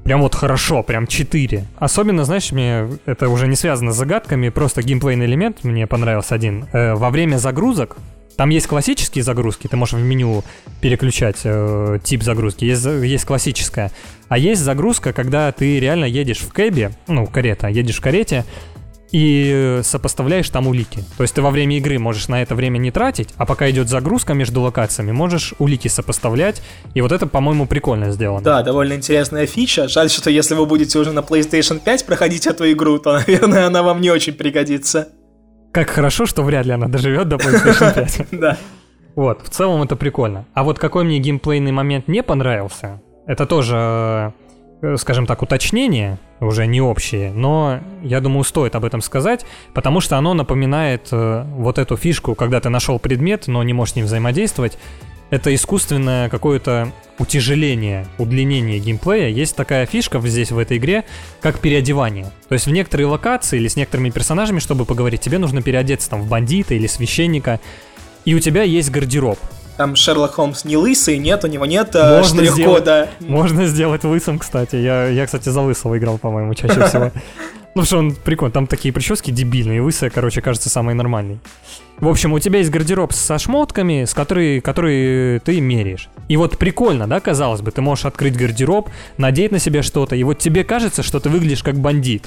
Прям 0.05 0.21
вот 0.21 0.35
хорошо, 0.35 0.83
прям 0.83 1.07
4. 1.07 1.65
Особенно, 1.77 2.25
знаешь, 2.25 2.51
мне 2.51 2.89
это 3.07 3.29
уже 3.29 3.47
не 3.47 3.55
связано 3.55 3.93
с 3.93 3.97
загадками, 3.97 4.49
просто 4.49 4.83
геймплейный 4.83 5.27
элемент 5.27 5.63
мне 5.63 5.87
понравился 5.87 6.35
один. 6.35 6.67
Э, 6.73 6.95
во 6.95 7.11
время 7.11 7.37
загрузок, 7.37 7.97
там 8.37 8.51
есть 8.51 8.67
классические 8.67 9.25
загрузки, 9.25 9.67
ты 9.67 9.77
можешь 9.77 9.95
в 9.95 10.03
меню 10.03 10.45
переключать 10.81 11.41
э, 11.45 11.99
тип 12.03 12.23
загрузки, 12.23 12.65
есть, 12.65 12.85
есть 12.85 13.25
классическая. 13.25 13.91
А 14.29 14.39
есть 14.39 14.63
загрузка, 14.63 15.13
когда 15.13 15.53
ты 15.53 15.79
реально 15.79 16.07
едешь 16.07 16.41
в 16.41 16.53
кэбе, 16.53 16.93
ну, 17.07 17.27
карета, 17.27 17.69
едешь 17.69 17.97
в 17.97 18.01
карете, 18.01 18.45
и 19.13 19.81
сопоставляешь 19.85 20.49
там 20.49 20.67
улики. 20.67 21.05
То 21.17 21.23
есть 21.23 21.35
ты 21.35 21.43
во 21.43 21.51
время 21.51 21.77
игры 21.77 21.99
можешь 21.99 22.29
на 22.29 22.43
это 22.43 22.55
время 22.55 22.79
не 22.79 22.91
тратить, 22.91 23.29
а 23.37 23.47
пока 23.47 23.71
идет 23.71 23.89
загрузка 23.89 24.33
между 24.33 24.63
локациями, 24.63 25.13
можешь 25.13 25.55
улики 25.59 25.89
сопоставлять. 25.89 26.63
И 26.95 27.03
вот 27.03 27.13
это, 27.13 27.27
по-моему, 27.27 27.67
прикольно 27.67 28.11
сделано. 28.11 28.43
Да, 28.43 28.63
довольно 28.63 28.95
интересная 28.95 29.47
фича. 29.47 29.87
Жаль, 29.87 30.09
что 30.11 30.31
если 30.31 30.55
вы 30.55 30.67
будете 30.67 30.99
уже 30.99 31.13
на 31.13 31.21
PlayStation 31.21 31.79
5 31.79 32.07
проходить 32.07 32.47
эту 32.47 32.71
игру, 32.73 32.99
то, 32.99 33.13
наверное, 33.27 33.67
она 33.67 33.83
вам 33.83 34.01
не 34.01 34.11
очень 34.11 34.33
пригодится. 34.33 35.09
Как 35.73 35.91
хорошо, 35.91 36.27
что 36.27 36.43
вряд 36.43 36.67
ли 36.67 36.73
она 36.73 36.87
доживет 36.87 37.29
до 37.29 37.37
PlayStation 37.37 37.95
5. 38.31 38.41
Да. 38.41 38.57
Вот, 39.15 39.43
в 39.43 39.49
целом 39.49 39.83
это 39.83 39.97
прикольно. 39.97 40.47
А 40.55 40.65
вот 40.65 40.79
какой 40.79 41.05
мне 41.05 41.19
геймплейный 41.19 41.73
момент 41.73 42.09
не 42.09 42.23
понравился, 42.23 43.01
это 43.27 43.47
тоже 43.47 44.33
Э, 44.83 44.97
скажем 44.97 45.27
так, 45.27 45.43
уточнения, 45.43 46.19
уже 46.41 46.67
не 46.67 46.81
общие, 46.81 47.33
но 47.33 47.79
я 48.03 48.21
думаю, 48.21 48.43
стоит 48.43 48.75
об 48.75 48.85
этом 48.85 49.01
сказать, 49.01 49.47
потому 49.75 50.01
что 50.01 50.19
оно 50.19 50.35
напоминает 50.35 51.09
э, 51.13 51.45
вот 51.55 51.79
эту 51.79 51.97
фишку, 51.97 52.35
когда 52.35 52.61
ты 52.61 52.69
нашел 52.69 52.99
предмет, 52.99 53.47
но 53.47 53.63
не 53.63 53.73
можешь 53.73 53.93
с 53.93 53.97
ним 53.97 54.07
взаимодействовать. 54.07 54.79
Это 55.33 55.55
искусственное 55.55 56.29
какое-то 56.29 56.93
утяжеление, 57.19 58.07
удлинение 58.19 58.79
геймплея. 58.79 59.31
Есть 59.31 59.57
такая 59.57 59.87
фишка 59.87 60.21
здесь 60.21 60.53
в 60.53 60.59
этой 60.59 60.77
игре, 60.77 61.05
как 61.41 61.59
переодевание. 61.59 62.31
То 62.51 62.53
есть 62.53 62.67
в 62.67 62.71
некоторые 62.71 63.07
локации 63.07 63.57
или 63.57 63.67
с 63.67 63.75
некоторыми 63.75 64.11
персонажами, 64.11 64.59
чтобы 64.59 64.85
поговорить, 64.85 65.23
тебе 65.23 65.39
нужно 65.39 65.63
переодеться 65.63 66.11
там 66.11 66.21
в 66.21 66.29
бандита 66.29 66.75
или 66.75 66.87
священника, 66.87 67.61
и 68.27 68.35
у 68.35 68.41
тебя 68.41 68.63
есть 68.63 68.91
гардероб 68.91 69.39
там 69.79 69.97
Шерлок 69.97 70.35
Холмс 70.35 70.65
не 70.67 70.77
лысый, 70.77 71.17
нет, 71.17 71.45
у 71.45 71.47
него 71.47 71.65
нет 71.65 71.95
э, 71.95 72.19
можно. 72.19 72.45
Сделать, 72.45 73.09
можно 73.21 73.67
сделать 73.67 74.05
лысым, 74.05 74.39
кстати. 74.39 74.77
Я, 74.77 75.09
я, 75.09 75.25
кстати, 75.25 75.49
за 75.49 75.63
лысого 75.63 75.97
играл, 75.97 76.19
по-моему, 76.19 76.55
чаще 76.55 76.87
всего. 76.87 77.11
Ну, 77.75 77.85
что 77.85 77.99
он 77.99 78.15
прикольный, 78.15 78.53
там 78.53 78.67
такие 78.67 78.93
прически 78.93 79.31
дебильные, 79.31 79.81
лысая, 79.81 80.11
короче, 80.11 80.43
кажется, 80.43 80.69
самый 80.69 80.95
нормальный. 80.95 81.41
В 81.99 82.09
общем, 82.09 82.35
у 82.35 82.39
тебя 82.39 82.59
есть 82.59 82.71
гардероб 82.71 83.13
со 83.15 83.39
шмотками, 83.39 84.05
с 84.05 84.13
которой, 84.13 84.61
которые 84.61 85.41
ты 85.41 85.59
меряешь. 85.61 86.11
И 86.29 86.37
вот 86.37 86.59
прикольно, 86.59 87.07
да, 87.07 87.21
казалось 87.21 87.63
бы, 87.63 87.71
ты 87.71 87.81
можешь 87.81 88.05
открыть 88.05 88.37
гардероб, 88.37 88.91
надеть 89.17 89.53
на 89.53 89.59
себя 89.59 89.83
что-то, 89.83 90.17
и 90.17 90.23
вот 90.23 90.39
тебе 90.39 90.65
кажется, 90.65 91.03
что 91.03 91.19
ты 91.19 91.31
выглядишь 91.31 91.63
как 91.63 91.79
бандит 91.79 92.27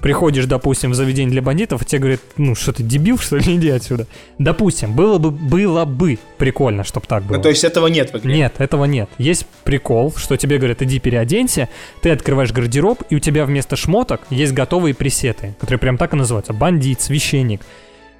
приходишь, 0.00 0.46
допустим, 0.46 0.92
в 0.92 0.94
заведение 0.94 1.30
для 1.30 1.42
бандитов, 1.42 1.82
и 1.82 1.84
тебе 1.84 2.00
говорят, 2.00 2.20
ну 2.36 2.54
что 2.54 2.72
ты 2.72 2.82
дебил, 2.82 3.18
что 3.18 3.36
ли, 3.36 3.56
иди 3.56 3.70
отсюда. 3.70 4.06
Допустим, 4.38 4.94
было 4.94 5.18
бы, 5.18 5.30
было 5.30 5.84
бы 5.84 6.18
прикольно, 6.38 6.84
чтобы 6.84 7.06
так 7.06 7.24
было. 7.24 7.36
Ну, 7.36 7.42
то 7.42 7.48
есть 7.48 7.64
этого 7.64 7.86
нет 7.86 8.12
в 8.12 8.18
игре? 8.18 8.34
Нет, 8.34 8.54
этого 8.58 8.84
нет. 8.84 9.08
Есть 9.18 9.46
прикол, 9.64 10.12
что 10.16 10.36
тебе 10.36 10.58
говорят, 10.58 10.82
иди 10.82 10.98
переоденься, 10.98 11.68
ты 12.02 12.10
открываешь 12.10 12.52
гардероб, 12.52 13.02
и 13.10 13.16
у 13.16 13.18
тебя 13.18 13.44
вместо 13.44 13.76
шмоток 13.76 14.22
есть 14.30 14.52
готовые 14.52 14.94
пресеты, 14.94 15.54
которые 15.60 15.78
прям 15.78 15.98
так 15.98 16.14
и 16.14 16.16
называются. 16.16 16.52
Бандит, 16.52 17.00
священник. 17.00 17.60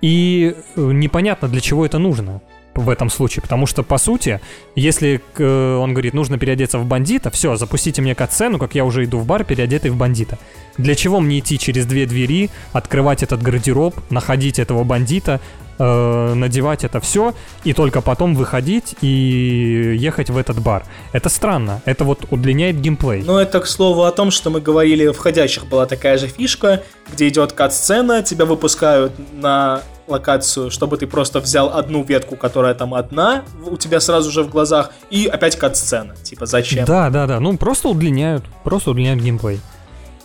И 0.01 0.55
э, 0.77 0.81
непонятно, 0.81 1.49
для 1.49 1.61
чего 1.61 1.85
это 1.85 1.99
нужно 1.99 2.41
в 2.75 2.89
этом 2.89 3.11
случае, 3.11 3.43
потому 3.43 3.67
что, 3.67 3.83
по 3.83 3.99
сути, 3.99 4.41
если 4.75 5.21
э, 5.37 5.77
он 5.77 5.93
говорит, 5.93 6.15
нужно 6.15 6.39
переодеться 6.39 6.79
в 6.79 6.87
бандита, 6.87 7.31
все, 7.31 7.57
запустите 7.57 8.01
мне 8.03 8.15
катсцену, 8.15 8.59
как 8.59 8.75
я 8.75 8.85
уже 8.85 9.05
иду 9.05 9.19
в 9.19 9.27
бар, 9.27 9.45
переодетый 9.45 9.91
в 9.91 9.97
бандита. 9.97 10.39
Для 10.79 10.95
чего 10.95 11.21
мне 11.21 11.41
идти 11.41 11.59
через 11.59 11.87
две 11.87 12.07
двери, 12.07 12.51
открывать 12.73 13.23
этот 13.23 13.43
гардероб, 13.43 13.95
находить 14.11 14.59
этого 14.59 14.85
бандита, 14.85 15.41
э, 15.79 16.35
надевать 16.35 16.85
это 16.85 17.01
все 17.01 17.35
и 17.65 17.73
только 17.73 18.01
потом 18.03 18.35
выходить 18.35 18.95
и 19.01 19.97
ехать 19.99 20.31
в 20.31 20.37
этот 20.37 20.61
бар. 20.61 20.85
Это 21.13 21.29
странно. 21.29 21.83
Это 21.87 22.05
вот 22.05 22.27
удлиняет 22.31 22.81
геймплей. 22.81 23.23
Но 23.23 23.41
это, 23.41 23.61
к 23.61 23.67
слову, 23.67 24.05
о 24.05 24.13
том, 24.13 24.31
что 24.31 24.51
мы 24.51 24.61
говорили 24.61 25.07
в 25.09 25.15
«Входящих» 25.15 25.67
была 25.67 25.87
такая 25.87 26.19
же 26.19 26.29
фишка, 26.29 26.83
где 27.13 27.29
идет 27.29 27.53
кат-сцена, 27.53 28.23
тебя 28.23 28.45
выпускают 28.45 29.13
на 29.33 29.83
локацию, 30.11 30.71
чтобы 30.71 30.97
ты 30.97 31.07
просто 31.07 31.41
взял 31.41 31.73
одну 31.73 32.03
ветку, 32.03 32.37
которая 32.37 32.75
там 32.75 32.95
одна, 32.95 33.45
у 33.65 33.77
тебя 33.77 34.01
сразу 34.01 34.31
же 34.31 34.43
в 34.43 34.51
глазах, 34.51 34.91
и 35.11 35.27
опять 35.27 35.57
кат-сцена. 35.57 36.17
Типа, 36.17 36.47
зачем? 36.47 36.85
Да, 36.85 37.11
да, 37.11 37.27
да. 37.27 37.41
Ну, 37.41 37.57
просто 37.57 37.89
удлиняют, 37.89 38.45
просто 38.65 38.91
удлиняют 38.91 39.21
геймплей. 39.23 39.61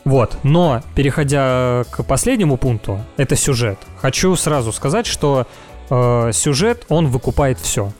Вот, 0.06 0.38
но 0.44 0.84
переходя 0.94 1.84
к 1.90 2.04
последнему 2.04 2.58
пункту, 2.58 3.02
это 3.18 3.36
сюжет. 3.36 3.80
Хочу 4.00 4.36
сразу 4.36 4.72
сказать, 4.72 5.08
что 5.08 5.48
э, 5.90 6.32
сюжет, 6.32 6.86
он 6.90 7.08
выкупает 7.08 7.60
все. 7.60 7.92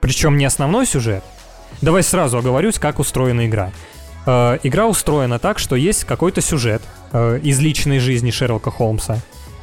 Причем 0.00 0.38
не 0.38 0.46
основной 0.46 0.86
сюжет. 0.86 1.22
Давай 1.82 2.02
сразу 2.02 2.38
оговорюсь, 2.38 2.78
как 2.78 2.98
устроена 2.98 3.46
игра. 3.46 3.70
Э, 4.24 4.58
игра 4.62 4.86
устроена 4.86 5.38
так, 5.38 5.58
что 5.58 5.76
есть 5.76 6.04
какой-то 6.04 6.40
сюжет 6.40 6.80
э, 7.12 7.38
из 7.42 7.60
личной 7.60 7.98
жизни 7.98 8.30
Шерлока 8.30 8.70
Холмса. 8.70 9.18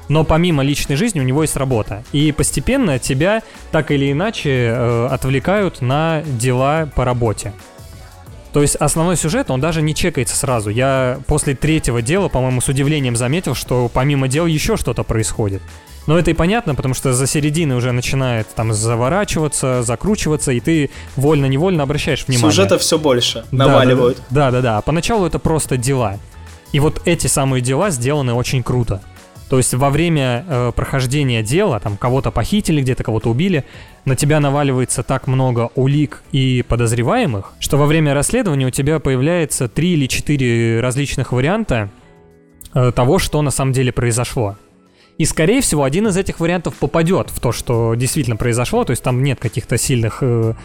Но 0.10 0.24
помимо 0.24 0.64
личной 0.64 0.96
жизни 0.96 1.20
у 1.20 1.24
него 1.24 1.44
есть 1.44 1.56
работа. 1.56 2.04
И 2.12 2.32
постепенно 2.32 3.00
тебя 3.00 3.42
так 3.72 3.92
или 3.92 4.12
иначе 4.12 4.50
э, 4.50 5.08
отвлекают 5.08 5.82
на 5.82 6.24
дела 6.26 6.90
по 6.96 7.06
работе. 7.06 7.54
То 8.52 8.62
есть 8.62 8.76
основной 8.76 9.18
сюжет, 9.18 9.50
он 9.50 9.60
даже 9.60 9.82
не 9.82 9.96
чекается 9.96 10.36
сразу. 10.36 10.70
Я 10.70 11.20
после 11.26 11.56
третьего 11.56 12.02
дела, 12.04 12.28
по-моему, 12.28 12.62
с 12.62 12.68
удивлением 12.68 13.16
заметил, 13.16 13.56
что 13.56 13.90
помимо 13.92 14.28
дел 14.28 14.46
еще 14.46 14.78
что-то 14.78 15.04
происходит. 15.04 15.62
Но 16.06 16.20
это 16.20 16.32
и 16.32 16.34
понятно, 16.34 16.76
потому 16.76 16.94
что 16.94 17.14
за 17.14 17.26
серединой 17.26 17.78
уже 17.78 17.92
начинает 17.94 18.48
там 18.54 18.74
заворачиваться, 18.74 19.84
закручиваться, 19.84 20.52
и 20.52 20.60
ты 20.60 20.90
вольно-невольно 21.16 21.82
обращаешь 21.82 22.28
внимание. 22.28 22.52
Сюжета 22.52 22.78
все 22.78 23.00
больше 23.00 23.46
наваливают. 23.52 24.22
Да-да-да. 24.30 24.78
А 24.78 24.82
поначалу 24.82 25.26
это 25.26 25.40
просто 25.40 25.78
дела. 25.78 26.20
И 26.74 26.80
вот 26.80 27.02
эти 27.06 27.28
самые 27.28 27.62
дела 27.62 27.90
сделаны 27.90 28.34
очень 28.34 28.64
круто. 28.64 29.02
То 29.54 29.58
есть 29.58 29.72
во 29.76 29.92
время 29.92 30.44
э, 30.48 30.72
прохождения 30.76 31.44
дела, 31.44 31.80
там 31.80 31.96
кого-то 31.96 32.32
похитили, 32.32 32.82
где-то 32.82 33.04
кого-то 33.04 33.30
убили, 33.30 33.66
на 34.04 34.16
тебя 34.16 34.40
наваливается 34.40 35.04
так 35.04 35.28
много 35.28 35.70
улик 35.76 36.24
и 36.32 36.66
подозреваемых, 36.68 37.54
что 37.60 37.78
во 37.78 37.86
время 37.86 38.16
расследования 38.16 38.66
у 38.66 38.72
тебя 38.72 38.98
появляется 38.98 39.70
три 39.70 39.94
или 39.94 40.08
четыре 40.08 40.80
различных 40.82 41.32
варианта 41.32 41.92
э, 42.74 42.92
того, 42.96 43.20
что 43.20 43.44
на 43.44 43.52
самом 43.52 43.74
деле 43.74 43.92
произошло. 43.92 44.58
И, 45.20 45.26
скорее 45.26 45.62
всего, 45.62 45.84
один 45.84 46.08
из 46.08 46.18
этих 46.18 46.40
вариантов 46.40 46.74
попадет 46.74 47.30
в 47.30 47.40
то, 47.40 47.52
что 47.52 47.94
действительно 47.94 48.36
произошло, 48.36 48.84
то 48.84 48.90
есть 48.90 49.04
там 49.04 49.22
нет 49.22 49.40
каких-то 49.40 49.78
сильных 49.78 50.18
э, 50.22 50.56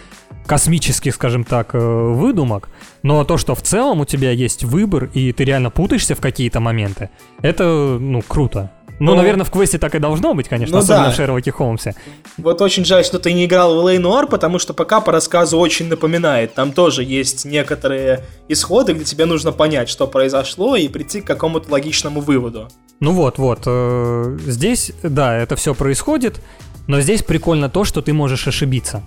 космических, 0.47 1.15
скажем 1.15 1.45
так, 1.45 1.75
э, 1.75 1.79
выдумок, 1.79 2.71
но 3.03 3.23
то, 3.25 3.37
что 3.37 3.55
в 3.55 3.61
целом 3.61 4.01
у 4.01 4.07
тебя 4.07 4.31
есть 4.31 4.65
выбор, 4.65 5.11
и 5.13 5.33
ты 5.33 5.45
реально 5.45 5.69
путаешься 5.69 6.15
в 6.15 6.21
какие-то 6.21 6.61
моменты, 6.61 7.11
это, 7.43 7.99
ну, 8.01 8.23
круто. 8.27 8.73
Ну, 9.01 9.13
ну, 9.13 9.17
наверное, 9.17 9.45
в 9.45 9.51
квесте 9.51 9.79
так 9.79 9.95
и 9.95 9.99
должно 9.99 10.35
быть, 10.35 10.49
конечно, 10.49 10.77
ну, 10.77 10.83
особенно 10.83 11.05
да. 11.05 11.11
в 11.13 11.17
Шерлоке 11.17 11.53
Холмсе. 11.53 11.95
Вот 12.37 12.61
очень 12.61 12.85
жаль, 12.85 13.05
что 13.05 13.19
ты 13.19 13.33
не 13.33 13.45
играл 13.45 13.81
в 13.81 13.89
Лей 13.89 13.99
Нуар, 13.99 14.27
потому 14.27 14.59
что 14.59 14.75
пока 14.75 15.01
по 15.01 15.13
рассказу 15.13 15.59
очень 15.59 15.89
напоминает. 15.89 16.55
Там 16.55 16.73
тоже 16.73 17.05
есть 17.05 17.45
некоторые 17.45 18.25
исходы, 18.49 18.95
где 18.95 19.05
тебе 19.05 19.25
нужно 19.25 19.53
понять, 19.53 19.89
что 19.89 20.07
произошло, 20.07 20.75
и 20.77 20.89
прийти 20.89 21.21
к 21.21 21.27
какому-то 21.27 21.71
логичному 21.71 22.21
выводу. 22.21 22.69
Ну 23.01 23.13
вот, 23.13 23.39
вот. 23.39 23.61
Э, 23.67 24.37
здесь, 24.47 24.93
да, 25.03 25.37
это 25.37 25.55
все 25.55 25.75
происходит, 25.75 26.41
но 26.89 27.01
здесь 27.01 27.23
прикольно 27.23 27.71
то, 27.71 27.85
что 27.85 28.03
ты 28.03 28.13
можешь 28.13 28.49
ошибиться. 28.49 29.03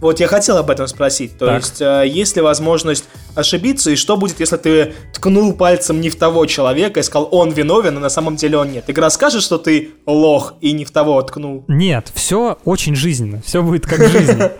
Вот 0.00 0.20
я 0.20 0.26
хотел 0.26 0.56
об 0.58 0.70
этом 0.70 0.86
спросить. 0.88 1.38
То 1.38 1.46
так. 1.46 1.62
есть, 1.62 1.80
э, 1.80 2.04
есть 2.06 2.36
ли 2.36 2.42
возможность 2.42 3.04
ошибиться, 3.34 3.90
и 3.90 3.96
что 3.96 4.16
будет, 4.16 4.40
если 4.40 4.56
ты 4.56 4.94
ткнул 5.12 5.52
пальцем 5.54 6.00
не 6.00 6.10
в 6.10 6.16
того 6.16 6.46
человека 6.46 7.00
и 7.00 7.02
сказал, 7.02 7.28
он 7.32 7.50
виновен, 7.52 7.96
а 7.96 8.00
на 8.00 8.08
самом 8.08 8.36
деле 8.36 8.58
он 8.58 8.72
нет? 8.72 8.84
Игра 8.88 9.10
скажет, 9.10 9.42
что 9.42 9.58
ты 9.58 9.90
лох 10.06 10.54
и 10.60 10.72
не 10.72 10.84
в 10.84 10.90
того 10.90 11.20
ткнул? 11.22 11.64
Нет, 11.68 12.10
все 12.14 12.58
очень 12.64 12.94
жизненно, 12.94 13.42
все 13.44 13.62
будет 13.62 13.86
как 13.86 14.06
жизнь. 14.08 14.42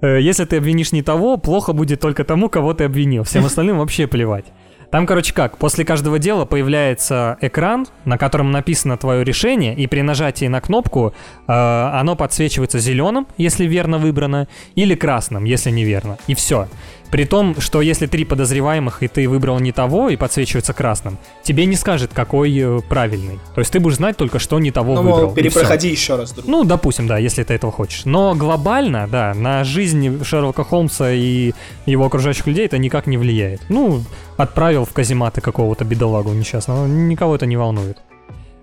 Э, 0.00 0.20
если 0.20 0.44
ты 0.44 0.58
обвинишь 0.58 0.92
не 0.92 1.02
того, 1.02 1.38
плохо 1.38 1.72
будет 1.72 1.98
только 1.98 2.22
тому, 2.22 2.48
кого 2.48 2.72
ты 2.72 2.84
обвинил. 2.84 3.24
Всем 3.24 3.44
остальным 3.44 3.78
вообще 3.78 4.06
плевать. 4.06 4.44
Там, 4.90 5.06
короче, 5.06 5.34
как, 5.34 5.58
после 5.58 5.84
каждого 5.84 6.18
дела 6.18 6.46
появляется 6.46 7.36
экран, 7.42 7.86
на 8.06 8.16
котором 8.16 8.50
написано 8.50 8.96
твое 8.96 9.22
решение, 9.22 9.74
и 9.74 9.86
при 9.86 10.00
нажатии 10.00 10.46
на 10.46 10.62
кнопку 10.62 11.12
э, 11.46 11.52
оно 11.52 12.16
подсвечивается 12.16 12.78
зеленым, 12.78 13.26
если 13.36 13.66
верно 13.66 13.98
выбрано, 13.98 14.48
или 14.76 14.94
красным, 14.94 15.44
если 15.44 15.70
неверно. 15.70 16.16
И 16.26 16.34
все. 16.34 16.68
При 17.10 17.24
том, 17.24 17.58
что 17.60 17.80
если 17.80 18.06
три 18.06 18.24
подозреваемых, 18.24 19.02
и 19.02 19.08
ты 19.08 19.28
выбрал 19.28 19.58
не 19.60 19.72
того, 19.72 20.10
и 20.10 20.16
подсвечивается 20.16 20.72
красным, 20.74 21.18
тебе 21.42 21.64
не 21.64 21.76
скажет, 21.76 22.10
какой 22.12 22.56
э, 22.56 22.80
правильный. 22.88 23.38
То 23.54 23.60
есть 23.60 23.72
ты 23.72 23.80
будешь 23.80 23.96
знать 23.96 24.16
только, 24.16 24.38
что 24.38 24.58
не 24.58 24.70
того 24.70 24.94
ну, 24.94 25.02
выбрал. 25.02 25.34
перепроходи 25.34 25.88
еще 25.88 26.16
раз. 26.16 26.32
Друг. 26.32 26.46
Ну, 26.46 26.64
допустим, 26.64 27.06
да, 27.06 27.16
если 27.18 27.42
ты 27.44 27.54
этого 27.54 27.72
хочешь. 27.72 28.04
Но 28.04 28.34
глобально, 28.34 29.08
да, 29.10 29.32
на 29.34 29.64
жизнь 29.64 30.22
Шерлока 30.22 30.64
Холмса 30.64 31.12
и 31.12 31.52
его 31.86 32.04
окружающих 32.04 32.46
людей 32.46 32.66
это 32.66 32.78
никак 32.78 33.06
не 33.06 33.16
влияет. 33.16 33.62
Ну, 33.68 34.02
отправил 34.36 34.84
в 34.84 34.92
казематы 34.92 35.40
какого-то 35.40 35.84
бедолагу 35.84 36.32
несчастного, 36.32 36.86
никого 36.86 37.36
это 37.36 37.46
не 37.46 37.56
волнует. 37.56 37.98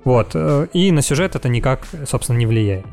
Вот, 0.04 0.32
э, 0.36 0.68
и 0.72 0.92
на 0.92 1.02
сюжет 1.02 1.36
это 1.36 1.50
никак, 1.50 1.88
собственно, 2.08 2.38
не 2.38 2.46
влияет. 2.46 2.86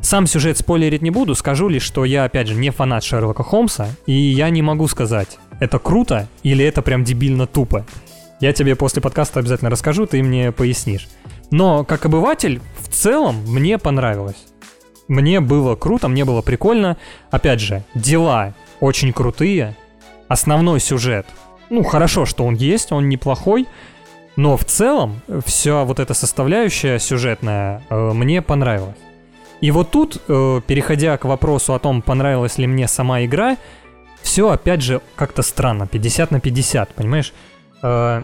Сам 0.00 0.26
сюжет 0.26 0.58
спойлерить 0.58 1.02
не 1.02 1.10
буду, 1.10 1.34
скажу 1.34 1.68
лишь, 1.68 1.82
что 1.82 2.04
я, 2.04 2.24
опять 2.24 2.48
же, 2.48 2.54
не 2.54 2.70
фанат 2.70 3.02
Шерлока 3.02 3.42
Холмса, 3.42 3.88
и 4.06 4.12
я 4.12 4.50
не 4.50 4.62
могу 4.62 4.86
сказать, 4.88 5.38
это 5.58 5.78
круто 5.78 6.28
или 6.42 6.64
это 6.64 6.82
прям 6.82 7.02
дебильно 7.04 7.46
тупо. 7.46 7.86
Я 8.40 8.52
тебе 8.52 8.76
после 8.76 9.00
подкаста 9.00 9.40
обязательно 9.40 9.70
расскажу, 9.70 10.06
ты 10.06 10.22
мне 10.22 10.52
пояснишь. 10.52 11.08
Но 11.50 11.84
как 11.84 12.04
обыватель, 12.04 12.60
в 12.78 12.88
целом, 12.88 13.36
мне 13.46 13.78
понравилось. 13.78 14.46
Мне 15.08 15.40
было 15.40 15.76
круто, 15.76 16.08
мне 16.08 16.24
было 16.24 16.42
прикольно. 16.42 16.96
Опять 17.30 17.60
же, 17.60 17.82
дела 17.94 18.54
очень 18.80 19.12
крутые. 19.12 19.76
Основной 20.28 20.80
сюжет. 20.80 21.26
Ну, 21.70 21.82
хорошо, 21.82 22.26
что 22.26 22.44
он 22.44 22.54
есть, 22.54 22.92
он 22.92 23.08
неплохой. 23.08 23.66
Но 24.36 24.56
в 24.56 24.64
целом, 24.64 25.20
вся 25.46 25.84
вот 25.84 25.98
эта 25.98 26.12
составляющая 26.12 26.98
сюжетная 26.98 27.82
э, 27.88 28.12
мне 28.12 28.42
понравилась. 28.42 28.96
И 29.60 29.70
вот 29.70 29.90
тут, 29.90 30.22
э, 30.28 30.60
переходя 30.66 31.16
к 31.16 31.24
вопросу 31.24 31.74
о 31.74 31.78
том, 31.78 32.02
понравилась 32.02 32.58
ли 32.58 32.66
мне 32.66 32.88
сама 32.88 33.24
игра, 33.24 33.56
все 34.22 34.50
опять 34.50 34.82
же 34.82 35.00
как-то 35.14 35.42
странно, 35.42 35.86
50 35.86 36.30
на 36.30 36.40
50, 36.40 36.94
понимаешь? 36.94 37.32
Э, 37.82 38.22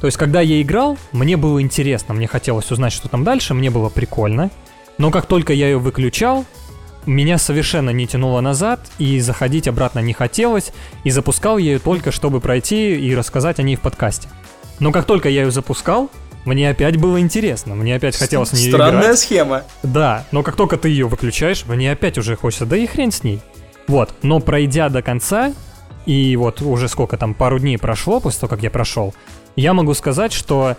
то 0.00 0.06
есть, 0.06 0.16
когда 0.16 0.40
я 0.40 0.60
играл, 0.62 0.96
мне 1.12 1.36
было 1.36 1.60
интересно, 1.60 2.14
мне 2.14 2.26
хотелось 2.26 2.70
узнать, 2.70 2.92
что 2.92 3.08
там 3.08 3.24
дальше, 3.24 3.54
мне 3.54 3.70
было 3.70 3.88
прикольно. 3.88 4.50
Но 4.96 5.10
как 5.10 5.26
только 5.26 5.52
я 5.52 5.68
ее 5.68 5.78
выключал, 5.78 6.44
меня 7.06 7.38
совершенно 7.38 7.90
не 7.90 8.06
тянуло 8.06 8.40
назад, 8.40 8.80
и 8.98 9.18
заходить 9.20 9.66
обратно 9.66 10.00
не 10.00 10.12
хотелось, 10.12 10.72
и 11.04 11.10
запускал 11.10 11.58
я 11.58 11.72
ее 11.72 11.78
только, 11.78 12.12
чтобы 12.12 12.40
пройти 12.40 12.96
и 12.96 13.14
рассказать 13.14 13.58
о 13.58 13.62
ней 13.62 13.76
в 13.76 13.80
подкасте. 13.80 14.28
Но 14.78 14.92
как 14.92 15.04
только 15.04 15.28
я 15.28 15.42
ее 15.42 15.50
запускал, 15.50 16.10
мне 16.44 16.70
опять 16.70 16.96
было 16.96 17.20
интересно, 17.20 17.74
мне 17.74 17.96
опять 17.96 18.16
хотелось 18.16 18.50
в 18.50 18.54
нее 18.54 18.70
Странная 18.70 19.02
играть. 19.02 19.18
схема. 19.18 19.62
Да, 19.82 20.24
но 20.32 20.42
как 20.42 20.56
только 20.56 20.76
ты 20.76 20.88
ее 20.88 21.06
выключаешь, 21.06 21.64
мне 21.66 21.92
опять 21.92 22.18
уже 22.18 22.36
хочется, 22.36 22.66
да 22.66 22.76
и 22.76 22.86
хрен 22.86 23.10
с 23.10 23.22
ней. 23.22 23.40
Вот, 23.86 24.14
но 24.22 24.40
пройдя 24.40 24.88
до 24.88 25.02
конца, 25.02 25.52
и 26.06 26.36
вот 26.36 26.62
уже 26.62 26.88
сколько 26.88 27.16
там, 27.16 27.34
пару 27.34 27.58
дней 27.58 27.78
прошло 27.78 28.20
после 28.20 28.40
того, 28.40 28.50
как 28.50 28.62
я 28.62 28.70
прошел, 28.70 29.14
я 29.56 29.74
могу 29.74 29.94
сказать, 29.94 30.32
что 30.32 30.76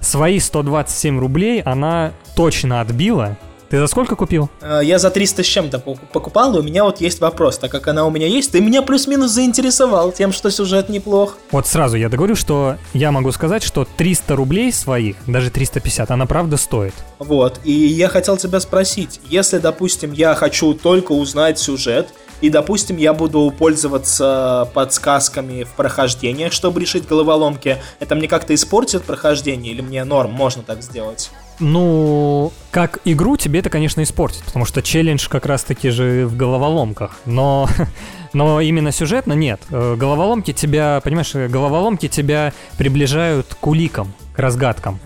свои 0.00 0.40
127 0.40 1.18
рублей 1.20 1.62
она 1.62 2.12
точно 2.34 2.80
отбила, 2.80 3.36
ты 3.72 3.78
за 3.78 3.86
сколько 3.86 4.16
купил? 4.16 4.50
Э, 4.60 4.80
я 4.84 4.98
за 4.98 5.08
300 5.08 5.42
с 5.42 5.46
чем-то 5.46 5.78
покупал, 5.78 6.54
и 6.54 6.60
у 6.60 6.62
меня 6.62 6.84
вот 6.84 7.00
есть 7.00 7.22
вопрос. 7.22 7.56
Так 7.56 7.70
как 7.70 7.88
она 7.88 8.04
у 8.04 8.10
меня 8.10 8.26
есть, 8.26 8.52
ты 8.52 8.60
меня 8.60 8.82
плюс-минус 8.82 9.30
заинтересовал 9.30 10.12
тем, 10.12 10.30
что 10.30 10.50
сюжет 10.50 10.90
неплох. 10.90 11.38
Вот 11.50 11.66
сразу 11.66 11.96
я 11.96 12.10
договорю, 12.10 12.36
что 12.36 12.76
я 12.92 13.10
могу 13.12 13.32
сказать, 13.32 13.62
что 13.62 13.86
300 13.96 14.36
рублей 14.36 14.74
своих, 14.74 15.16
даже 15.26 15.50
350, 15.50 16.10
она 16.10 16.26
правда 16.26 16.58
стоит. 16.58 16.92
Вот, 17.18 17.60
и 17.64 17.72
я 17.72 18.08
хотел 18.08 18.36
тебя 18.36 18.60
спросить, 18.60 19.22
если, 19.30 19.56
допустим, 19.56 20.12
я 20.12 20.34
хочу 20.34 20.74
только 20.74 21.12
узнать 21.12 21.58
сюжет, 21.58 22.08
и, 22.42 22.50
допустим, 22.50 22.98
я 22.98 23.14
буду 23.14 23.54
пользоваться 23.56 24.68
подсказками 24.74 25.62
в 25.62 25.70
прохождениях, 25.70 26.52
чтобы 26.52 26.82
решить 26.82 27.06
головоломки, 27.06 27.78
это 28.00 28.16
мне 28.16 28.28
как-то 28.28 28.52
испортит 28.54 29.04
прохождение 29.04 29.72
или 29.72 29.80
мне 29.80 30.04
норм, 30.04 30.32
можно 30.32 30.62
так 30.62 30.82
сделать? 30.82 31.30
Ну, 31.60 32.52
как 32.70 33.00
игру 33.04 33.36
тебе 33.36 33.60
это, 33.60 33.70
конечно, 33.70 34.02
испортит, 34.02 34.42
потому 34.44 34.64
что 34.64 34.82
челлендж 34.82 35.28
как 35.28 35.46
раз-таки 35.46 35.90
же 35.90 36.26
в 36.26 36.36
головоломках. 36.36 37.20
Но, 37.26 37.68
но 38.32 38.60
именно 38.60 38.92
сюжетно 38.92 39.34
нет. 39.34 39.60
Э, 39.70 39.96
головоломки 39.96 40.52
тебя, 40.52 41.00
понимаешь, 41.04 41.34
головоломки 41.34 42.08
тебя 42.08 42.52
приближают 42.78 43.54
к 43.60 43.66
уликам, 43.66 44.12
к 44.34 44.38
разгадкам. 44.38 44.98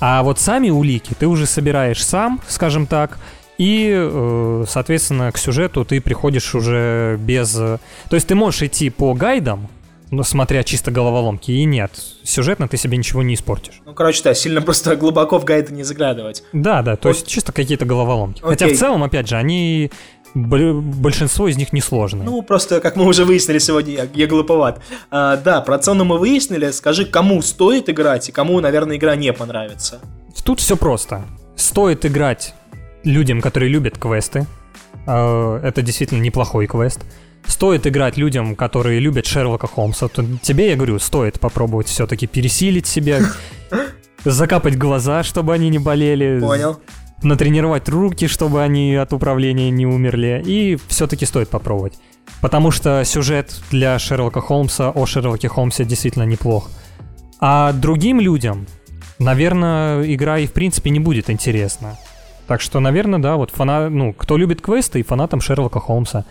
А 0.00 0.22
вот 0.22 0.38
сами 0.38 0.70
улики 0.70 1.14
ты 1.18 1.26
уже 1.26 1.46
собираешь 1.46 2.04
сам, 2.04 2.40
скажем 2.48 2.86
так, 2.86 3.18
И, 3.56 3.92
э, 3.94 4.64
соответственно, 4.68 5.30
к 5.30 5.38
сюжету 5.38 5.84
ты 5.84 6.00
приходишь 6.00 6.54
уже 6.54 7.16
без... 7.20 7.52
То 7.52 7.78
есть 8.10 8.26
ты 8.26 8.34
можешь 8.34 8.62
идти 8.62 8.90
по 8.90 9.14
гайдам, 9.14 9.68
но 10.10 10.22
смотря 10.22 10.62
чисто 10.62 10.90
головоломки, 10.90 11.50
и 11.50 11.64
нет, 11.64 11.92
сюжетно 12.22 12.68
ты 12.68 12.76
себе 12.76 12.96
ничего 12.96 13.22
не 13.22 13.34
испортишь. 13.34 13.80
Ну, 13.84 13.94
короче, 13.94 14.22
да, 14.22 14.34
сильно 14.34 14.62
просто 14.62 14.96
глубоко 14.96 15.38
в 15.38 15.44
гайды 15.44 15.72
не 15.72 15.82
заглядывать. 15.82 16.42
Да, 16.52 16.82
да, 16.82 16.96
то 16.96 17.08
есть 17.08 17.26
чисто 17.26 17.52
какие-то 17.52 17.84
головоломки. 17.84 18.40
Хотя 18.42 18.68
в 18.68 18.76
целом, 18.76 19.02
опять 19.02 19.28
же, 19.28 19.36
они 19.36 19.90
большинство 20.34 21.48
из 21.48 21.56
них 21.56 21.72
несложные. 21.72 22.24
Ну, 22.24 22.42
просто, 22.42 22.80
как 22.80 22.96
мы 22.96 23.06
уже 23.06 23.24
выяснили 23.24 23.58
сегодня, 23.58 23.94
я, 23.94 24.08
я 24.12 24.26
глуповат. 24.26 24.80
А, 25.10 25.36
да, 25.36 25.60
про 25.60 25.78
цену 25.78 26.04
мы 26.04 26.18
выяснили. 26.18 26.70
Скажи, 26.72 27.06
кому 27.06 27.40
стоит 27.40 27.88
играть 27.88 28.28
и 28.28 28.32
кому, 28.32 28.60
наверное, 28.60 28.96
игра 28.96 29.14
не 29.14 29.32
понравится. 29.32 30.00
Тут 30.44 30.60
все 30.60 30.76
просто. 30.76 31.24
Стоит 31.56 32.04
играть 32.04 32.54
людям, 33.04 33.40
которые 33.40 33.70
любят 33.70 33.96
квесты. 33.96 34.46
А, 35.06 35.60
это 35.60 35.82
действительно 35.82 36.20
неплохой 36.20 36.66
квест. 36.66 37.00
Стоит 37.46 37.86
играть 37.86 38.16
людям, 38.16 38.56
которые 38.56 39.00
любят 39.00 39.26
Шерлока 39.26 39.66
Холмса. 39.66 40.08
То 40.08 40.24
тебе, 40.42 40.70
я 40.70 40.76
говорю, 40.76 40.98
стоит 40.98 41.38
попробовать 41.40 41.88
все-таки 41.88 42.26
пересилить 42.26 42.86
себя, 42.86 43.20
закапать 44.24 44.78
глаза, 44.78 45.22
чтобы 45.22 45.54
они 45.54 45.68
не 45.68 45.78
болели. 45.78 46.40
Понял 46.40 46.80
натренировать 47.24 47.88
руки, 47.88 48.26
чтобы 48.26 48.62
они 48.62 48.94
от 48.94 49.12
управления 49.12 49.70
не 49.70 49.86
умерли, 49.86 50.42
и 50.44 50.78
все-таки 50.88 51.26
стоит 51.26 51.48
попробовать. 51.48 51.94
Потому 52.40 52.70
что 52.70 53.02
сюжет 53.04 53.60
для 53.70 53.98
Шерлока 53.98 54.40
Холмса 54.40 54.90
о 54.90 55.06
Шерлоке 55.06 55.48
Холмсе 55.48 55.84
действительно 55.84 56.24
неплох. 56.24 56.70
А 57.40 57.72
другим 57.72 58.20
людям, 58.20 58.66
наверное, 59.18 60.04
игра 60.14 60.38
и 60.38 60.46
в 60.46 60.52
принципе 60.52 60.90
не 60.90 61.00
будет 61.00 61.30
интересна. 61.30 61.98
Так 62.46 62.60
что, 62.60 62.80
наверное, 62.80 63.18
да, 63.18 63.36
вот 63.36 63.50
фанат, 63.50 63.90
ну, 63.90 64.12
кто 64.12 64.36
любит 64.36 64.60
квесты 64.60 65.00
и 65.00 65.02
фанатам 65.02 65.40
Шерлока 65.40 65.80
Холмса. 65.80 66.24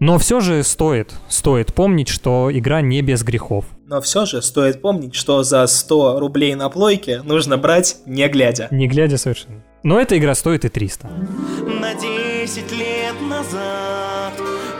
Но 0.00 0.16
все 0.16 0.40
же 0.40 0.62
стоит, 0.62 1.12
стоит 1.28 1.74
помнить, 1.74 2.08
что 2.08 2.48
игра 2.50 2.80
не 2.80 3.02
без 3.02 3.22
грехов. 3.22 3.66
Но 3.86 4.00
все 4.00 4.24
же 4.24 4.40
стоит 4.40 4.80
помнить, 4.80 5.14
что 5.14 5.42
за 5.42 5.66
100 5.66 6.18
рублей 6.18 6.54
на 6.54 6.70
плойке 6.70 7.20
нужно 7.22 7.58
брать 7.58 7.98
не 8.06 8.26
глядя. 8.28 8.68
Не 8.70 8.88
глядя 8.88 9.18
совершенно. 9.18 9.62
Но 9.82 10.00
эта 10.00 10.16
игра 10.16 10.34
стоит 10.34 10.64
и 10.64 10.70
300. 10.70 11.06
На 11.06 11.92
10 11.92 12.72
лет 12.72 13.14
назад 13.28 14.32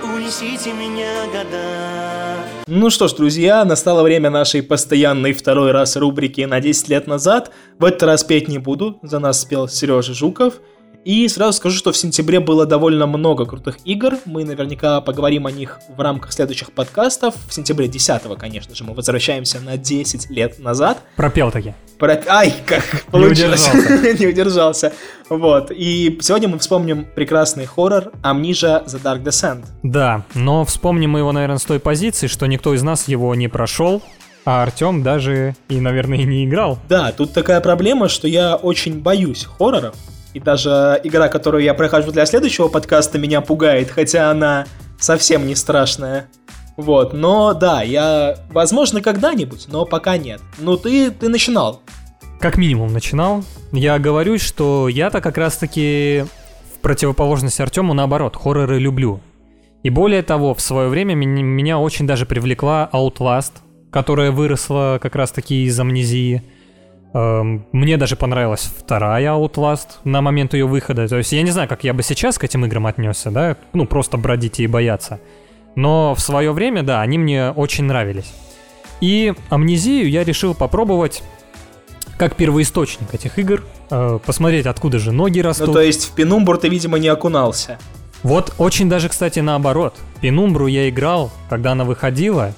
унесите 0.02 0.72
меня 0.72 1.26
года. 1.26 2.36
Ну 2.66 2.88
что 2.88 3.06
ж, 3.06 3.12
друзья, 3.12 3.66
настало 3.66 4.02
время 4.02 4.30
нашей 4.30 4.62
постоянной 4.62 5.34
второй 5.34 5.72
раз 5.72 5.96
рубрики 5.96 6.40
на 6.42 6.60
10 6.60 6.88
лет 6.88 7.06
назад. 7.06 7.50
В 7.78 7.84
этот 7.84 8.04
раз 8.04 8.24
петь 8.24 8.48
не 8.48 8.56
буду, 8.56 8.98
за 9.02 9.18
нас 9.18 9.42
спел 9.42 9.68
Сережа 9.68 10.14
Жуков. 10.14 10.62
И 11.05 11.26
сразу 11.28 11.55
скажу, 11.55 11.78
что 11.78 11.92
в 11.92 11.96
сентябре 11.96 12.40
было 12.40 12.66
довольно 12.66 13.07
много 13.07 13.46
крутых 13.46 13.78
игр. 13.84 14.18
Мы 14.26 14.44
наверняка 14.44 15.01
поговорим 15.01 15.46
о 15.46 15.51
них 15.51 15.78
в 15.88 16.01
рамках 16.01 16.32
следующих 16.32 16.72
подкастов. 16.72 17.34
В 17.48 17.55
сентябре 17.55 17.88
10 17.88 18.22
конечно 18.38 18.74
же, 18.74 18.84
мы 18.84 18.92
возвращаемся 18.92 19.61
на 19.61 19.78
10 19.78 20.28
лет 20.30 20.59
назад. 20.59 20.98
Пропел 21.16 21.51
таки. 21.51 21.74
Про... 21.98 22.22
Ай, 22.28 22.55
как 22.66 22.82
получилось. 23.11 23.66
Не 23.72 23.80
удержался. 23.80 24.18
Не 24.18 24.26
удержался. 24.26 24.92
Вот. 25.30 25.70
И 25.70 26.18
сегодня 26.20 26.48
мы 26.48 26.59
вспомним 26.59 27.07
прекрасный 27.14 27.64
хоррор 27.64 28.12
Amnesia 28.22 28.84
The 28.84 29.03
Dark 29.03 29.22
Descent. 29.22 29.64
Да, 29.82 30.24
но 30.34 30.64
вспомним 30.64 31.11
мы 31.11 31.20
его, 31.20 31.32
наверное, 31.32 31.59
с 31.59 31.64
той 31.64 31.80
позиции, 31.80 32.26
что 32.26 32.46
никто 32.46 32.74
из 32.74 32.82
нас 32.82 33.09
его 33.09 33.34
не 33.34 33.48
прошел, 33.48 34.03
а 34.44 34.62
Артем 34.62 35.03
даже 35.03 35.55
и, 35.68 35.80
наверное, 35.80 36.18
не 36.24 36.44
играл. 36.44 36.78
Да, 36.88 37.12
тут 37.12 37.32
такая 37.32 37.61
проблема, 37.61 38.09
что 38.09 38.28
я 38.28 38.57
очень 38.57 39.01
боюсь 39.01 39.44
хорроров. 39.44 39.94
И 40.35 40.41
даже 40.41 41.01
игра, 41.03 41.28
которую 41.28 41.62
я 41.62 41.74
прохожу 41.74 42.12
для 42.12 42.26
следующего 42.26 42.68
подкаста, 42.68 43.18
меня 43.18 43.41
пугает, 43.41 43.91
хотя 43.91 44.31
она 44.31 44.66
совсем 44.99 45.47
не 45.47 45.55
страшная. 45.55 46.28
Вот, 46.76 47.12
но 47.12 47.53
да, 47.53 47.83
я, 47.83 48.37
возможно, 48.51 49.03
когда-нибудь, 49.03 49.66
но 49.68 49.85
пока 49.85 50.16
нет. 50.16 50.41
Ну, 50.59 50.76
ты, 50.76 51.11
ты 51.11 51.28
начинал. 51.28 51.83
Как 52.41 52.57
минимум 52.57 52.93
начинал. 52.93 53.45
Я 53.72 53.99
говорю, 53.99 54.39
что 54.39 54.89
я-то 54.89 55.20
как 55.20 55.37
раз-таки 55.37 56.24
в 56.74 56.78
противоположность 56.81 57.61
Артему, 57.61 57.93
наоборот, 57.93 58.37
хорроры 58.37 58.78
люблю. 58.78 59.20
И 59.83 59.91
более 59.91 60.22
того, 60.22 60.55
в 60.55 60.61
свое 60.61 60.89
время 60.89 61.14
меня 61.14 61.78
очень 61.78 62.07
даже 62.07 62.24
привлекла 62.24 62.89
Outlast, 62.93 63.53
которая 63.91 64.31
выросла 64.31 64.99
как 65.03 65.16
раз-таки 65.16 65.64
из 65.64 65.78
амнезии. 65.78 66.43
Эм, 67.12 67.66
мне 67.72 67.96
даже 67.96 68.14
понравилась 68.14 68.70
вторая 68.78 69.30
Outlast 69.30 69.88
на 70.04 70.22
момент 70.22 70.54
ее 70.54 70.66
выхода. 70.66 71.08
То 71.08 71.16
есть 71.16 71.32
я 71.32 71.42
не 71.42 71.50
знаю, 71.50 71.68
как 71.68 71.82
я 71.82 71.92
бы 71.92 72.02
сейчас 72.02 72.38
к 72.38 72.44
этим 72.44 72.64
играм 72.64 72.86
отнесся, 72.86 73.30
да, 73.30 73.56
ну 73.72 73.86
просто 73.86 74.16
бродить 74.16 74.61
и 74.61 74.66
бояться. 74.66 75.20
Но 75.74 76.14
в 76.14 76.20
свое 76.20 76.52
время, 76.52 76.82
да, 76.82 77.00
они 77.00 77.18
мне 77.18 77.50
очень 77.50 77.84
нравились. 77.84 78.32
И 79.00 79.34
амнезию 79.48 80.08
я 80.08 80.24
решил 80.24 80.54
попробовать 80.54 81.22
как 82.18 82.36
первоисточник 82.36 83.14
этих 83.14 83.38
игр, 83.38 83.64
э, 83.90 84.18
посмотреть, 84.24 84.66
откуда 84.66 84.98
же 84.98 85.11
ноги 85.11 85.40
растут. 85.40 85.68
Ну, 85.68 85.72
то 85.72 85.80
есть 85.80 86.11
в 86.11 86.14
Пенумбру 86.14 86.58
ты, 86.58 86.68
видимо, 86.68 86.98
не 86.98 87.08
окунался. 87.08 87.78
Вот 88.22 88.54
очень 88.58 88.90
даже, 88.90 89.08
кстати, 89.08 89.38
наоборот. 89.38 89.94
Пенумбру 90.20 90.66
я 90.66 90.88
играл, 90.90 91.32
когда 91.48 91.72
она 91.72 91.84
выходила, 91.84 92.52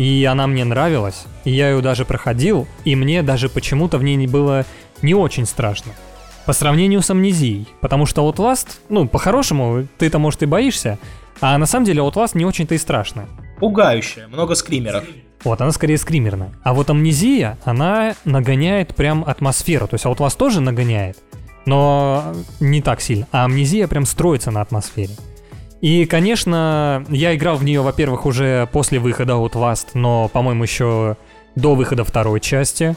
и 0.00 0.24
она 0.24 0.46
мне 0.46 0.64
нравилась, 0.64 1.26
и 1.44 1.50
я 1.50 1.68
ее 1.68 1.82
даже 1.82 2.06
проходил, 2.06 2.66
и 2.86 2.96
мне 2.96 3.22
даже 3.22 3.50
почему-то 3.50 3.98
в 3.98 4.02
ней 4.02 4.16
не 4.16 4.26
было 4.26 4.64
не 5.02 5.12
очень 5.12 5.44
страшно. 5.44 5.92
По 6.46 6.54
сравнению 6.54 7.02
с 7.02 7.10
амнезией, 7.10 7.68
потому 7.82 8.06
что 8.06 8.26
Outlast, 8.26 8.78
ну, 8.88 9.06
по-хорошему, 9.06 9.86
ты-то, 9.98 10.18
может, 10.18 10.42
и 10.42 10.46
боишься, 10.46 10.98
а 11.42 11.58
на 11.58 11.66
самом 11.66 11.84
деле 11.84 12.00
Outlast 12.00 12.30
не 12.32 12.46
очень-то 12.46 12.74
и 12.74 12.78
страшно. 12.78 13.28
Пугающая, 13.58 14.26
много 14.28 14.54
скримеров. 14.54 15.04
Вот, 15.44 15.60
она 15.60 15.70
скорее 15.70 15.98
скримерная. 15.98 16.54
А 16.62 16.72
вот 16.72 16.88
амнезия, 16.88 17.58
она 17.66 18.14
нагоняет 18.24 18.94
прям 18.94 19.22
атмосферу. 19.26 19.86
То 19.86 19.96
есть 19.96 20.06
Outlast 20.06 20.38
тоже 20.38 20.62
нагоняет, 20.62 21.18
но 21.66 22.34
не 22.58 22.80
так 22.80 23.02
сильно. 23.02 23.26
А 23.32 23.44
амнезия 23.44 23.86
прям 23.86 24.06
строится 24.06 24.50
на 24.50 24.62
атмосфере. 24.62 25.12
И, 25.80 26.04
конечно, 26.04 27.04
я 27.08 27.34
играл 27.34 27.56
в 27.56 27.64
нее, 27.64 27.80
во-первых, 27.80 28.26
уже 28.26 28.68
после 28.72 28.98
выхода 28.98 29.34
Outlast, 29.34 29.88
но, 29.94 30.28
по-моему, 30.28 30.64
еще 30.64 31.16
до 31.56 31.74
выхода 31.74 32.04
второй 32.04 32.40
части. 32.40 32.96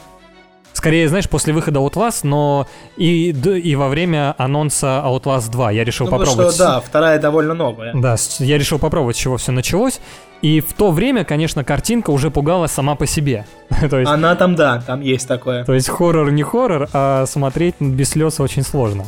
Скорее, 0.74 1.08
знаешь, 1.08 1.28
после 1.28 1.54
выхода 1.54 1.80
Outlast, 1.80 2.20
но 2.24 2.66
и, 2.96 3.30
и 3.30 3.76
во 3.76 3.88
время 3.88 4.34
анонса 4.36 5.02
Outlast 5.06 5.50
2 5.50 5.70
я 5.70 5.84
решил 5.84 6.06
Думаю, 6.06 6.26
попробовать... 6.26 6.54
что 6.56 6.64
да, 6.64 6.80
вторая 6.80 7.18
довольно 7.20 7.54
новая. 7.54 7.94
Да, 7.94 8.16
я 8.40 8.58
решил 8.58 8.78
попробовать, 8.78 9.16
с 9.16 9.20
чего 9.20 9.36
все 9.36 9.52
началось. 9.52 10.00
И 10.42 10.60
в 10.60 10.74
то 10.74 10.90
время, 10.90 11.24
конечно, 11.24 11.64
картинка 11.64 12.10
уже 12.10 12.30
пугала 12.30 12.66
сама 12.66 12.96
по 12.96 13.06
себе. 13.06 13.46
то 13.88 13.98
есть, 13.98 14.10
Она 14.10 14.34
там, 14.34 14.56
да, 14.56 14.82
там 14.84 15.00
есть 15.00 15.26
такое. 15.26 15.64
То 15.64 15.72
есть 15.72 15.88
хоррор 15.88 16.30
не 16.32 16.42
хоррор, 16.42 16.88
а 16.92 17.24
смотреть 17.26 17.76
без 17.78 18.10
слез 18.10 18.40
очень 18.40 18.62
сложно. 18.62 19.06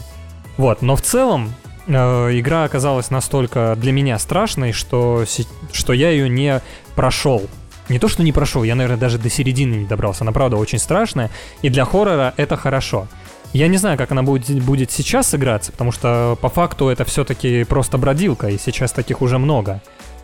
Вот, 0.56 0.80
но 0.82 0.96
в 0.96 1.02
целом 1.02 1.52
игра 1.86 2.64
оказалась 2.64 3.10
настолько 3.10 3.76
для 3.76 3.92
меня 3.92 4.18
страшной, 4.18 4.72
что, 4.72 5.24
что 5.72 5.92
я 5.92 6.10
ее 6.10 6.28
не 6.28 6.60
прошел. 6.94 7.46
Не 7.88 7.98
то, 7.98 8.08
что 8.08 8.22
не 8.22 8.32
прошел, 8.32 8.64
я, 8.64 8.74
наверное, 8.74 8.98
даже 8.98 9.18
до 9.18 9.30
середины 9.30 9.74
не 9.76 9.84
добрался. 9.86 10.24
Она, 10.24 10.32
правда, 10.32 10.56
очень 10.56 10.78
страшная, 10.78 11.30
и 11.62 11.68
для 11.68 11.84
хоррора 11.84 12.34
это 12.36 12.56
хорошо. 12.56 13.06
Я 13.52 13.68
не 13.68 13.76
знаю, 13.76 13.96
как 13.96 14.10
она 14.10 14.22
будет, 14.22 14.62
будет 14.64 14.90
сейчас 14.90 15.34
играться, 15.34 15.70
потому 15.72 15.92
что 15.92 16.36
по 16.40 16.48
факту 16.48 16.88
это 16.88 17.04
все-таки 17.04 17.64
просто 17.64 17.96
бродилка, 17.96 18.48
и 18.48 18.58
сейчас 18.58 18.90
таких 18.92 19.22
уже 19.22 19.38
много. 19.38 19.80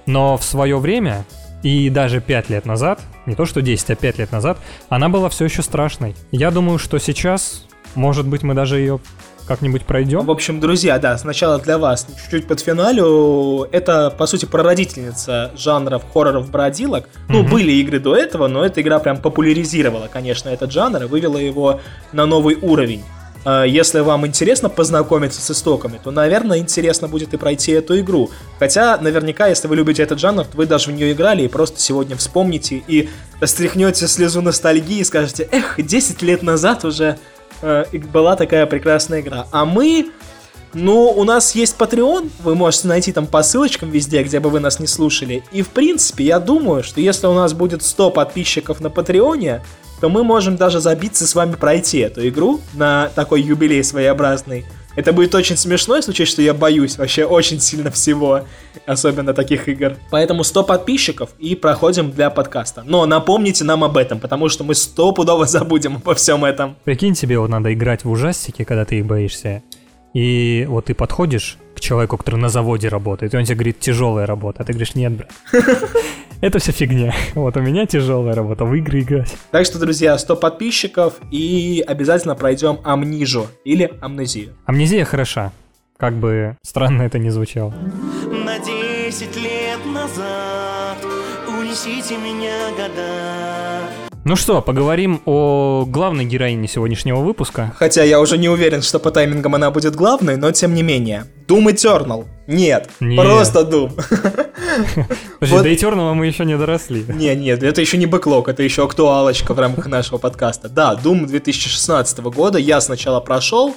Но 0.07 0.37
в 0.37 0.43
свое 0.43 0.77
время, 0.79 1.25
и 1.63 1.89
даже 1.89 2.21
5 2.21 2.51
лет 2.51 2.67
назад, 2.67 3.01
не 3.27 3.37
то 3.37 3.47
что 3.47 3.63
10, 3.63 3.91
а 3.91 3.95
5 3.95 4.19
лет 4.19 4.33
назад, 4.33 4.59
она 4.89 5.09
была 5.09 5.29
все 5.29 5.45
еще 5.45 5.63
страшной. 5.63 6.17
Я 6.33 6.51
думаю, 6.51 6.79
что 6.79 6.99
сейчас, 6.99 7.65
может 7.95 8.27
быть, 8.27 8.43
мы 8.43 8.55
даже 8.55 8.81
ее 8.81 8.99
как-нибудь 9.47 9.85
пройдем. 9.85 10.27
В 10.27 10.31
общем, 10.31 10.61
друзья, 10.61 10.99
да, 10.99 11.17
сначала 11.19 11.59
для 11.59 11.79
вас, 11.79 12.07
чуть-чуть 12.23 12.47
под 12.47 12.61
финалю, 12.61 13.69
это, 13.73 14.11
по 14.11 14.27
сути, 14.27 14.47
прародительница 14.47 15.53
жанров 15.57 16.03
хорроров-бродилок. 16.13 17.09
Ну, 17.29 17.41
угу. 17.41 17.51
были 17.51 17.73
игры 17.73 17.99
до 17.99 18.17
этого, 18.17 18.47
но 18.47 18.65
эта 18.65 18.81
игра 18.81 18.99
прям 18.99 19.19
популяризировала, 19.19 20.09
конечно, 20.13 20.49
этот 20.49 20.73
жанр 20.73 21.05
и 21.05 21.07
вывела 21.07 21.39
его 21.39 21.81
на 22.13 22.27
новый 22.27 22.57
уровень. 22.61 23.03
А, 23.45 23.65
если 23.65 24.01
вам 24.01 24.27
интересно 24.27 24.69
познакомиться 24.69 25.41
с 25.41 25.51
истоками, 25.51 26.01
то, 26.03 26.11
наверное, 26.11 26.59
интересно 26.59 27.09
будет 27.09 27.35
и 27.35 27.37
пройти 27.37 27.73
эту 27.73 27.99
игру. 28.01 28.31
Хотя, 28.59 28.99
наверняка, 28.99 29.49
если 29.49 29.69
вы 29.69 29.77
любите 29.77 30.03
этот 30.03 30.19
жанр, 30.19 30.45
то 30.45 30.57
вы 30.57 30.67
даже 30.67 30.91
в 30.91 30.95
нее 30.95 31.13
играли 31.13 31.43
и 31.43 31.49
просто 31.49 31.81
сегодня 31.81 32.17
вспомните 32.17 32.83
и 32.87 33.09
стряхнете 33.45 34.07
слезу 34.07 34.43
ностальгии 34.43 35.01
и 35.01 35.05
скажете, 35.05 35.49
эх, 35.51 35.75
10 35.79 36.23
лет 36.23 36.43
назад 36.43 36.85
уже 36.85 37.19
э, 37.63 37.85
была 38.13 38.37
такая 38.37 38.67
прекрасная 38.67 39.21
игра. 39.21 39.47
А 39.51 39.65
мы... 39.65 40.11
Ну, 40.75 41.11
у 41.11 41.25
нас 41.25 41.55
есть 41.55 41.77
Patreon, 41.79 42.31
вы 42.43 42.55
можете 42.55 42.89
найти 42.89 43.13
там 43.13 43.27
по 43.27 43.43
ссылочкам 43.43 43.91
везде, 43.91 44.23
где 44.23 44.41
бы 44.41 44.49
вы 44.49 44.59
нас 44.59 44.81
не 44.81 44.87
слушали. 44.87 45.45
И, 45.53 45.61
в 45.61 45.69
принципе, 45.69 46.25
я 46.25 46.41
думаю, 46.41 46.83
что 46.83 46.99
если 46.99 47.27
у 47.27 47.35
нас 47.35 47.53
будет 47.53 47.83
100 47.83 48.11
подписчиков 48.11 48.81
на 48.81 48.89
Патреоне, 48.89 49.63
то 50.01 50.09
мы 50.09 50.25
можем 50.25 50.57
даже 50.57 50.81
забиться 50.81 51.27
с 51.27 51.35
вами 51.35 51.57
пройти 51.57 51.99
эту 51.99 52.27
игру 52.27 52.61
на 52.73 53.11
такой 53.15 53.43
юбилей 53.43 53.85
своеобразный. 53.85 54.65
Это 54.95 55.13
будет 55.13 55.35
очень 55.35 55.57
смешно, 55.57 55.97
если 55.97 56.11
учесть, 56.11 56.33
что 56.33 56.43
я 56.43 56.55
боюсь 56.55 56.99
вообще 56.99 57.25
очень 57.25 57.61
сильно 57.61 57.91
всего, 57.91 58.43
особенно 58.87 59.33
таких 59.33 59.69
игр. 59.69 59.97
Поэтому 60.11 60.45
100 60.45 60.65
подписчиков 60.65 61.31
и 61.39 61.55
проходим 61.55 62.11
для 62.11 62.31
подкаста. 62.31 62.83
Но 62.85 63.07
напомните 63.07 63.65
нам 63.65 63.85
об 63.85 63.97
этом, 63.97 64.21
потому 64.21 64.49
что 64.49 64.65
мы 64.65 64.75
стопудово 64.75 65.47
забудем 65.47 65.97
обо 65.97 66.15
всем 66.15 66.45
этом. 66.45 66.77
Прикинь, 66.85 67.15
тебе 67.15 67.39
вот 67.39 67.49
надо 67.49 67.73
играть 67.73 68.05
в 68.05 68.11
ужастики, 68.11 68.65
когда 68.65 68.85
ты 68.85 68.99
их 68.99 69.07
боишься. 69.07 69.63
И 70.15 70.67
вот 70.69 70.87
ты 70.87 70.95
подходишь 70.95 71.57
к 71.75 71.81
человеку, 71.81 72.19
который 72.19 72.37
на 72.37 72.51
заводе 72.51 72.89
работает, 72.89 73.33
и 73.33 73.37
он 73.37 73.45
тебе 73.45 73.55
говорит, 73.55 73.81
тяжелая 73.81 74.27
работа. 74.27 74.63
А 74.63 74.65
ты 74.65 74.73
говоришь, 74.73 74.95
нет, 74.95 75.13
брат. 75.13 75.31
Это 76.43 76.59
все 76.59 76.73
фигня. 76.73 77.15
Вот 77.35 77.57
у 77.57 77.61
меня 77.61 77.87
тяжелая 77.87 78.35
работа, 78.35 78.65
в 78.65 78.75
игры 78.75 79.03
играть. 79.03 79.33
Так 79.53 79.65
что, 79.65 79.79
друзья, 79.79 80.19
100 80.19 80.37
подписчиков 80.37 81.21
и 81.31 81.85
обязательно 81.87 82.35
пройдем 82.35 82.81
амнижу 82.83 83.47
или 83.65 83.93
амнезию. 84.01 84.55
Амнезия 84.67 85.05
хороша. 85.05 85.53
Как 85.97 86.15
бы 86.15 86.57
странно 86.63 87.03
это 87.03 87.21
не 87.21 87.31
звучало. 87.31 87.73
На 88.29 88.59
10 88.59 89.37
лет 89.37 89.87
назад 89.87 90.99
Унесите 91.47 92.17
меня 92.17 92.71
года 92.77 94.12
Ну 94.25 94.37
что, 94.37 94.63
поговорим 94.63 95.21
о 95.25 95.85
главной 95.85 96.25
героине 96.25 96.69
сегодняшнего 96.69 97.17
выпуска. 97.19 97.73
Хотя 97.77 98.05
я 98.05 98.21
уже 98.21 98.39
не 98.39 98.49
уверен, 98.49 98.81
что 98.81 99.01
по 99.01 99.11
таймингам 99.11 99.57
она 99.57 99.73
будет 99.73 99.97
главной, 99.97 100.37
но 100.37 100.53
тем 100.53 100.75
не 100.75 100.85
менее. 100.85 101.25
Doom 101.49 101.73
Eternal. 101.73 102.25
Нет, 102.47 102.89
Нет. 103.01 103.21
просто 103.21 103.63
Doom. 103.63 103.91
Подожди, 105.41 105.57
Вот- 105.57 105.63
до 105.65 105.69
Eternal 105.73 106.15
мы 106.15 106.27
еще 106.27 106.45
не 106.45 106.57
доросли. 106.57 107.05
Не, 107.09 107.35
нет, 107.35 107.65
это 107.65 107.81
еще 107.81 107.97
не 107.99 108.07
бэклог, 108.07 108.49
это 108.49 108.63
еще 108.63 108.85
актуалочка 108.85 109.55
в 109.55 109.59
рамках 109.59 109.87
нашего 109.89 110.19
подкаста. 110.19 110.69
Да, 110.69 110.95
Doom 110.95 111.27
2016 111.27 112.21
года 112.21 112.59
я 112.59 112.81
сначала 112.81 113.19
прошел, 113.19 113.75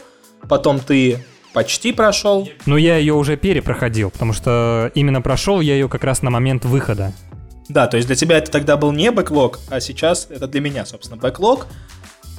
потом 0.47 0.79
ты 0.79 1.25
почти 1.53 1.91
прошел. 1.91 2.47
Но 2.67 2.77
я 2.77 2.97
ее 2.97 3.13
уже 3.15 3.35
перепроходил, 3.35 4.11
потому 4.11 4.33
что 4.33 4.91
именно 4.93 5.23
прошел 5.23 5.59
я 5.59 5.73
ее 5.73 5.89
как 5.89 6.03
раз 6.03 6.21
на 6.21 6.29
момент 6.29 6.65
выхода. 6.65 7.13
Да, 7.69 7.87
то 7.87 7.97
есть 7.97 8.07
для 8.07 8.15
тебя 8.15 8.37
это 8.37 8.51
тогда 8.51 8.77
был 8.77 8.91
не 8.91 9.11
бэклог, 9.11 9.59
а 9.69 9.79
сейчас 9.79 10.27
это 10.29 10.47
для 10.47 10.61
меня, 10.61 10.85
собственно, 10.85 11.19
бэклог. 11.19 11.67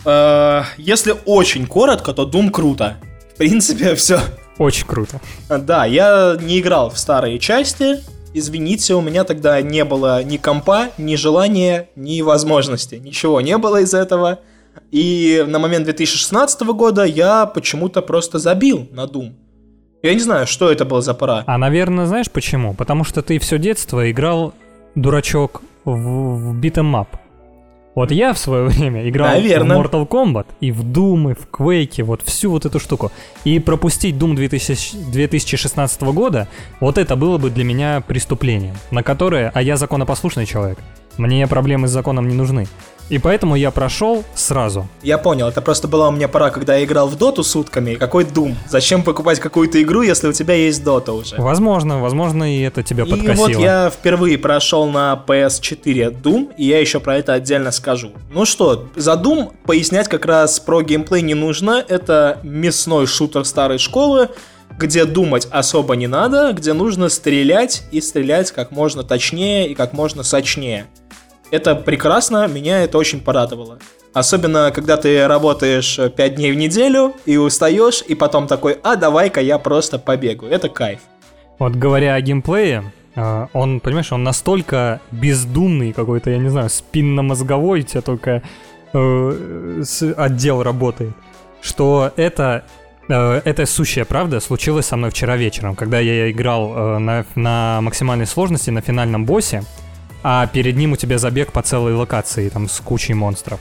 Э, 0.04 0.62
Если 0.78 1.14
очень 1.24 1.66
коротко, 1.66 2.12
то 2.12 2.24
Doom 2.28 2.50
круто. 2.50 2.96
В 3.34 3.38
принципе, 3.38 3.94
все. 3.96 4.20
Очень 4.58 4.86
круто. 4.86 5.20
Да, 5.48 5.84
я 5.84 6.36
не 6.40 6.60
играл 6.60 6.90
в 6.90 6.98
старые 6.98 7.38
части. 7.38 7.98
Извините, 8.34 8.94
у 8.94 9.00
меня 9.00 9.24
тогда 9.24 9.60
не 9.62 9.84
было 9.84 10.22
ни 10.22 10.36
компа, 10.36 10.90
ни 10.98 11.16
желания, 11.16 11.88
ни 11.96 12.20
возможности. 12.22 12.96
Ничего 12.96 13.40
не 13.40 13.56
было 13.58 13.80
из 13.80 13.94
этого. 13.94 14.40
И 14.92 15.42
на 15.46 15.58
момент 15.58 15.84
2016 15.86 16.60
года 16.68 17.04
я 17.04 17.46
почему-то 17.46 18.02
просто 18.02 18.38
забил 18.38 18.88
на 18.92 19.04
Doom. 19.04 19.32
Я 20.02 20.14
не 20.14 20.20
знаю, 20.20 20.46
что 20.46 20.70
это 20.70 20.84
было 20.84 21.00
за 21.02 21.14
пора. 21.14 21.44
А, 21.46 21.58
наверное, 21.58 22.06
знаешь 22.06 22.30
почему? 22.30 22.74
Потому 22.74 23.02
что 23.04 23.22
ты 23.22 23.38
все 23.38 23.58
детство 23.58 24.08
играл, 24.10 24.54
дурачок, 24.96 25.62
в, 25.84 25.92
в 25.92 26.60
beat'em. 26.60 27.06
Вот 27.94 28.10
я 28.10 28.32
в 28.32 28.38
свое 28.38 28.64
время 28.68 29.08
играл 29.08 29.28
Наверно. 29.28 29.76
в 29.76 29.80
Mortal 29.80 30.06
Kombat 30.06 30.46
и 30.60 30.72
в 30.72 30.82
Doom, 30.82 31.32
и 31.32 31.34
в 31.34 31.48
Quake, 31.50 32.02
вот 32.02 32.22
всю 32.22 32.50
вот 32.50 32.66
эту 32.66 32.80
штуку. 32.80 33.12
И 33.44 33.58
пропустить 33.58 34.16
Doom 34.16 34.34
2000 34.34 35.10
2016 35.12 36.02
года, 36.02 36.48
вот 36.80 36.98
это 36.98 37.16
было 37.16 37.38
бы 37.38 37.50
для 37.50 37.64
меня 37.64 38.02
преступлением, 38.06 38.74
на 38.90 39.02
которое, 39.02 39.50
а 39.54 39.62
я 39.62 39.76
законопослушный 39.76 40.46
человек, 40.46 40.78
мне 41.18 41.46
проблемы 41.46 41.88
с 41.88 41.90
законом 41.90 42.28
не 42.28 42.34
нужны. 42.34 42.66
И 43.08 43.18
поэтому 43.18 43.54
я 43.54 43.70
прошел 43.70 44.24
сразу. 44.34 44.88
Я 45.02 45.18
понял, 45.18 45.46
это 45.48 45.62
просто 45.62 45.86
была 45.86 46.08
у 46.08 46.10
меня 46.10 46.26
пора, 46.26 46.50
когда 46.50 46.74
я 46.76 46.84
играл 46.84 47.06
в 47.06 47.16
доту 47.16 47.44
сутками. 47.44 47.92
и 47.92 47.96
Какой 47.96 48.24
Doom? 48.24 48.54
Зачем 48.68 49.04
покупать 49.04 49.38
какую-то 49.38 49.80
игру, 49.80 50.02
если 50.02 50.26
у 50.26 50.32
тебя 50.32 50.54
есть 50.54 50.82
дота 50.82 51.12
уже? 51.12 51.36
Возможно, 51.36 52.00
возможно, 52.00 52.52
и 52.52 52.60
это 52.62 52.82
тебя 52.82 53.04
И 53.04 53.10
подкосило. 53.10 53.46
вот 53.46 53.50
я 53.50 53.90
впервые 53.90 54.38
прошел 54.38 54.86
на 54.90 55.22
PS4 55.24 56.20
Doom, 56.20 56.54
и 56.56 56.64
я 56.66 56.80
еще 56.80 56.98
про 56.98 57.16
это 57.16 57.34
отдельно 57.34 57.70
скажу. 57.70 58.10
Ну 58.32 58.44
что, 58.44 58.88
за 58.96 59.12
Doom 59.12 59.52
пояснять 59.64 60.08
как 60.08 60.24
раз 60.26 60.58
про 60.58 60.82
геймплей 60.82 61.22
не 61.22 61.34
нужно. 61.34 61.84
Это 61.86 62.40
мясной 62.42 63.06
шутер 63.06 63.44
старой 63.44 63.78
школы, 63.78 64.30
где 64.78 65.04
думать 65.04 65.46
особо 65.52 65.94
не 65.94 66.08
надо, 66.08 66.52
где 66.52 66.72
нужно 66.72 67.08
стрелять 67.08 67.84
и 67.92 68.00
стрелять 68.00 68.50
как 68.50 68.72
можно 68.72 69.04
точнее 69.04 69.68
и 69.68 69.74
как 69.74 69.92
можно 69.92 70.24
сочнее. 70.24 70.86
Это 71.50 71.74
прекрасно, 71.74 72.46
меня 72.48 72.82
это 72.82 72.98
очень 72.98 73.20
порадовало. 73.20 73.78
Особенно, 74.12 74.72
когда 74.74 74.96
ты 74.96 75.26
работаешь 75.28 75.98
5 76.16 76.34
дней 76.34 76.50
в 76.50 76.56
неделю 76.56 77.14
и 77.26 77.36
устаешь, 77.36 78.02
и 78.08 78.14
потом 78.14 78.46
такой, 78.46 78.78
а 78.82 78.96
давай-ка 78.96 79.40
я 79.40 79.58
просто 79.58 79.98
побегу. 79.98 80.46
Это 80.46 80.68
кайф. 80.68 81.00
Вот 81.58 81.74
говоря 81.74 82.14
о 82.14 82.20
геймплее, 82.20 82.92
э, 83.14 83.46
он, 83.52 83.80
понимаешь, 83.80 84.12
он 84.12 84.24
настолько 84.24 85.00
бездумный 85.10 85.92
какой-то, 85.92 86.30
я 86.30 86.38
не 86.38 86.48
знаю, 86.48 86.68
спинномозговой, 86.70 87.80
у 87.80 87.82
тебя 87.82 88.00
только 88.00 88.42
э, 88.92 89.82
отдел 90.16 90.62
работает, 90.62 91.12
что 91.60 92.12
это, 92.16 92.64
э, 93.08 93.40
это 93.44 93.66
сущая 93.66 94.04
правда 94.04 94.40
случилось 94.40 94.86
со 94.86 94.96
мной 94.96 95.10
вчера 95.10 95.36
вечером, 95.36 95.76
когда 95.76 96.00
я 96.00 96.30
играл 96.30 96.72
э, 96.74 96.98
на, 96.98 97.24
на 97.34 97.80
максимальной 97.82 98.26
сложности 98.26 98.70
на 98.70 98.80
финальном 98.80 99.24
боссе, 99.24 99.62
а 100.22 100.46
перед 100.46 100.76
ним 100.76 100.92
у 100.92 100.96
тебя 100.96 101.18
забег 101.18 101.52
по 101.52 101.62
целой 101.62 101.94
локации, 101.94 102.48
там, 102.48 102.68
с 102.68 102.80
кучей 102.80 103.14
монстров. 103.14 103.60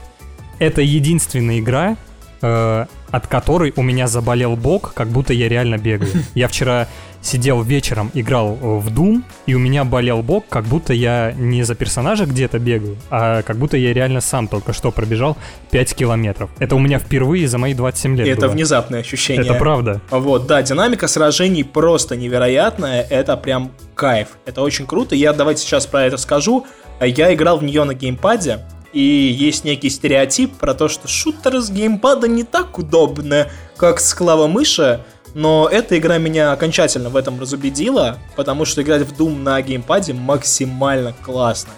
Это 0.59 0.81
единственная 0.81 1.59
игра, 1.59 1.97
э, 2.41 2.85
от 3.11 3.27
которой 3.27 3.73
у 3.75 3.81
меня 3.81 4.07
заболел 4.07 4.55
бок, 4.55 4.93
как 4.93 5.07
будто 5.09 5.33
я 5.33 5.49
реально 5.49 5.77
бегаю. 5.77 6.11
Я 6.33 6.47
вчера 6.47 6.87
сидел 7.25 7.61
вечером, 7.61 8.11
играл 8.13 8.57
э, 8.61 8.77
в 8.77 8.87
Doom, 8.93 9.23
и 9.45 9.55
у 9.55 9.59
меня 9.59 9.83
болел 9.83 10.21
бок, 10.21 10.45
как 10.47 10.65
будто 10.65 10.93
я 10.93 11.31
не 11.33 11.63
за 11.63 11.75
персонажа 11.75 12.25
где-то 12.25 12.59
бегаю, 12.59 12.97
а 13.09 13.41
как 13.41 13.57
будто 13.57 13.77
я 13.77 13.93
реально 13.93 14.21
сам 14.21 14.47
только 14.47 14.73
что 14.73 14.91
пробежал 14.91 15.37
5 15.71 15.95
километров. 15.95 16.49
Это 16.59 16.75
у 16.75 16.79
меня 16.79 16.99
впервые 16.99 17.47
за 17.47 17.57
мои 17.57 17.73
27 17.73 18.17
лет 18.17 18.27
это 18.27 18.41
было. 18.41 18.51
внезапное 18.51 18.99
ощущение. 19.01 19.43
Это 19.43 19.55
правда. 19.55 20.01
Вот, 20.09 20.47
да, 20.47 20.61
динамика 20.61 21.07
сражений 21.07 21.63
просто 21.63 22.15
невероятная, 22.15 23.01
это 23.01 23.35
прям 23.37 23.71
кайф, 23.95 24.29
это 24.45 24.61
очень 24.61 24.85
круто, 24.85 25.15
я 25.15 25.33
давайте 25.33 25.63
сейчас 25.63 25.85
про 25.85 26.03
это 26.03 26.17
скажу. 26.17 26.65
Я 27.01 27.33
играл 27.33 27.57
в 27.57 27.63
нее 27.63 27.83
на 27.83 27.93
геймпаде, 27.93 28.59
и 28.93 29.01
есть 29.01 29.65
некий 29.65 29.89
стереотип 29.89 30.53
про 30.53 30.73
то, 30.73 30.87
что 30.87 31.09
шутеры 31.09 31.61
с 31.61 31.69
геймпада 31.69 32.29
не 32.29 32.43
так 32.45 32.77
удобны, 32.77 33.47
как 33.75 33.99
с 33.99 34.13
клавомыши, 34.13 35.01
но 35.35 35.67
эта 35.69 35.97
игра 35.97 36.17
меня 36.17 36.53
окончательно 36.53 37.09
в 37.09 37.17
этом 37.17 37.39
разубедила, 37.41 38.17
потому 38.37 38.63
что 38.63 38.81
играть 38.81 39.01
в 39.01 39.11
Doom 39.11 39.37
на 39.37 39.61
геймпаде 39.61 40.13
максимально 40.13 41.13
классно. 41.21 41.73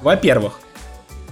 Во-первых, 0.00 0.60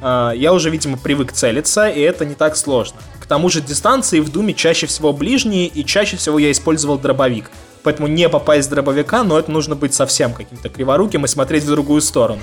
а, 0.00 0.32
я 0.32 0.52
уже, 0.52 0.70
видимо, 0.70 0.98
привык 0.98 1.30
целиться, 1.30 1.88
и 1.88 2.00
это 2.00 2.24
не 2.24 2.34
так 2.34 2.56
сложно. 2.56 2.98
К 3.20 3.26
тому 3.26 3.48
же 3.48 3.60
дистанции 3.60 4.18
в 4.18 4.30
Думе 4.30 4.54
чаще 4.54 4.88
всего 4.88 5.12
ближние, 5.12 5.68
и 5.68 5.84
чаще 5.84 6.16
всего 6.16 6.40
я 6.40 6.50
использовал 6.50 6.98
дробовик. 6.98 7.48
Поэтому 7.84 8.08
не 8.08 8.28
попасть 8.28 8.66
с 8.66 8.68
дробовика, 8.68 9.22
но 9.22 9.38
это 9.38 9.52
нужно 9.52 9.76
быть 9.76 9.94
совсем 9.94 10.34
каким-то 10.34 10.68
криворуким 10.68 11.24
и 11.26 11.28
смотреть 11.28 11.62
в 11.62 11.70
другую 11.70 12.00
сторону. 12.00 12.40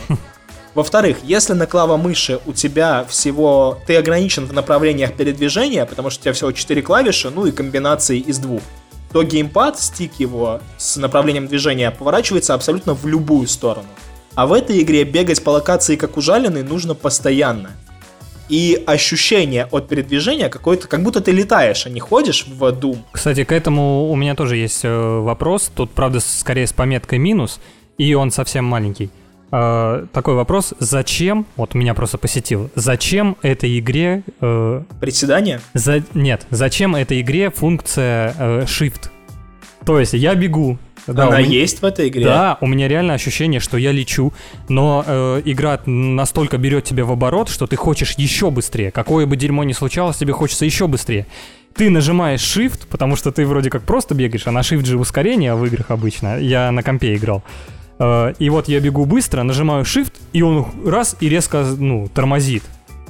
Во-вторых, 0.76 1.18
если 1.24 1.54
на 1.54 1.68
клавомыши 1.68 2.40
у 2.46 2.54
тебя 2.54 3.06
всего... 3.10 3.80
Ты 3.86 3.98
ограничен 3.98 4.46
в 4.46 4.54
направлениях 4.54 5.14
передвижения, 5.14 5.86
потому 5.86 6.10
что 6.10 6.22
у 6.22 6.24
тебя 6.24 6.34
всего 6.34 6.52
4 6.54 6.82
клавиши, 6.82 7.30
ну 7.30 7.46
и 7.46 7.52
комбинации 7.52 8.20
из 8.20 8.40
двух, 8.40 8.62
то 9.16 9.24
геймпад, 9.24 9.80
стик 9.80 10.16
его 10.20 10.60
с 10.76 10.98
направлением 10.98 11.48
движения 11.48 11.90
поворачивается 11.90 12.54
абсолютно 12.54 12.94
в 12.94 13.08
любую 13.08 13.48
сторону. 13.48 13.88
А 14.36 14.46
в 14.46 14.52
этой 14.52 14.82
игре 14.82 15.06
бегать 15.06 15.42
по 15.42 15.52
локации 15.52 15.96
как 15.96 16.18
ужаленный 16.18 16.64
нужно 16.64 16.96
постоянно. 16.96 17.72
И 18.50 18.84
ощущение 18.86 19.70
от 19.72 19.88
передвижения 19.88 20.50
какое-то, 20.50 20.90
как 20.90 21.02
будто 21.02 21.22
ты 21.22 21.32
летаешь, 21.32 21.86
а 21.86 21.90
не 21.90 22.02
ходишь 22.02 22.46
в 22.46 22.62
Doom. 22.62 22.98
Кстати, 23.14 23.46
к 23.46 23.54
этому 23.54 24.10
у 24.10 24.16
меня 24.18 24.36
тоже 24.36 24.58
есть 24.58 24.84
э, 24.84 24.90
вопрос. 24.90 25.72
Тут, 25.74 25.92
правда, 25.92 26.20
скорее 26.20 26.68
с 26.68 26.74
пометкой 26.74 27.18
минус, 27.18 27.62
и 27.98 28.14
он 28.16 28.32
совсем 28.32 28.66
маленький. 28.66 29.12
Э, 29.52 30.06
такой 30.12 30.34
вопрос: 30.36 30.74
зачем? 30.80 31.46
Вот 31.56 31.76
меня 31.76 31.94
просто 31.94 32.18
посетил. 32.18 32.70
Зачем 32.76 33.38
этой 33.42 33.78
игре? 33.80 34.24
э, 34.42 34.82
Приседание? 35.00 35.62
за- 35.74 36.04
нет, 36.14 36.46
зачем 36.50 36.96
этой 36.96 37.22
игре 37.22 37.50
функция 37.52 38.34
э, 38.38 38.62
Shift? 38.66 39.10
То 39.86 40.00
есть 40.00 40.14
я 40.14 40.34
бегу. 40.36 40.78
Да, 41.08 41.28
Она 41.28 41.38
меня- 41.40 41.50
есть 41.60 41.82
в 41.84 41.86
этой 41.86 42.08
игре? 42.08 42.24
Да, 42.26 42.58
у 42.62 42.66
меня 42.68 42.88
реально 42.88 43.14
ощущение, 43.14 43.60
что 43.60 43.78
я 43.78 43.92
лечу, 43.92 44.34
но 44.70 45.04
э, 45.06 45.42
игра 45.46 45.80
настолько 45.86 46.58
берет 46.58 46.84
тебя 46.86 47.06
в 47.06 47.12
оборот, 47.12 47.48
что 47.50 47.68
ты 47.68 47.76
хочешь 47.76 48.16
еще 48.18 48.50
быстрее. 48.50 48.90
Какое 48.90 49.28
бы 49.28 49.36
дерьмо 49.38 49.64
ни 49.64 49.74
случалось, 49.74 50.18
тебе 50.18 50.34
хочется 50.34 50.66
еще 50.66 50.88
быстрее. 50.88 51.28
Ты 51.76 51.92
нажимаешь 51.92 52.40
Shift, 52.42 52.88
потому 52.90 53.16
что 53.18 53.32
ты 53.32 53.46
вроде 53.46 53.70
как 53.70 53.84
просто 53.84 54.16
бегаешь, 54.16 54.48
а 54.48 54.52
на 54.52 54.60
Shift 54.62 54.86
же 54.86 54.98
ускорение 54.98 55.54
в 55.54 55.64
играх 55.66 55.92
обычно. 55.92 56.40
Я 56.40 56.72
на 56.72 56.82
компе 56.82 57.14
играл. 57.14 57.44
Э, 57.44 57.75
и 58.00 58.50
вот 58.50 58.68
я 58.68 58.80
бегу 58.80 59.06
быстро, 59.06 59.44
нажимаю 59.44 59.84
Shift, 59.84 60.14
и 60.34 60.42
он 60.42 60.66
раз 60.86 61.16
и 61.22 61.30
резко, 61.30 61.64
ну, 61.64 62.08
тормозит. 62.14 62.64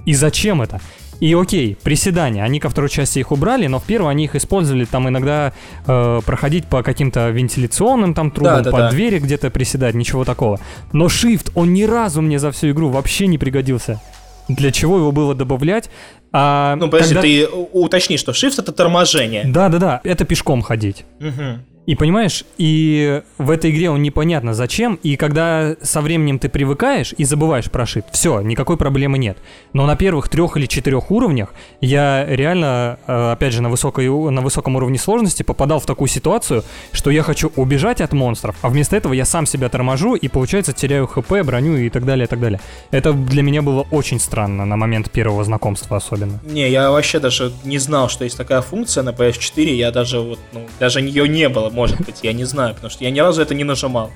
И 0.06 0.14
зачем 0.14 0.62
это? 0.62 0.80
И 1.22 1.34
окей, 1.34 1.78
приседания, 1.82 2.44
они 2.44 2.60
ко 2.60 2.70
второй 2.70 2.90
части 2.90 3.20
их 3.20 3.32
убрали, 3.32 3.68
но 3.68 3.80
в 3.80 3.84
первой 3.84 4.12
они 4.12 4.26
их 4.26 4.36
использовали 4.36 4.84
там 4.86 5.08
иногда 5.08 5.54
э, 5.88 6.22
проходить 6.26 6.66
по 6.66 6.84
каким-то 6.84 7.30
вентиляционным 7.30 8.14
там 8.14 8.32
трубам, 8.32 8.58
Да, 8.58 8.62
да, 8.64 8.72
под 8.72 8.80
да. 8.82 8.90
двери 8.92 9.20
где-то 9.20 9.50
приседать, 9.50 9.96
ничего 9.96 10.26
такого. 10.26 10.60
Но 10.92 11.06
Shift, 11.06 11.52
он 11.56 11.74
ни 11.74 11.84
разу 11.84 12.22
мне 12.22 12.38
за 12.38 12.52
всю 12.52 12.72
игру 12.72 12.90
вообще 12.90 13.28
не 13.28 13.38
пригодился. 13.38 14.02
Для 14.50 14.72
чего 14.72 14.98
его 14.98 15.12
было 15.12 15.34
добавлять? 15.34 15.90
А 16.32 16.76
Ну, 16.76 16.90
подожди, 16.90 17.14
когда- 17.16 17.22
ты 17.22 17.48
уточни, 17.72 18.18
что 18.18 18.34
shift 18.34 18.56
это 18.60 18.72
торможение. 18.74 19.46
Да-да-да, 19.46 20.02
это 20.04 20.26
пешком 20.26 20.62
ходить. 20.62 21.06
Мгм. 21.20 21.64
И 21.86 21.96
понимаешь, 21.96 22.44
и 22.58 23.22
в 23.38 23.52
этой 23.52 23.72
игре 23.72 23.90
он 23.90 24.02
непонятно 24.02 24.54
зачем, 24.54 25.00
и 25.04 25.16
когда 25.16 25.76
со 25.82 26.02
временем 26.02 26.40
ты 26.40 26.50
привыкаешь 26.50 27.14
и 27.18 27.24
забываешь 27.24 27.70
про 27.70 27.84
shift, 27.84 28.06
все, 28.12 28.42
никакой 28.42 28.78
проблемы 28.78 29.18
нет. 29.18 29.38
Но 29.74 29.86
на 29.86 29.96
первых 29.96 30.30
трех 30.30 30.58
или 30.58 30.66
четырех 30.66 31.12
уровнях 31.12 31.54
я 31.82 32.26
реально, 32.28 32.98
э, 33.06 33.32
опять 33.32 33.54
же, 33.54 33.62
на, 33.62 33.70
высокой, 33.70 34.10
на 34.32 34.42
высоком 34.42 34.76
уровне 34.76 34.98
сложности 34.98 35.44
попадал 35.44 35.80
в 35.80 35.86
такую 35.86 36.08
ситуацию, 36.08 36.64
что 36.92 37.12
я 37.12 37.24
хочу 37.24 37.52
убежать 37.56 38.02
от 38.02 38.14
монстров, 38.14 38.56
а 38.62 38.70
вместо 38.70 38.96
этого 38.96 39.14
я 39.14 39.26
сам 39.26 39.46
себя 39.46 39.70
торможу 39.70 40.16
и, 40.16 40.28
получается, 40.28 40.74
теряю 40.74 41.08
хп, 41.08 41.32
броню 41.44 41.78
и 41.78 41.90
так 41.90 42.06
далее, 42.06 42.26
и 42.26 42.28
так 42.28 42.40
далее. 42.40 42.60
Это 42.92 43.14
для 43.14 43.44
меня 43.44 43.62
было 43.62 43.86
очень 43.92 44.20
странно 44.20 44.66
на 44.66 44.78
момент 44.78 45.12
первого 45.12 45.44
знакомства 45.44 45.98
особенно. 45.98 46.40
Не, 46.44 46.70
я 46.70 46.92
вообще 46.92 47.20
даже 47.20 47.52
не 47.64 47.78
знал, 47.78 48.10
что 48.10 48.24
есть 48.24 48.38
такая 48.38 48.62
функция 48.62 49.04
на 49.04 49.10
PS4. 49.10 49.74
Я 49.74 49.92
даже 49.92 50.20
вот, 50.20 50.40
ну, 50.52 50.62
даже 50.80 51.02
ее 51.02 51.28
не 51.28 51.50
было, 51.50 51.70
может 51.76 52.00
быть, 52.02 52.20
я 52.24 52.34
не 52.34 52.46
знаю, 52.46 52.74
потому 52.74 52.90
что 52.90 53.04
я 53.04 53.12
ни 53.12 53.20
разу 53.20 53.42
это 53.42 53.54
не 53.54 53.64
нажимал. 53.64 54.10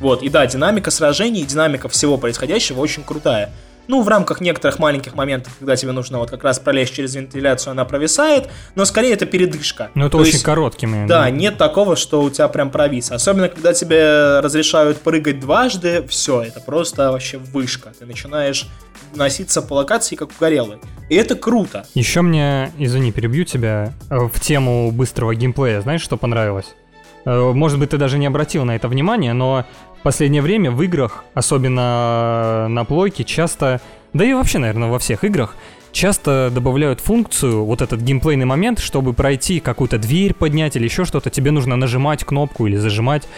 Вот, 0.00 0.22
и 0.22 0.30
да, 0.30 0.46
динамика 0.46 0.90
сражений, 0.90 1.44
динамика 1.44 1.88
всего 1.90 2.16
происходящего 2.16 2.80
очень 2.80 3.02
крутая. 3.02 3.50
Ну, 3.88 4.02
в 4.02 4.08
рамках 4.08 4.40
некоторых 4.40 4.78
маленьких 4.78 5.14
моментов, 5.14 5.52
когда 5.58 5.74
тебе 5.74 5.90
нужно 5.90 6.18
вот 6.18 6.30
как 6.30 6.44
раз 6.44 6.60
пролезть 6.60 6.94
через 6.94 7.16
вентиляцию, 7.16 7.72
она 7.72 7.84
провисает, 7.84 8.48
но 8.76 8.84
скорее 8.84 9.14
это 9.14 9.26
передышка. 9.26 9.90
Но 9.96 10.04
это 10.06 10.12
То 10.12 10.18
очень 10.18 10.34
есть- 10.34 10.44
короткий 10.44 10.86
момент. 10.86 11.08
Да, 11.08 11.28
нет 11.28 11.58
такого, 11.58 11.96
что 11.96 12.22
у 12.22 12.30
тебя 12.30 12.46
прям 12.46 12.70
провис. 12.70 13.10
Особенно, 13.10 13.48
когда 13.48 13.72
тебе 13.74 14.38
разрешают 14.40 14.98
прыгать 15.00 15.40
дважды, 15.40 16.06
все, 16.08 16.40
это 16.42 16.60
просто 16.60 17.10
вообще 17.10 17.38
вышка. 17.38 17.92
Ты 17.98 18.06
начинаешь 18.06 18.68
носиться 19.16 19.60
по 19.60 19.74
локации, 19.74 20.14
как 20.14 20.30
угорелый. 20.38 20.78
И 21.08 21.16
это 21.16 21.34
круто. 21.34 21.84
Еще 21.94 22.22
мне, 22.22 22.70
извини, 22.78 23.10
перебью 23.10 23.44
тебя, 23.44 23.92
э, 24.08 24.16
в 24.32 24.38
тему 24.38 24.92
быстрого 24.92 25.34
геймплея, 25.34 25.80
знаешь, 25.80 26.02
что 26.02 26.16
понравилось? 26.16 26.76
Э, 27.24 27.52
Может 27.52 27.78
быть, 27.78 27.90
ты 27.90 27.98
даже 27.98 28.18
не 28.18 28.26
обратил 28.26 28.64
на 28.64 28.76
это 28.76 28.88
внимание, 28.88 29.32
но 29.32 29.64
в 29.98 30.02
последнее 30.02 30.42
время 30.42 30.70
в 30.70 30.82
играх, 30.82 31.24
особенно 31.34 32.66
на 32.68 32.84
плойке, 32.84 33.24
часто, 33.24 33.80
да 34.12 34.24
и 34.24 34.32
вообще, 34.32 34.58
наверное, 34.58 34.88
во 34.88 34.98
всех 34.98 35.24
играх, 35.24 35.56
часто 35.92 36.50
добавляют 36.54 37.00
функцию, 37.00 37.64
вот 37.64 37.82
этот 37.82 38.00
геймплейный 38.00 38.46
момент, 38.46 38.78
чтобы 38.78 39.12
пройти 39.12 39.60
какую-то 39.60 39.98
дверь 39.98 40.34
поднять 40.34 40.76
или 40.76 40.84
еще 40.84 41.04
что-то, 41.04 41.30
тебе 41.30 41.50
нужно 41.50 41.76
нажимать 41.76 42.24
кнопку 42.24 42.66
или 42.66 42.76
зажимать. 42.76 43.28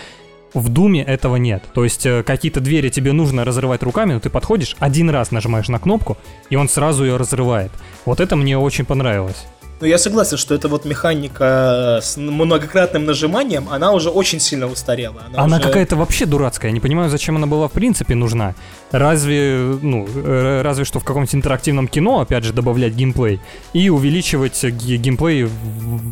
В 0.54 0.68
Думе 0.68 1.02
этого 1.02 1.36
нет. 1.36 1.64
То 1.72 1.82
есть 1.82 2.04
э, 2.04 2.22
какие-то 2.22 2.60
двери 2.60 2.90
тебе 2.90 3.12
нужно 3.12 3.42
разрывать 3.44 3.82
руками, 3.82 4.12
но 4.12 4.20
ты 4.20 4.28
подходишь, 4.28 4.76
один 4.78 5.08
раз 5.08 5.30
нажимаешь 5.30 5.68
на 5.68 5.78
кнопку, 5.78 6.18
и 6.50 6.56
он 6.56 6.68
сразу 6.68 7.04
ее 7.04 7.16
разрывает. 7.16 7.72
Вот 8.04 8.20
это 8.20 8.36
мне 8.36 8.58
очень 8.58 8.84
понравилось. 8.84 9.46
Но 9.82 9.88
я 9.88 9.98
согласен, 9.98 10.36
что 10.36 10.54
эта 10.54 10.68
вот 10.68 10.84
механика 10.84 11.98
с 12.00 12.16
многократным 12.16 13.04
нажиманием, 13.04 13.66
она 13.68 13.90
уже 13.90 14.10
очень 14.10 14.38
сильно 14.38 14.68
устарела. 14.68 15.22
Она 15.34 15.56
уже- 15.56 15.66
какая-то 15.66 15.96
вообще 15.96 16.24
дурацкая. 16.24 16.70
Я 16.70 16.72
не 16.72 16.78
понимаю, 16.78 17.10
зачем 17.10 17.34
она 17.36 17.48
была 17.48 17.66
в 17.66 17.72
принципе 17.72 18.14
нужна. 18.14 18.54
Разве, 18.92 19.76
ну, 19.82 20.06
э, 20.14 20.62
разве 20.62 20.84
что 20.84 21.00
в 21.00 21.04
каком-нибудь 21.04 21.34
интерактивном 21.34 21.88
кино, 21.88 22.20
опять 22.20 22.44
же, 22.44 22.52
добавлять 22.52 22.92
геймплей 22.92 23.40
и 23.72 23.88
увеличивать 23.90 24.62
ге- 24.62 24.98
геймплей 24.98 25.42
в, 25.46 25.50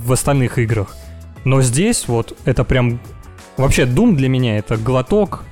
в 0.08 0.12
остальных 0.12 0.58
играх. 0.58 0.96
Но 1.44 1.62
здесь 1.62 2.08
вот 2.08 2.36
это 2.46 2.64
прям... 2.64 2.98
Вообще, 3.56 3.82
Doom 3.84 4.16
для 4.16 4.28
меня 4.28 4.58
это 4.58 4.78
глоток 4.78 5.44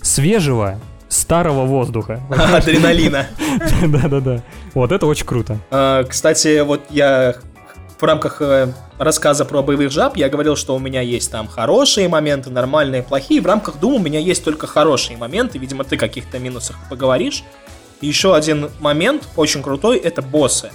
свежего, 0.00 0.80
старого 1.08 1.66
воздуха. 1.66 2.22
Адреналина. 2.30 3.26
Да-да-да. 3.86 4.42
Вот 4.72 4.92
это 4.92 5.04
очень 5.04 5.26
круто. 5.26 5.58
А, 5.70 6.04
Кстати, 6.04 6.60
вот 6.60 6.80
я 6.88 7.34
в 7.98 8.04
рамках 8.04 8.42
э, 8.42 8.72
рассказа 8.98 9.44
про 9.44 9.62
боевых 9.62 9.90
жаб 9.90 10.16
я 10.16 10.28
говорил, 10.28 10.54
что 10.56 10.74
у 10.74 10.78
меня 10.78 11.00
есть 11.00 11.30
там 11.30 11.48
хорошие 11.48 12.08
моменты, 12.08 12.50
нормальные, 12.50 13.02
плохие. 13.02 13.40
В 13.40 13.46
рамках 13.46 13.76
Doom 13.76 13.96
у 13.96 13.98
меня 13.98 14.18
есть 14.18 14.44
только 14.44 14.66
хорошие 14.66 15.16
моменты. 15.16 15.58
Видимо, 15.58 15.84
ты 15.84 15.96
каких-то 15.96 16.38
минусах 16.38 16.76
поговоришь. 16.90 17.42
И 18.02 18.06
еще 18.06 18.34
один 18.34 18.70
момент 18.80 19.26
очень 19.36 19.62
крутой 19.62 19.96
это 19.98 20.20
боссы. 20.20 20.70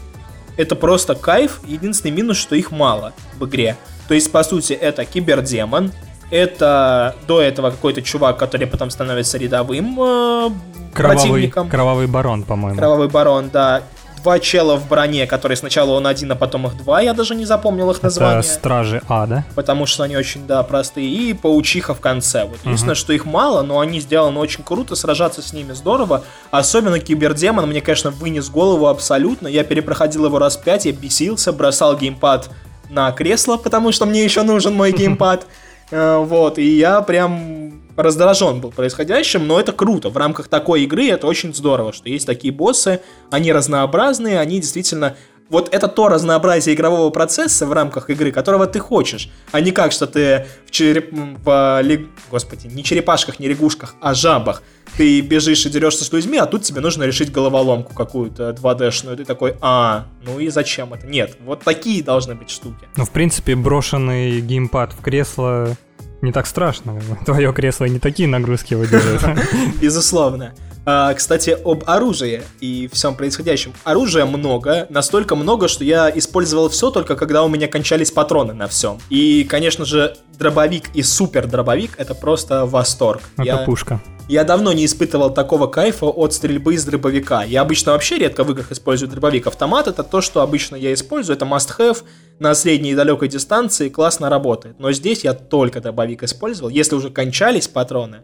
Это 0.58 0.76
просто 0.76 1.14
кайф. 1.16 1.62
Единственный 1.68 2.12
минус, 2.12 2.38
что 2.38 2.56
их 2.56 2.72
мало 2.72 3.14
в 3.38 3.46
игре. 3.46 3.78
То 4.08 4.16
есть, 4.16 4.32
по 4.32 4.44
сути, 4.44 4.74
это 4.74 5.06
кибердемон. 5.06 5.92
Это 6.32 7.16
до 7.28 7.42
этого 7.42 7.72
какой-то 7.72 8.02
чувак, 8.02 8.38
который 8.38 8.66
потом 8.66 8.90
становится 8.90 9.38
рядовым 9.38 10.00
э, 10.02 10.50
Кровавый, 10.94 11.18
противником. 11.18 11.70
кровавый 11.70 12.08
барон, 12.08 12.44
по-моему. 12.44 12.78
Кровавый 12.80 13.10
барон, 13.10 13.50
да. 13.50 13.84
Два 14.22 14.40
чела 14.40 14.76
в 14.78 14.88
броне, 14.88 15.26
которые 15.26 15.56
сначала 15.56 15.92
он 15.92 16.06
один, 16.06 16.32
а 16.32 16.36
потом 16.36 16.68
их 16.68 16.78
два. 16.78 17.02
Я 17.02 17.14
даже 17.14 17.34
не 17.34 17.46
запомнил 17.46 17.90
их 17.92 17.98
Это 17.98 18.06
название. 18.06 18.44
стражи 18.44 19.02
Ада. 19.10 19.46
Потому 19.56 19.86
что 19.86 20.04
они 20.04 20.16
очень, 20.16 20.46
да, 20.46 20.62
простые. 20.64 21.08
И 21.10 21.34
паучиха 21.34 21.94
в 21.96 22.00
конце. 22.02 22.46
Вот 22.46 22.60
единственное, 22.64 22.96
что 22.96 23.14
их 23.14 23.26
мало, 23.26 23.62
но 23.64 23.80
они 23.80 24.00
сделаны 24.00 24.40
очень 24.40 24.64
круто. 24.64 24.96
Сражаться 24.96 25.42
с 25.42 25.54
ними 25.54 25.74
здорово. 25.74 26.24
Особенно 26.52 27.00
кибердемон 27.00 27.68
мне, 27.68 27.82
конечно, 27.82 28.12
вынес 28.12 28.50
голову 28.50 28.88
абсолютно. 28.88 29.48
Я 29.48 29.64
перепроходил 29.64 30.26
его 30.26 30.38
раз 30.40 30.56
пять, 30.58 30.86
я 30.86 30.92
бесился, 30.92 31.52
бросал 31.52 31.98
геймпад 31.98 32.50
на 32.90 33.12
кресло, 33.14 33.58
потому 33.58 33.92
что 33.92 34.06
мне 34.06 34.24
еще 34.24 34.44
нужен 34.44 34.76
мой 34.76 34.92
геймпад. 34.98 35.48
Э, 35.90 36.18
Вот, 36.18 36.58
и 36.60 36.78
я 36.78 37.02
прям 37.02 37.81
раздражен 37.96 38.62
был 38.62 38.72
происходящим, 38.72 39.48
но 39.48 39.60
это 39.60 39.72
круто. 39.72 40.10
В 40.10 40.18
рамках 40.18 40.48
такой 40.48 40.84
игры 40.84 41.08
это 41.08 41.28
очень 41.28 41.54
здорово, 41.54 41.94
что 41.94 42.10
есть 42.10 42.26
такие 42.26 42.54
боссы, 42.54 43.02
они 43.30 43.52
разнообразные, 43.52 44.39
они 44.39 44.60
действительно... 44.60 45.16
Вот 45.50 45.68
это 45.74 45.89
то 45.89 46.08
разнообразие 46.08 46.76
игрового 46.76 47.10
процесса 47.10 47.66
в 47.66 47.74
рамках 47.74 48.10
игры, 48.10 48.32
которого 48.32 48.68
ты 48.68 48.80
хочешь, 48.80 49.30
а 49.52 49.60
не 49.60 49.72
как, 49.72 49.92
что 49.92 50.08
ты 50.08 50.48
в 50.66 50.72
череп... 50.72 51.12
в 51.12 51.84
Господи, 52.30 52.68
не 52.68 52.86
черепашках, 52.86 53.38
не 53.38 53.50
лягушках, 53.50 53.96
а 54.00 54.14
жабах. 54.14 54.64
Ты 54.96 55.20
бежишь 55.20 55.66
и 55.66 55.70
дерешься 55.70 56.06
с 56.06 56.14
людьми, 56.14 56.38
а 56.38 56.46
тут 56.46 56.64
тебе 56.64 56.80
нужно 56.80 57.04
решить 57.04 57.34
головоломку 57.34 57.94
какую-то 57.94 58.52
2D-шную. 58.52 59.18
Ты 59.18 59.26
такой, 59.26 59.56
а, 59.60 60.06
ну 60.24 60.39
и 60.39 60.48
зачем 60.48 60.94
это? 60.94 61.06
Нет, 61.06 61.36
вот 61.44 61.64
такие 61.64 62.02
должны 62.02 62.36
быть 62.36 62.50
штуки. 62.50 62.88
Ну, 62.96 63.04
в 63.04 63.12
принципе, 63.12 63.58
брошенный 63.58 64.39
геймпад 64.39 64.94
в 64.94 65.02
кресло 65.02 65.76
не 66.22 66.32
так 66.32 66.48
страшно. 66.48 67.00
Твое 67.26 67.52
кресло 67.54 67.86
не 67.86 68.00
такие 68.00 68.28
нагрузки 68.28 68.74
выдерживает. 68.76 69.48
Безусловно. 69.82 70.54
А, 70.86 71.14
кстати, 71.14 71.58
об 71.64 71.84
оружии 71.86 72.42
и 72.60 72.90
всем 72.92 73.16
происходящем. 73.16 73.74
Оружия 73.84 74.26
много, 74.26 74.88
настолько 74.90 75.36
много, 75.36 75.68
что 75.68 75.84
я 75.84 76.10
использовал 76.10 76.70
все 76.70 76.90
только 76.90 77.16
когда 77.16 77.44
у 77.44 77.50
меня 77.50 77.68
кончались 77.68 78.12
патроны 78.12 78.54
на 78.54 78.68
всем. 78.68 79.00
И, 79.10 79.44
конечно 79.44 79.86
же, 79.86 80.16
дробовик 80.40 80.90
и 80.96 81.04
супер 81.04 81.48
дробовик 81.48 81.92
это 81.98 82.16
просто 82.16 82.66
восторг. 82.66 83.22
Это 83.38 83.46
Я- 83.46 83.58
пушка. 83.58 84.02
Я 84.28 84.46
давно 84.46 84.72
не 84.72 84.86
испытывал 84.86 85.34
такого 85.34 85.68
кайфа 85.68 86.06
от 86.06 86.34
стрельбы 86.34 86.76
из 86.76 86.86
дробовика. 86.86 87.44
Я 87.44 87.62
обычно 87.62 87.92
вообще 87.92 88.18
редко 88.18 88.46
в 88.46 88.52
играх 88.52 88.72
использую 88.72 89.10
дробовик. 89.10 89.48
Автомат 89.48 89.88
это 89.88 90.04
то, 90.04 90.22
что 90.22 90.42
обычно 90.42 90.78
я 90.78 90.94
использую. 90.94 91.36
Это 91.36 91.46
must-have 91.46 91.98
на 92.40 92.56
средней 92.56 92.92
и 92.92 92.96
далекой 92.96 93.28
дистанции. 93.28 93.90
Классно 93.90 94.30
работает. 94.30 94.80
Но 94.80 94.94
здесь 94.94 95.26
я 95.26 95.34
только 95.34 95.82
дробовик 95.82 96.24
использовал. 96.24 96.70
Если 96.70 96.96
уже 96.96 97.10
кончались 97.10 97.68
патроны, 97.68 98.22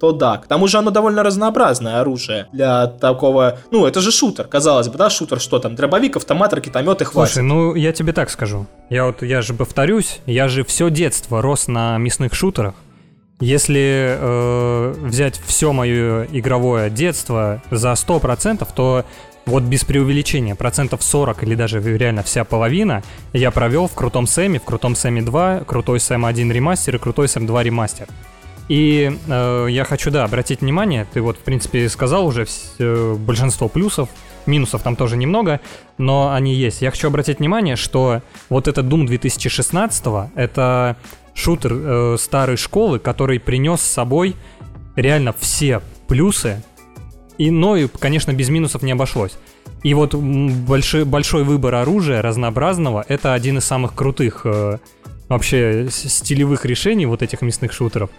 то 0.00 0.12
да. 0.12 0.38
К 0.38 0.46
тому 0.46 0.68
же 0.68 0.78
оно 0.78 0.90
довольно 0.90 1.22
разнообразное 1.22 2.00
оружие 2.00 2.48
для 2.52 2.86
такого... 2.86 3.58
Ну, 3.70 3.86
это 3.86 4.00
же 4.00 4.10
шутер, 4.10 4.46
казалось 4.46 4.88
бы, 4.88 4.98
да, 4.98 5.10
шутер, 5.10 5.40
что 5.40 5.58
там? 5.58 5.74
Дробовик, 5.74 6.16
автомат, 6.16 6.52
ракетомет 6.52 7.00
и 7.00 7.04
хватит. 7.04 7.34
Слушай, 7.34 7.44
ну 7.44 7.74
я 7.74 7.92
тебе 7.92 8.12
так 8.12 8.30
скажу. 8.30 8.66
Я 8.90 9.06
вот, 9.06 9.22
я 9.22 9.42
же 9.42 9.54
повторюсь, 9.54 10.20
я 10.26 10.48
же 10.48 10.64
все 10.64 10.90
детство 10.90 11.42
рос 11.42 11.68
на 11.68 11.98
мясных 11.98 12.34
шутерах. 12.34 12.74
Если 13.40 14.16
э, 14.18 14.94
взять 15.02 15.40
все 15.44 15.72
мое 15.72 16.24
игровое 16.32 16.88
детство 16.88 17.62
за 17.70 17.92
100%, 17.92 18.66
то 18.74 19.04
вот 19.46 19.62
без 19.64 19.84
преувеличения, 19.84 20.54
процентов 20.54 21.02
40 21.02 21.42
или 21.42 21.54
даже 21.54 21.80
реально 21.80 22.22
вся 22.22 22.44
половина 22.44 23.02
я 23.32 23.50
провел 23.50 23.88
в 23.88 23.94
Крутом 23.94 24.26
Сэме, 24.26 24.58
в 24.58 24.64
Крутом 24.64 24.94
Сэме 24.94 25.22
2, 25.22 25.60
Крутой 25.66 26.00
Сэм 26.00 26.24
1 26.24 26.52
ремастер 26.52 26.96
и 26.96 26.98
Крутой 26.98 27.28
Сэм 27.28 27.46
2 27.46 27.62
ремастер. 27.62 28.06
И 28.68 29.18
э, 29.26 29.66
я 29.70 29.84
хочу, 29.84 30.10
да, 30.10 30.24
обратить 30.24 30.62
внимание, 30.62 31.06
ты 31.12 31.20
вот, 31.20 31.36
в 31.36 31.40
принципе, 31.40 31.88
сказал 31.88 32.26
уже 32.26 32.42
вс- 32.44 32.72
э, 32.78 33.14
большинство 33.14 33.68
плюсов, 33.68 34.08
минусов 34.46 34.82
там 34.82 34.96
тоже 34.96 35.16
немного, 35.16 35.60
но 35.98 36.32
они 36.32 36.54
есть. 36.54 36.80
Я 36.80 36.90
хочу 36.90 37.08
обратить 37.08 37.40
внимание, 37.40 37.76
что 37.76 38.22
вот 38.48 38.66
этот 38.68 38.86
Doom 38.86 39.06
2016 39.06 40.30
это 40.34 40.96
шутер 41.34 41.72
э, 41.74 42.16
старой 42.18 42.56
школы, 42.56 42.98
который 42.98 43.38
принес 43.38 43.80
с 43.80 43.90
собой 43.90 44.34
реально 44.96 45.34
все 45.38 45.82
плюсы, 46.08 46.62
и, 47.36 47.50
но 47.50 47.76
и, 47.76 47.86
конечно, 47.88 48.32
без 48.32 48.48
минусов 48.48 48.82
не 48.82 48.92
обошлось. 48.92 49.32
И 49.82 49.92
вот 49.92 50.14
большой, 50.14 51.04
большой 51.04 51.44
выбор 51.44 51.74
оружия 51.74 52.22
разнообразного 52.22 53.04
это 53.08 53.34
один 53.34 53.58
из 53.58 53.64
самых 53.64 53.94
крутых 53.94 54.42
э, 54.44 54.78
вообще 55.28 55.88
стилевых 55.90 56.64
решений 56.64 57.06
вот 57.06 57.22
этих 57.22 57.42
мясных 57.42 57.72
шутеров. 57.72 58.10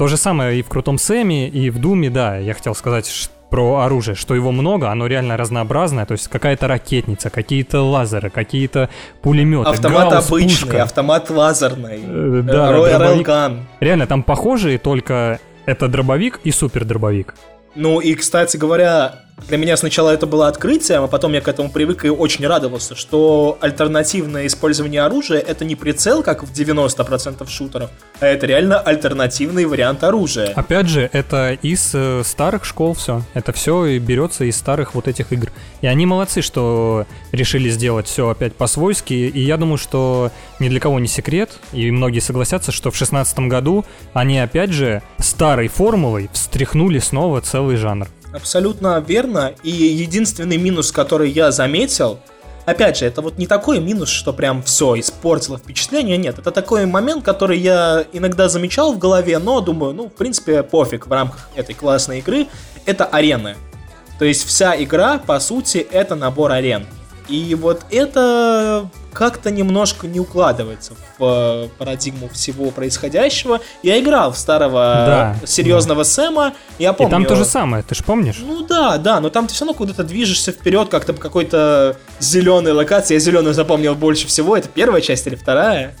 То 0.00 0.06
же 0.06 0.16
самое 0.16 0.58
и 0.58 0.62
в 0.62 0.68
Крутом 0.70 0.96
Сэме, 0.96 1.46
и 1.50 1.68
в 1.68 1.78
Думе, 1.78 2.08
да, 2.08 2.38
я 2.38 2.54
хотел 2.54 2.74
сказать 2.74 3.28
про 3.50 3.80
оружие, 3.80 4.14
что 4.14 4.34
его 4.34 4.50
много, 4.50 4.90
оно 4.90 5.06
реально 5.06 5.36
разнообразное, 5.36 6.06
то 6.06 6.12
есть 6.12 6.26
какая-то 6.28 6.68
ракетница, 6.68 7.28
какие-то 7.28 7.82
лазеры, 7.82 8.30
какие-то 8.30 8.88
пулеметы, 9.20 9.68
Автомат 9.68 10.08
гаусс, 10.08 10.28
обычный, 10.30 10.48
пушка. 10.68 10.82
автомат 10.84 11.28
лазерный, 11.28 12.00
Э, 12.02 12.42
да, 12.42 12.72
Royal 12.72 12.98
дробовик. 12.98 13.28
Railgun. 13.28 13.58
Реально, 13.80 14.06
там 14.06 14.22
похожие, 14.22 14.78
только 14.78 15.38
это 15.66 15.86
дробовик 15.86 16.40
и 16.44 16.50
супер 16.50 16.86
дробовик. 16.86 17.34
Ну 17.74 18.00
и, 18.00 18.14
кстати 18.14 18.56
говоря, 18.56 19.16
для 19.48 19.56
меня 19.56 19.76
сначала 19.76 20.10
это 20.10 20.26
было 20.26 20.48
открытием, 20.48 21.02
а 21.02 21.06
потом 21.06 21.32
я 21.32 21.40
к 21.40 21.48
этому 21.48 21.70
привык 21.70 22.04
и 22.04 22.08
очень 22.08 22.46
радовался, 22.46 22.94
что 22.94 23.58
альтернативное 23.60 24.46
использование 24.46 25.02
оружия 25.02 25.40
это 25.40 25.64
не 25.64 25.76
прицел, 25.76 26.22
как 26.22 26.42
в 26.44 26.52
90% 26.52 27.48
шутеров, 27.48 27.90
а 28.20 28.26
это 28.26 28.46
реально 28.46 28.78
альтернативный 28.78 29.64
вариант 29.64 30.04
оружия. 30.04 30.52
Опять 30.54 30.88
же, 30.88 31.08
это 31.12 31.52
из 31.62 31.90
э, 31.94 32.22
старых 32.24 32.64
школ 32.64 32.94
все. 32.94 33.22
Это 33.34 33.52
все 33.52 33.98
берется 33.98 34.44
из 34.44 34.56
старых 34.56 34.94
вот 34.94 35.08
этих 35.08 35.32
игр. 35.32 35.50
И 35.80 35.86
они 35.86 36.06
молодцы, 36.06 36.42
что 36.42 37.06
решили 37.32 37.68
сделать 37.70 38.06
все 38.06 38.28
опять 38.28 38.54
по-свойски. 38.54 39.14
И 39.14 39.40
я 39.40 39.56
думаю, 39.56 39.78
что 39.78 40.30
ни 40.58 40.68
для 40.68 40.80
кого 40.80 40.98
не 40.98 41.08
секрет, 41.08 41.50
и 41.72 41.90
многие 41.90 42.20
согласятся, 42.20 42.72
что 42.72 42.90
в 42.90 42.96
шестнадцатом 42.96 43.48
году 43.48 43.84
они 44.12 44.38
опять 44.38 44.70
же 44.70 45.02
старой 45.18 45.68
формулой 45.68 46.30
встряхнули 46.32 46.98
снова 46.98 47.40
целый 47.40 47.76
жанр. 47.76 48.08
Абсолютно 48.32 49.02
верно. 49.06 49.54
И 49.62 49.70
единственный 49.70 50.56
минус, 50.56 50.92
который 50.92 51.30
я 51.30 51.50
заметил, 51.50 52.20
опять 52.64 52.98
же, 52.98 53.06
это 53.06 53.22
вот 53.22 53.38
не 53.38 53.46
такой 53.46 53.80
минус, 53.80 54.08
что 54.08 54.32
прям 54.32 54.62
все 54.62 54.98
испортило 54.98 55.58
впечатление, 55.58 56.16
нет. 56.16 56.38
Это 56.38 56.50
такой 56.50 56.86
момент, 56.86 57.24
который 57.24 57.58
я 57.58 58.04
иногда 58.12 58.48
замечал 58.48 58.92
в 58.92 58.98
голове, 58.98 59.38
но 59.38 59.60
думаю, 59.60 59.92
ну, 59.94 60.08
в 60.08 60.12
принципе, 60.12 60.62
пофиг 60.62 61.06
в 61.06 61.12
рамках 61.12 61.48
этой 61.54 61.74
классной 61.74 62.20
игры. 62.20 62.46
Это 62.86 63.04
арены. 63.04 63.56
То 64.18 64.24
есть 64.24 64.46
вся 64.46 64.80
игра, 64.80 65.18
по 65.18 65.40
сути, 65.40 65.78
это 65.78 66.14
набор 66.14 66.52
арен. 66.52 66.86
И 67.30 67.54
вот 67.54 67.82
это 67.90 68.90
как-то 69.12 69.50
немножко 69.50 70.06
не 70.06 70.20
укладывается 70.20 70.94
в 71.18 71.24
э, 71.24 71.68
парадигму 71.78 72.28
всего 72.28 72.70
происходящего. 72.70 73.60
Я 73.82 74.00
играл 74.00 74.32
в 74.32 74.38
старого 74.38 75.36
Да, 75.40 75.46
серьезного 75.46 76.02
Сэма, 76.02 76.54
я 76.78 76.92
помню. 76.92 77.08
И 77.08 77.12
там 77.12 77.24
то 77.24 77.36
же 77.36 77.44
самое, 77.44 77.82
ты 77.82 77.94
ж 77.94 78.04
помнишь? 78.04 78.38
Ну 78.40 78.66
да, 78.66 78.98
да, 78.98 79.20
но 79.20 79.30
там 79.30 79.46
ты 79.46 79.54
все 79.54 79.64
равно 79.64 79.76
куда-то 79.76 80.04
движешься 80.04 80.52
вперед, 80.52 80.88
как-то 80.88 81.12
по 81.12 81.20
какой-то 81.20 81.96
зеленой 82.18 82.72
локации. 82.72 83.14
Я 83.14 83.20
зеленую 83.20 83.54
запомнил 83.54 83.94
больше 83.94 84.26
всего. 84.26 84.56
Это 84.56 84.68
первая 84.68 85.00
часть 85.00 85.26
или 85.26 85.34
вторая? 85.34 85.96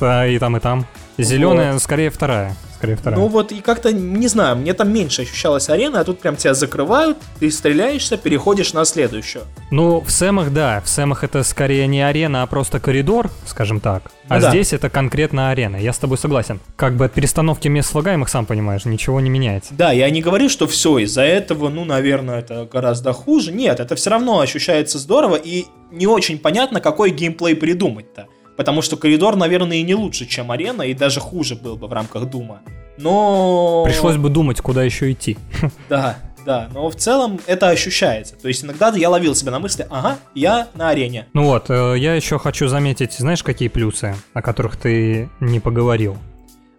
Да, 0.00 0.26
и 0.26 0.38
там, 0.38 0.56
и 0.56 0.60
там. 0.60 0.86
Зеленая, 1.18 1.78
скорее 1.78 2.10
вторая. 2.10 2.54
Скорее 2.78 2.94
вторая. 2.94 3.18
Ну 3.18 3.26
вот 3.26 3.50
и 3.50 3.60
как-то, 3.60 3.92
не 3.92 4.28
знаю, 4.28 4.54
мне 4.56 4.72
там 4.72 4.92
меньше 4.92 5.22
ощущалась 5.22 5.68
арена, 5.68 5.98
а 5.98 6.04
тут 6.04 6.20
прям 6.20 6.36
тебя 6.36 6.54
закрывают, 6.54 7.18
ты 7.40 7.50
стреляешься, 7.50 8.16
переходишь 8.16 8.72
на 8.72 8.84
следующую. 8.84 9.42
Ну, 9.72 10.00
в 10.00 10.12
Сэмах, 10.12 10.52
да, 10.52 10.80
в 10.84 10.88
Сэмах 10.88 11.24
это 11.24 11.42
скорее 11.42 11.88
не 11.88 12.00
арена, 12.00 12.44
а 12.44 12.46
просто 12.46 12.78
коридор, 12.78 13.32
скажем 13.46 13.80
так. 13.80 14.12
А 14.28 14.38
да. 14.38 14.50
здесь 14.50 14.72
это 14.72 14.90
конкретно 14.90 15.50
арена, 15.50 15.76
я 15.76 15.92
с 15.92 15.98
тобой 15.98 16.18
согласен. 16.18 16.60
Как 16.76 16.94
бы 16.94 17.06
от 17.06 17.12
перестановки 17.14 17.66
мест 17.66 17.90
слагаемых, 17.90 18.28
сам 18.28 18.46
понимаешь, 18.46 18.84
ничего 18.84 19.20
не 19.20 19.28
меняется. 19.28 19.74
Да, 19.74 19.90
я 19.90 20.08
не 20.10 20.22
говорю, 20.22 20.48
что 20.48 20.68
все 20.68 20.98
из-за 20.98 21.22
этого, 21.22 21.70
ну, 21.70 21.84
наверное, 21.84 22.38
это 22.38 22.68
гораздо 22.72 23.12
хуже. 23.12 23.50
Нет, 23.50 23.80
это 23.80 23.96
все 23.96 24.10
равно 24.10 24.38
ощущается 24.38 24.98
здорово 24.98 25.34
и 25.34 25.66
не 25.90 26.06
очень 26.06 26.38
понятно, 26.38 26.80
какой 26.80 27.10
геймплей 27.10 27.56
придумать-то. 27.56 28.28
Потому 28.58 28.82
что 28.82 28.96
коридор, 28.96 29.36
наверное, 29.36 29.76
и 29.76 29.82
не 29.84 29.94
лучше, 29.94 30.26
чем 30.26 30.50
арена, 30.50 30.82
и 30.82 30.92
даже 30.92 31.20
хуже 31.20 31.54
был 31.54 31.76
бы 31.76 31.86
в 31.86 31.92
рамках 31.92 32.28
Дума. 32.28 32.58
Но... 32.96 33.84
Пришлось 33.86 34.16
бы 34.16 34.30
думать, 34.30 34.60
куда 34.60 34.82
еще 34.82 35.12
идти. 35.12 35.38
Да, 35.88 36.16
да, 36.44 36.68
но 36.74 36.90
в 36.90 36.96
целом 36.96 37.38
это 37.46 37.68
ощущается. 37.68 38.34
То 38.34 38.48
есть 38.48 38.64
иногда 38.64 38.92
я 38.96 39.10
ловил 39.10 39.36
себя 39.36 39.52
на 39.52 39.60
мысли, 39.60 39.86
ага, 39.88 40.18
я 40.34 40.66
на 40.74 40.88
арене. 40.88 41.26
Ну 41.34 41.44
вот, 41.44 41.70
э, 41.70 41.94
я 41.98 42.14
еще 42.14 42.40
хочу 42.40 42.66
заметить, 42.66 43.12
знаешь, 43.12 43.44
какие 43.44 43.68
плюсы, 43.68 44.16
о 44.34 44.42
которых 44.42 44.76
ты 44.76 45.28
не 45.38 45.60
поговорил? 45.60 46.18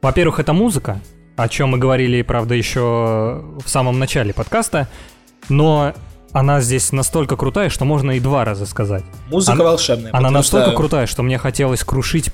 Во-первых, 0.02 0.40
это 0.40 0.52
музыка, 0.52 1.00
о 1.38 1.48
чем 1.48 1.70
мы 1.70 1.78
говорили, 1.78 2.22
правда, 2.24 2.56
еще 2.56 2.82
в 3.64 3.68
самом 3.68 4.00
начале 4.00 4.34
подкаста, 4.34 4.90
но 5.48 5.94
она 6.32 6.62
здесь 6.62 6.92
настолько 6.92 7.36
крутая, 7.36 7.70
что 7.70 7.86
можно 7.86 8.12
и 8.12 8.20
два 8.20 8.46
раза 8.46 8.66
сказать. 8.66 9.04
Музыка 9.30 9.54
Она- 9.54 9.64
волшебная. 9.64 10.12
Она 10.14 10.30
настолько 10.30 10.68
что- 10.70 10.78
крутая, 10.78 11.06
что 11.08 11.24
мне 11.24 11.38
хотелось 11.38 11.84
крушить 11.84 12.30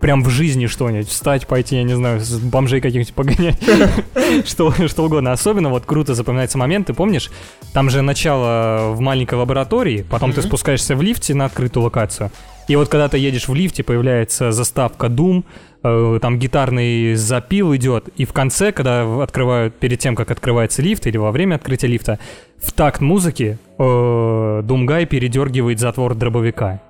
прям 0.00 0.22
в 0.22 0.28
жизни 0.28 0.66
что-нибудь, 0.66 1.08
встать, 1.08 1.46
пойти, 1.46 1.76
я 1.76 1.82
не 1.82 1.94
знаю, 1.94 2.20
с 2.20 2.38
бомжей 2.38 2.80
каких-нибудь 2.82 3.14
погонять, 3.14 3.58
что, 4.46 4.72
что 4.88 5.04
угодно. 5.04 5.32
Особенно 5.32 5.70
вот 5.70 5.84
круто 5.86 6.14
запоминается 6.14 6.58
момент, 6.58 6.88
ты 6.88 6.92
помнишь, 6.94 7.30
там 7.72 7.88
же 7.88 8.02
начало 8.02 8.92
в 8.92 9.00
маленькой 9.00 9.38
лаборатории, 9.38 10.04
потом 10.08 10.32
ты 10.34 10.42
спускаешься 10.42 10.96
в 10.96 11.02
лифте 11.02 11.34
на 11.34 11.46
открытую 11.46 11.84
локацию, 11.84 12.30
и 12.68 12.76
вот 12.76 12.88
когда 12.88 13.08
ты 13.08 13.16
едешь 13.18 13.48
в 13.48 13.54
лифте, 13.54 13.82
появляется 13.82 14.52
заставка 14.52 15.06
Doom, 15.06 15.44
э, 15.82 16.18
там 16.20 16.38
гитарный 16.38 17.14
запил 17.14 17.74
идет, 17.74 18.08
и 18.16 18.24
в 18.24 18.32
конце, 18.32 18.72
когда 18.72 19.22
открывают, 19.22 19.74
перед 19.74 19.98
тем, 19.98 20.14
как 20.16 20.30
открывается 20.30 20.82
лифт, 20.82 21.06
или 21.06 21.16
во 21.16 21.32
время 21.32 21.56
открытия 21.56 21.86
лифта, 21.88 22.18
в 22.58 22.72
такт 22.72 23.00
музыки 23.00 23.58
э, 23.78 24.62
Думгай 24.64 25.06
передергивает 25.06 25.78
затвор 25.80 26.14
дробовика. 26.14 26.80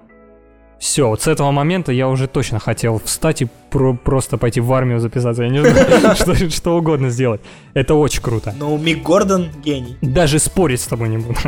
Все, 0.78 1.09
вот 1.09 1.22
с 1.22 1.26
этого 1.26 1.51
момента 1.53 1.91
я 1.91 2.07
уже 2.09 2.26
точно 2.28 2.59
хотел 2.59 3.01
встать 3.03 3.43
и 3.43 3.49
про- 3.70 3.95
просто 3.95 4.37
пойти 4.37 4.61
в 4.61 4.70
армию 4.72 5.01
записаться. 5.01 5.43
Я 5.43 5.49
не 5.49 5.61
знаю, 5.61 6.14
что, 6.16 6.51
что 6.51 6.76
угодно 6.76 7.09
сделать. 7.09 7.41
Это 7.72 7.95
очень 7.95 8.22
круто. 8.22 8.55
Ну, 8.59 8.76
Мик 8.76 9.03
Гордон 9.03 9.49
гений. 9.64 9.97
Даже 10.03 10.39
спорить 10.39 10.80
с 10.80 10.87
тобой 10.87 11.09
не 11.09 11.18
буду. 11.18 11.39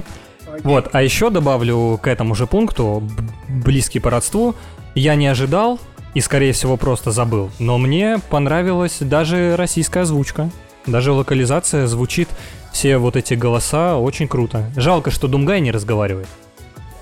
Вот, 0.64 0.88
а 0.92 1.02
еще 1.02 1.30
добавлю 1.30 2.00
к 2.02 2.08
этому 2.08 2.34
же 2.34 2.46
пункту, 2.46 3.02
близкий 3.48 4.00
по 4.00 4.10
родству, 4.10 4.54
я 4.94 5.14
не 5.14 5.26
ожидал 5.28 5.78
и, 6.14 6.20
скорее 6.20 6.52
всего, 6.52 6.76
просто 6.76 7.10
забыл, 7.10 7.50
но 7.58 7.78
мне 7.78 8.18
понравилась 8.30 8.98
даже 9.00 9.56
российская 9.56 10.00
озвучка. 10.00 10.50
Даже 10.86 11.12
локализация 11.12 11.86
звучит, 11.86 12.28
все 12.72 12.96
вот 12.98 13.16
эти 13.16 13.34
голоса 13.34 13.96
очень 13.96 14.28
круто. 14.28 14.70
Жалко, 14.76 15.10
что 15.10 15.28
Думгай 15.28 15.60
не 15.60 15.70
разговаривает. 15.70 16.28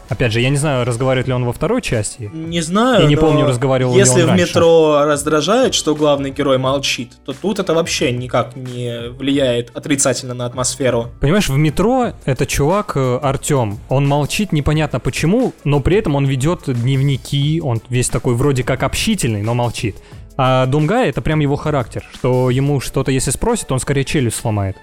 Опять 0.08 0.32
же, 0.32 0.40
я 0.40 0.50
не 0.50 0.56
знаю, 0.56 0.84
разговаривает 0.84 1.26
ли 1.26 1.32
он 1.34 1.44
во 1.44 1.52
второй 1.52 1.82
части. 1.82 2.30
Не 2.32 2.60
знаю, 2.60 3.02
Я 3.02 3.08
не 3.08 3.16
помню, 3.16 3.46
разговаривал 3.46 3.92
ли 3.92 3.98
Если 3.98 4.20
он 4.20 4.26
в 4.26 4.30
раньше. 4.30 4.44
метро 4.46 5.04
раздражает, 5.04 5.74
что 5.74 5.94
главный 5.94 6.30
герой 6.30 6.58
молчит, 6.58 7.12
то 7.24 7.32
тут 7.32 7.58
это 7.58 7.74
вообще 7.74 8.12
никак 8.12 8.54
не 8.56 9.10
влияет 9.10 9.76
отрицательно 9.76 10.34
на 10.34 10.46
атмосферу. 10.46 11.08
Понимаешь, 11.20 11.48
в 11.48 11.56
метро 11.56 12.12
это 12.24 12.46
чувак 12.46 12.92
э, 12.96 13.18
Артем. 13.22 13.78
Он 13.88 14.06
молчит 14.06 14.52
непонятно 14.52 15.00
почему, 15.00 15.52
но 15.64 15.80
при 15.80 15.96
этом 15.96 16.14
он 16.14 16.24
ведет 16.26 16.62
дневники, 16.66 17.60
он 17.62 17.80
весь 17.88 18.08
такой 18.08 18.34
вроде 18.34 18.62
как 18.62 18.82
общительный, 18.82 19.42
но 19.42 19.54
молчит. 19.54 19.96
А 20.36 20.66
Думгай 20.66 21.08
это 21.08 21.22
прям 21.22 21.40
его 21.40 21.56
характер, 21.56 22.04
что 22.14 22.50
ему 22.50 22.80
что-то 22.80 23.10
если 23.10 23.30
спросит, 23.30 23.72
он 23.72 23.80
скорее 23.80 24.04
челюсть 24.04 24.36
сломает. 24.36 24.76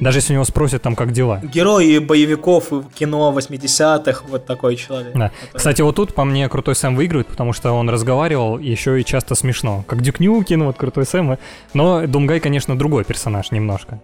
Даже 0.00 0.18
если 0.18 0.32
у 0.32 0.36
него 0.36 0.44
спросят 0.44 0.82
там 0.82 0.94
как 0.94 1.12
дела. 1.12 1.40
Герои 1.42 1.98
боевиков 1.98 2.72
и 2.72 2.82
кино 2.94 3.32
80-х, 3.36 4.24
вот 4.28 4.46
такой 4.46 4.76
человек. 4.76 5.12
Да. 5.14 5.28
который- 5.30 5.56
Кстати, 5.58 5.82
вот 5.82 5.96
тут 5.96 6.14
по 6.14 6.24
мне 6.24 6.48
Крутой 6.48 6.74
Сэм 6.74 6.94
выигрывает, 6.96 7.26
потому 7.26 7.52
что 7.52 7.72
он 7.72 7.88
разговаривал 7.90 8.58
еще 8.58 9.00
и 9.00 9.04
часто 9.04 9.34
смешно. 9.34 9.84
Как 9.86 10.00
Дюк 10.02 10.20
Нюкин, 10.20 10.64
вот 10.64 10.76
Крутой 10.76 11.04
Сэм. 11.06 11.38
Но 11.74 12.06
Думгай, 12.06 12.40
конечно, 12.40 12.78
другой 12.78 13.04
персонаж 13.04 13.50
немножко. 13.50 14.00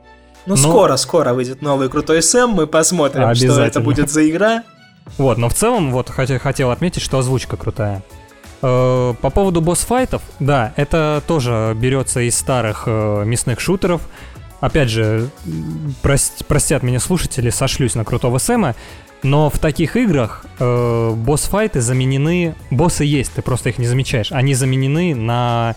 Ну, 0.47 0.57
но- 0.57 0.57
скоро-скоро 0.57 1.33
выйдет 1.33 1.63
новый 1.63 1.89
крутой 1.89 2.23
Сэм, 2.23 2.51
мы 2.51 2.67
посмотрим, 2.67 3.35
что 3.35 3.61
это 3.63 3.81
будет 3.81 4.11
за 4.11 4.29
игра. 4.29 4.63
Вот, 5.19 5.39
но 5.39 5.49
в 5.49 5.55
целом, 5.55 5.91
вот 5.93 6.11
хотя- 6.11 6.39
хотел 6.39 6.71
отметить, 6.71 7.03
что 7.03 7.19
озвучка 7.19 7.57
крутая. 7.57 8.03
Э, 8.63 9.15
По 9.21 9.31
поводу 9.31 9.61
босс-файтов, 9.61 10.23
да, 10.41 10.73
это 10.77 11.23
тоже 11.27 11.77
берется 11.79 12.21
из 12.21 12.37
старых 12.39 12.85
э, 12.87 13.23
мясных 13.27 13.61
шутеров. 13.61 14.01
Опять 14.65 14.89
же, 14.89 15.29
прост- 16.03 16.47
простят 16.47 16.83
меня 16.83 16.99
слушатели, 16.99 17.51
сошлюсь 17.51 17.95
на 17.95 18.05
крутого 18.05 18.39
Сэма, 18.39 18.75
но 19.23 19.51
в 19.51 19.59
таких 19.59 19.95
играх 19.97 20.47
э, 20.59 21.11
босс-файты 21.15 21.83
заменены... 21.83 22.55
Боссы 22.71 23.05
есть, 23.05 23.33
ты 23.35 23.43
просто 23.43 23.69
их 23.69 23.77
не 23.79 23.87
замечаешь. 23.87 24.33
Они 24.33 24.55
заменены 24.55 25.15
на 25.15 25.75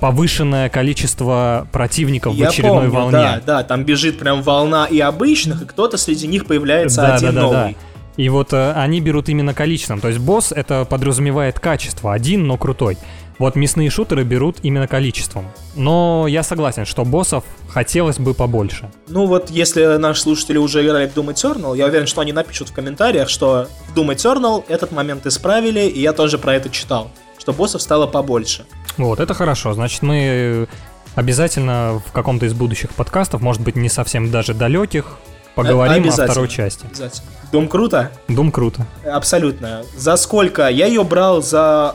повышенное 0.00 0.68
количество 0.68 1.68
противников 1.70 2.34
Я 2.34 2.46
в 2.46 2.48
очередной 2.48 2.82
помню, 2.90 2.90
волне. 2.92 3.12
да, 3.12 3.42
да, 3.46 3.62
там 3.62 3.84
бежит 3.84 4.18
прям 4.18 4.42
волна 4.42 4.86
и 4.86 4.98
обычных, 4.98 5.62
и 5.62 5.64
кто-то 5.66 5.96
среди 5.96 6.26
них 6.26 6.46
появляется 6.46 7.02
Да, 7.02 7.14
один 7.14 7.34
да, 7.34 7.40
да, 7.40 7.40
да. 7.40 7.58
новый. 7.60 7.76
И 8.16 8.28
вот 8.30 8.52
э, 8.52 8.72
они 8.72 9.00
берут 9.00 9.28
именно 9.28 9.54
количеством. 9.54 10.00
То 10.00 10.08
есть 10.08 10.20
босс 10.20 10.50
это 10.50 10.84
подразумевает 10.86 11.60
качество. 11.60 12.14
Один, 12.14 12.46
но 12.46 12.56
крутой. 12.56 12.96
Вот 13.38 13.54
мясные 13.54 13.90
шутеры 13.90 14.24
берут 14.24 14.56
именно 14.62 14.88
количеством. 14.88 15.46
Но 15.74 16.26
я 16.26 16.42
согласен, 16.42 16.86
что 16.86 17.04
боссов 17.04 17.44
хотелось 17.68 18.18
бы 18.18 18.32
побольше. 18.32 18.90
Ну 19.08 19.26
вот, 19.26 19.50
если 19.50 19.96
наши 19.96 20.22
слушатели 20.22 20.56
уже 20.56 20.84
играли 20.84 21.06
в 21.06 21.14
Doom 21.14 21.34
Eternal, 21.34 21.76
я 21.76 21.86
уверен, 21.86 22.06
что 22.06 22.22
они 22.22 22.32
напишут 22.32 22.70
в 22.70 22.72
комментариях, 22.72 23.28
что 23.28 23.68
в 23.88 23.96
Doom 23.96 24.14
Eternal 24.14 24.64
этот 24.68 24.92
момент 24.92 25.26
исправили, 25.26 25.80
и 25.80 26.00
я 26.00 26.12
тоже 26.12 26.38
про 26.38 26.54
это 26.54 26.70
читал, 26.70 27.10
что 27.38 27.52
боссов 27.52 27.82
стало 27.82 28.06
побольше. 28.06 28.64
Вот, 28.96 29.20
это 29.20 29.34
хорошо. 29.34 29.74
Значит, 29.74 30.00
мы 30.02 30.66
обязательно 31.14 32.02
в 32.06 32.12
каком-то 32.12 32.46
из 32.46 32.54
будущих 32.54 32.90
подкастов, 32.90 33.42
может 33.42 33.62
быть, 33.62 33.76
не 33.76 33.90
совсем 33.90 34.30
даже 34.30 34.54
далеких, 34.54 35.18
поговорим 35.54 36.08
о 36.08 36.12
второй 36.12 36.48
части. 36.48 36.86
Обязательно. 36.86 37.26
Doom 37.52 37.68
круто? 37.68 38.10
Дум 38.28 38.50
круто. 38.50 38.86
Абсолютно. 39.04 39.84
За 39.96 40.16
сколько? 40.16 40.68
Я 40.68 40.86
ее 40.86 41.04
брал 41.04 41.42
за 41.42 41.94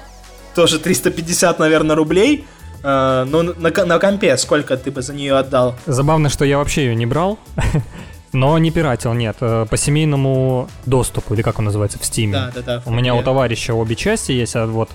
тоже 0.56 0.80
350, 0.80 1.60
наверное, 1.60 1.96
рублей. 1.96 2.46
Э, 2.84 3.26
но 3.28 3.44
на, 3.44 3.70
на 3.86 4.00
компе 4.00 4.38
сколько 4.38 4.78
ты 4.78 4.92
бы 4.92 5.02
за 5.02 5.14
нее 5.14 5.36
отдал? 5.36 5.76
Забавно, 5.86 6.30
что 6.30 6.46
я 6.46 6.58
вообще 6.58 6.86
ее 6.86 6.96
не 6.96 7.06
брал, 7.06 7.40
но 8.34 8.58
не 8.58 8.72
пиратил, 8.72 9.14
нет. 9.14 9.38
Э, 9.42 9.66
По 9.70 9.78
семейному 9.78 10.70
доступу, 10.86 11.34
или 11.34 11.42
как 11.42 11.60
он 11.60 11.66
называется, 11.66 12.00
в 12.00 12.06
Стиме. 12.06 12.34
Да, 12.34 12.52
да, 12.56 12.62
да. 12.62 12.84
У 12.86 12.92
меня 12.92 13.16
у 13.16 13.24
товарища 13.24 13.74
обе 13.74 13.96
части 13.96 14.32
есть, 14.32 14.56
а 14.56 14.66
вот 14.66 14.90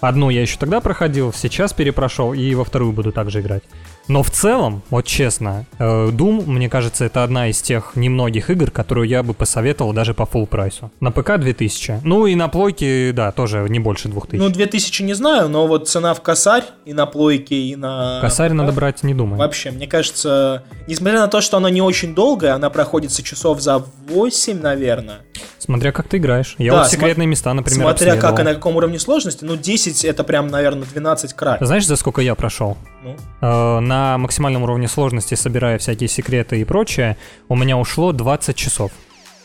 одну 0.00 0.30
я 0.30 0.42
еще 0.42 0.56
тогда 0.58 0.80
проходил, 0.80 1.32
сейчас 1.32 1.72
перепрошел, 1.72 2.32
и 2.32 2.54
во 2.54 2.64
вторую 2.64 2.92
буду 2.92 3.12
также 3.12 3.40
играть. 3.40 3.62
Но 4.10 4.24
в 4.24 4.30
целом, 4.30 4.82
вот 4.90 5.06
честно, 5.06 5.66
э, 5.78 5.84
Doom, 5.84 6.44
мне 6.44 6.68
кажется, 6.68 7.04
это 7.04 7.22
одна 7.22 7.46
из 7.46 7.62
тех 7.62 7.94
немногих 7.94 8.50
игр, 8.50 8.72
которую 8.72 9.06
я 9.06 9.22
бы 9.22 9.34
посоветовал 9.34 9.92
даже 9.92 10.14
по 10.14 10.24
full 10.24 10.48
прайсу. 10.48 10.90
На 10.98 11.12
ПК 11.12 11.38
2000. 11.38 12.00
Ну 12.02 12.26
и 12.26 12.34
на 12.34 12.48
плойке, 12.48 13.12
да, 13.12 13.30
тоже 13.30 13.66
не 13.68 13.78
больше 13.78 14.08
2000. 14.08 14.42
Ну, 14.42 14.48
2000 14.50 15.02
не 15.04 15.14
знаю, 15.14 15.48
но 15.48 15.68
вот 15.68 15.88
цена 15.88 16.12
в 16.14 16.22
косарь 16.22 16.64
и 16.84 16.92
на 16.92 17.06
плойке, 17.06 17.54
и 17.54 17.76
на... 17.76 18.18
Косарь 18.20 18.52
надо 18.52 18.72
брать, 18.72 19.04
не 19.04 19.14
думаю. 19.14 19.38
Вообще, 19.38 19.70
мне 19.70 19.86
кажется, 19.86 20.64
несмотря 20.88 21.20
на 21.20 21.28
то, 21.28 21.40
что 21.40 21.58
она 21.58 21.70
не 21.70 21.80
очень 21.80 22.12
долгая, 22.12 22.54
она 22.54 22.68
проходится 22.68 23.22
часов 23.22 23.60
за 23.60 23.84
8, 24.08 24.60
наверное. 24.60 25.20
Смотря 25.60 25.92
как 25.92 26.08
ты 26.08 26.16
играешь. 26.16 26.56
Я 26.58 26.72
Да, 26.72 26.78
вот 26.78 26.88
секретные 26.88 27.28
места, 27.28 27.54
например, 27.54 27.82
Смотря 27.82 28.16
как 28.16 28.40
и 28.40 28.42
на 28.42 28.54
каком 28.54 28.74
уровне 28.74 28.98
сложности, 28.98 29.44
ну 29.44 29.54
10 29.54 30.04
это 30.04 30.24
прям, 30.24 30.48
наверное, 30.48 30.84
12 30.84 31.32
край. 31.34 31.58
Знаешь, 31.60 31.86
за 31.86 31.94
сколько 31.94 32.20
я 32.20 32.34
прошел? 32.34 32.76
Ну, 33.04 33.16
Э, 33.40 33.80
на 33.80 33.99
максимальном 34.18 34.62
уровне 34.62 34.88
сложности, 34.88 35.34
собирая 35.34 35.78
всякие 35.78 36.08
секреты 36.08 36.60
и 36.60 36.64
прочее, 36.64 37.16
у 37.48 37.56
меня 37.56 37.76
ушло 37.76 38.12
20 38.12 38.56
часов. 38.56 38.92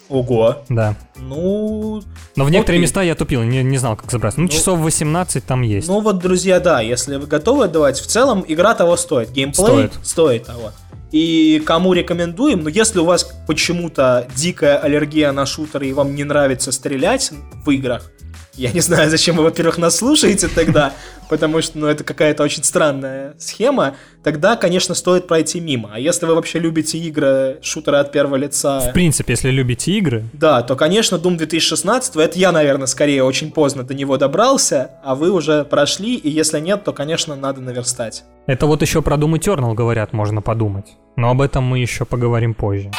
ого. 0.10 0.58
Да. 0.70 0.95
Ну, 1.16 2.01
Но 2.36 2.43
в 2.45 2.49
некоторые 2.51 2.78
Окей. 2.80 2.84
места 2.84 3.01
я 3.01 3.16
тупил, 3.16 3.41
не, 3.43 3.64
не 3.64 3.78
знал, 3.78 3.95
как 3.95 4.12
забраться. 4.12 4.39
Ну, 4.39 4.45
Ну, 4.45 4.51
часов 4.51 4.80
18 4.80 5.43
там 5.45 5.62
есть. 5.64 5.88
ну 5.88 5.99
вот, 6.01 6.20
друзья, 6.20 6.60
да, 6.60 6.80
если 6.82 7.16
вы 7.16 7.26
готовы 7.28 7.66
отдавать, 7.66 7.99
в 7.99 8.06
целом 8.06 8.45
игра 8.47 8.76
того 8.76 8.97
стоит. 8.97 9.32
Геймплей 9.32 9.66
Стоит. 9.66 9.93
стоит 10.03 10.45
того. 10.45 10.72
И 11.12 11.62
кому 11.66 11.93
рекомендуем, 11.93 12.64
но 12.64 12.70
если 12.70 12.99
у 12.99 13.06
вас 13.06 13.24
почему-то 13.47 14.28
дикая 14.36 14.78
аллергия 14.78 15.32
на 15.32 15.45
шутеры 15.45 15.88
и 15.88 15.93
вам 15.93 16.14
не 16.14 16.24
нравится 16.24 16.72
стрелять 16.72 17.32
в 17.66 17.70
играх, 17.72 18.12
я 18.58 18.72
не 18.72 18.80
знаю, 18.80 19.10
зачем 19.10 19.38
вы, 19.38 19.43
во-первых, 19.43 19.78
нас 19.78 19.97
слушаете 19.97 20.47
тогда, 20.47 20.93
потому 21.30 21.62
что, 21.62 21.78
ну, 21.78 21.88
это 21.88 22.03
какая-то 22.03 22.43
очень 22.43 22.64
странная 22.64 23.36
схема, 23.38 23.95
тогда, 24.24 24.56
конечно, 24.56 24.95
стоит 24.95 25.28
пройти 25.28 25.60
мимо. 25.60 25.91
А 25.93 25.99
если 25.99 26.26
вы 26.26 26.36
вообще 26.36 26.60
любите 26.60 26.97
игры, 26.97 27.60
шутеры 27.62 27.97
от 27.97 28.12
первого 28.12 28.36
лица... 28.36 28.80
В 28.80 28.93
принципе, 28.93 29.34
если 29.34 29.49
любите 29.49 29.91
игры, 29.93 30.24
Да, 30.34 30.62
то, 30.62 30.76
конечно, 30.76 31.16
Doom 31.16 31.38
2016, 31.38 32.16
это 32.16 32.39
я, 32.39 32.51
наверное, 32.51 32.88
скорее 32.88 33.24
очень 33.24 33.51
поздно 33.51 33.84
до 33.84 33.93
него 33.93 34.18
добрался, 34.18 34.91
а 35.03 35.16
вы 35.16 35.32
уже 35.32 35.64
прошли, 35.66 36.16
и 36.16 36.30
если 36.30 36.60
нет, 36.60 36.84
то, 36.84 36.93
конечно, 36.93 37.36
надо 37.36 37.62
наверстать. 37.62 38.24
это 38.47 38.66
вот 38.66 38.82
еще 38.82 39.01
про 39.01 39.18
Doom 39.18 39.34
Eternal 39.39 39.74
говорят, 39.74 40.14
можно 40.14 40.41
подумать. 40.41 40.97
Но 41.18 41.30
об 41.30 41.41
этом 41.41 41.64
мы 41.64 41.80
еще 41.80 42.06
поговорим 42.06 42.53
позже. 42.53 42.91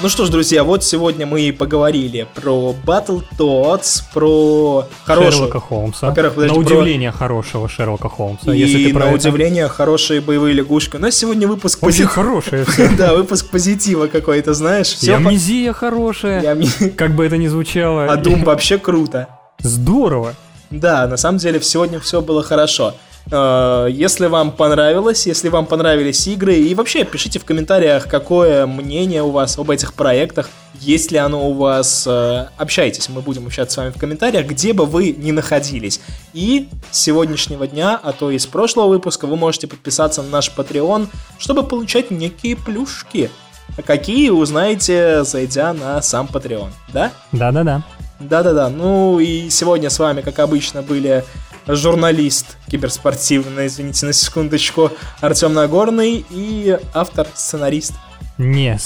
Ну 0.00 0.08
что 0.08 0.24
ж, 0.26 0.28
друзья, 0.30 0.62
вот 0.62 0.84
сегодня 0.84 1.26
мы 1.26 1.40
и 1.40 1.50
поговорили 1.52 2.28
про 2.36 2.72
Battletoads, 2.86 4.02
про 4.14 4.86
хорошую... 5.04 5.32
Шерлока 5.32 5.58
Холмса. 5.60 6.08
Во-первых, 6.08 6.34
подожди, 6.36 6.56
на 6.56 6.64
про- 6.64 6.72
удивление 6.76 7.10
хорошего 7.10 7.68
Шерлока 7.68 8.08
Холмса. 8.08 8.54
И 8.54 8.58
если 8.60 8.84
ты 8.86 8.92
про 8.92 9.06
на 9.06 9.08
это- 9.08 9.14
удивление, 9.16 9.66
хорошие 9.66 10.20
боевые 10.20 10.54
лягушки. 10.54 10.94
У 10.96 10.98
нас 11.00 11.16
сегодня 11.16 11.48
выпуск 11.48 11.80
позитива. 11.80 12.08
хорошее 12.10 12.64
все. 12.64 12.88
Да, 12.96 13.12
выпуск 13.14 13.50
позитива 13.50 14.06
какой-то, 14.06 14.54
знаешь. 14.54 14.96
И 15.02 15.10
амнезия 15.10 15.72
хорошая. 15.72 16.56
Как 16.96 17.16
бы 17.16 17.26
это 17.26 17.36
ни 17.36 17.48
звучало. 17.48 18.04
А 18.04 18.16
Doom 18.16 18.44
вообще 18.44 18.78
круто. 18.78 19.26
Здорово. 19.58 20.34
Да, 20.70 21.08
на 21.08 21.16
самом 21.16 21.38
деле 21.38 21.60
сегодня 21.60 21.98
все 21.98 22.20
было 22.20 22.44
хорошо. 22.44 22.94
Э, 23.30 23.88
Если 23.90 24.26
вам 24.26 24.52
понравилось, 24.52 25.26
если 25.26 25.48
вам 25.48 25.66
понравились 25.66 26.26
игры, 26.26 26.54
и 26.56 26.74
вообще 26.74 27.04
пишите 27.04 27.38
в 27.38 27.44
комментариях, 27.44 28.08
какое 28.08 28.66
мнение 28.66 29.22
у 29.22 29.30
вас 29.30 29.58
об 29.58 29.70
этих 29.70 29.94
проектах, 29.94 30.48
есть 30.80 31.10
ли 31.10 31.18
оно 31.18 31.48
у 31.50 31.54
вас, 31.54 32.04
э, 32.06 32.46
общайтесь, 32.56 33.08
мы 33.08 33.20
будем 33.20 33.46
общаться 33.46 33.74
с 33.74 33.76
вами 33.78 33.90
в 33.90 33.98
комментариях, 33.98 34.46
где 34.46 34.72
бы 34.72 34.86
вы 34.86 35.12
ни 35.12 35.32
находились. 35.32 36.00
И 36.32 36.68
с 36.90 37.00
сегодняшнего 37.00 37.66
дня, 37.66 37.98
а 38.02 38.12
то 38.12 38.30
и 38.30 38.38
с 38.38 38.46
прошлого 38.46 38.88
выпуска, 38.88 39.26
вы 39.26 39.36
можете 39.36 39.66
подписаться 39.66 40.22
на 40.22 40.30
наш 40.30 40.52
Patreon, 40.56 41.08
чтобы 41.38 41.64
получать 41.64 42.10
некие 42.10 42.56
плюшки. 42.56 43.30
А 43.76 43.82
Какие 43.82 44.30
узнаете, 44.30 45.24
зайдя 45.24 45.72
на 45.72 46.00
сам 46.02 46.28
Patreon, 46.32 46.70
да? 46.92 47.12
Да-да-да. 47.32 47.82
Да-да-да. 48.20 48.68
Ну 48.68 49.20
и 49.20 49.48
сегодня 49.50 49.90
с 49.90 49.98
вами, 49.98 50.22
как 50.22 50.38
обычно, 50.40 50.82
были 50.82 51.24
журналист 51.68 52.56
киберспортивный, 52.70 53.66
извините 53.66 54.06
на 54.06 54.12
секундочку, 54.12 54.90
Артем 55.20 55.54
Нагорный 55.54 56.24
и 56.30 56.78
автор-сценарист. 56.94 57.92
Не, 58.38 58.78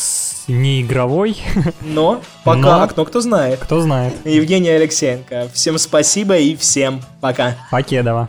не 0.48 0.80
игровой, 0.82 1.36
Но 1.82 2.22
пока, 2.42 2.86
Но- 2.86 2.90
но 2.96 3.04
кто 3.04 3.20
знает. 3.20 3.60
кто 3.60 3.80
знает. 3.82 4.14
Евгений 4.24 4.70
Алексеенко. 4.70 5.48
Всем 5.52 5.76
спасибо 5.78 6.36
и 6.38 6.56
всем 6.56 7.02
пока. 7.20 7.56
Покедова. 7.70 8.28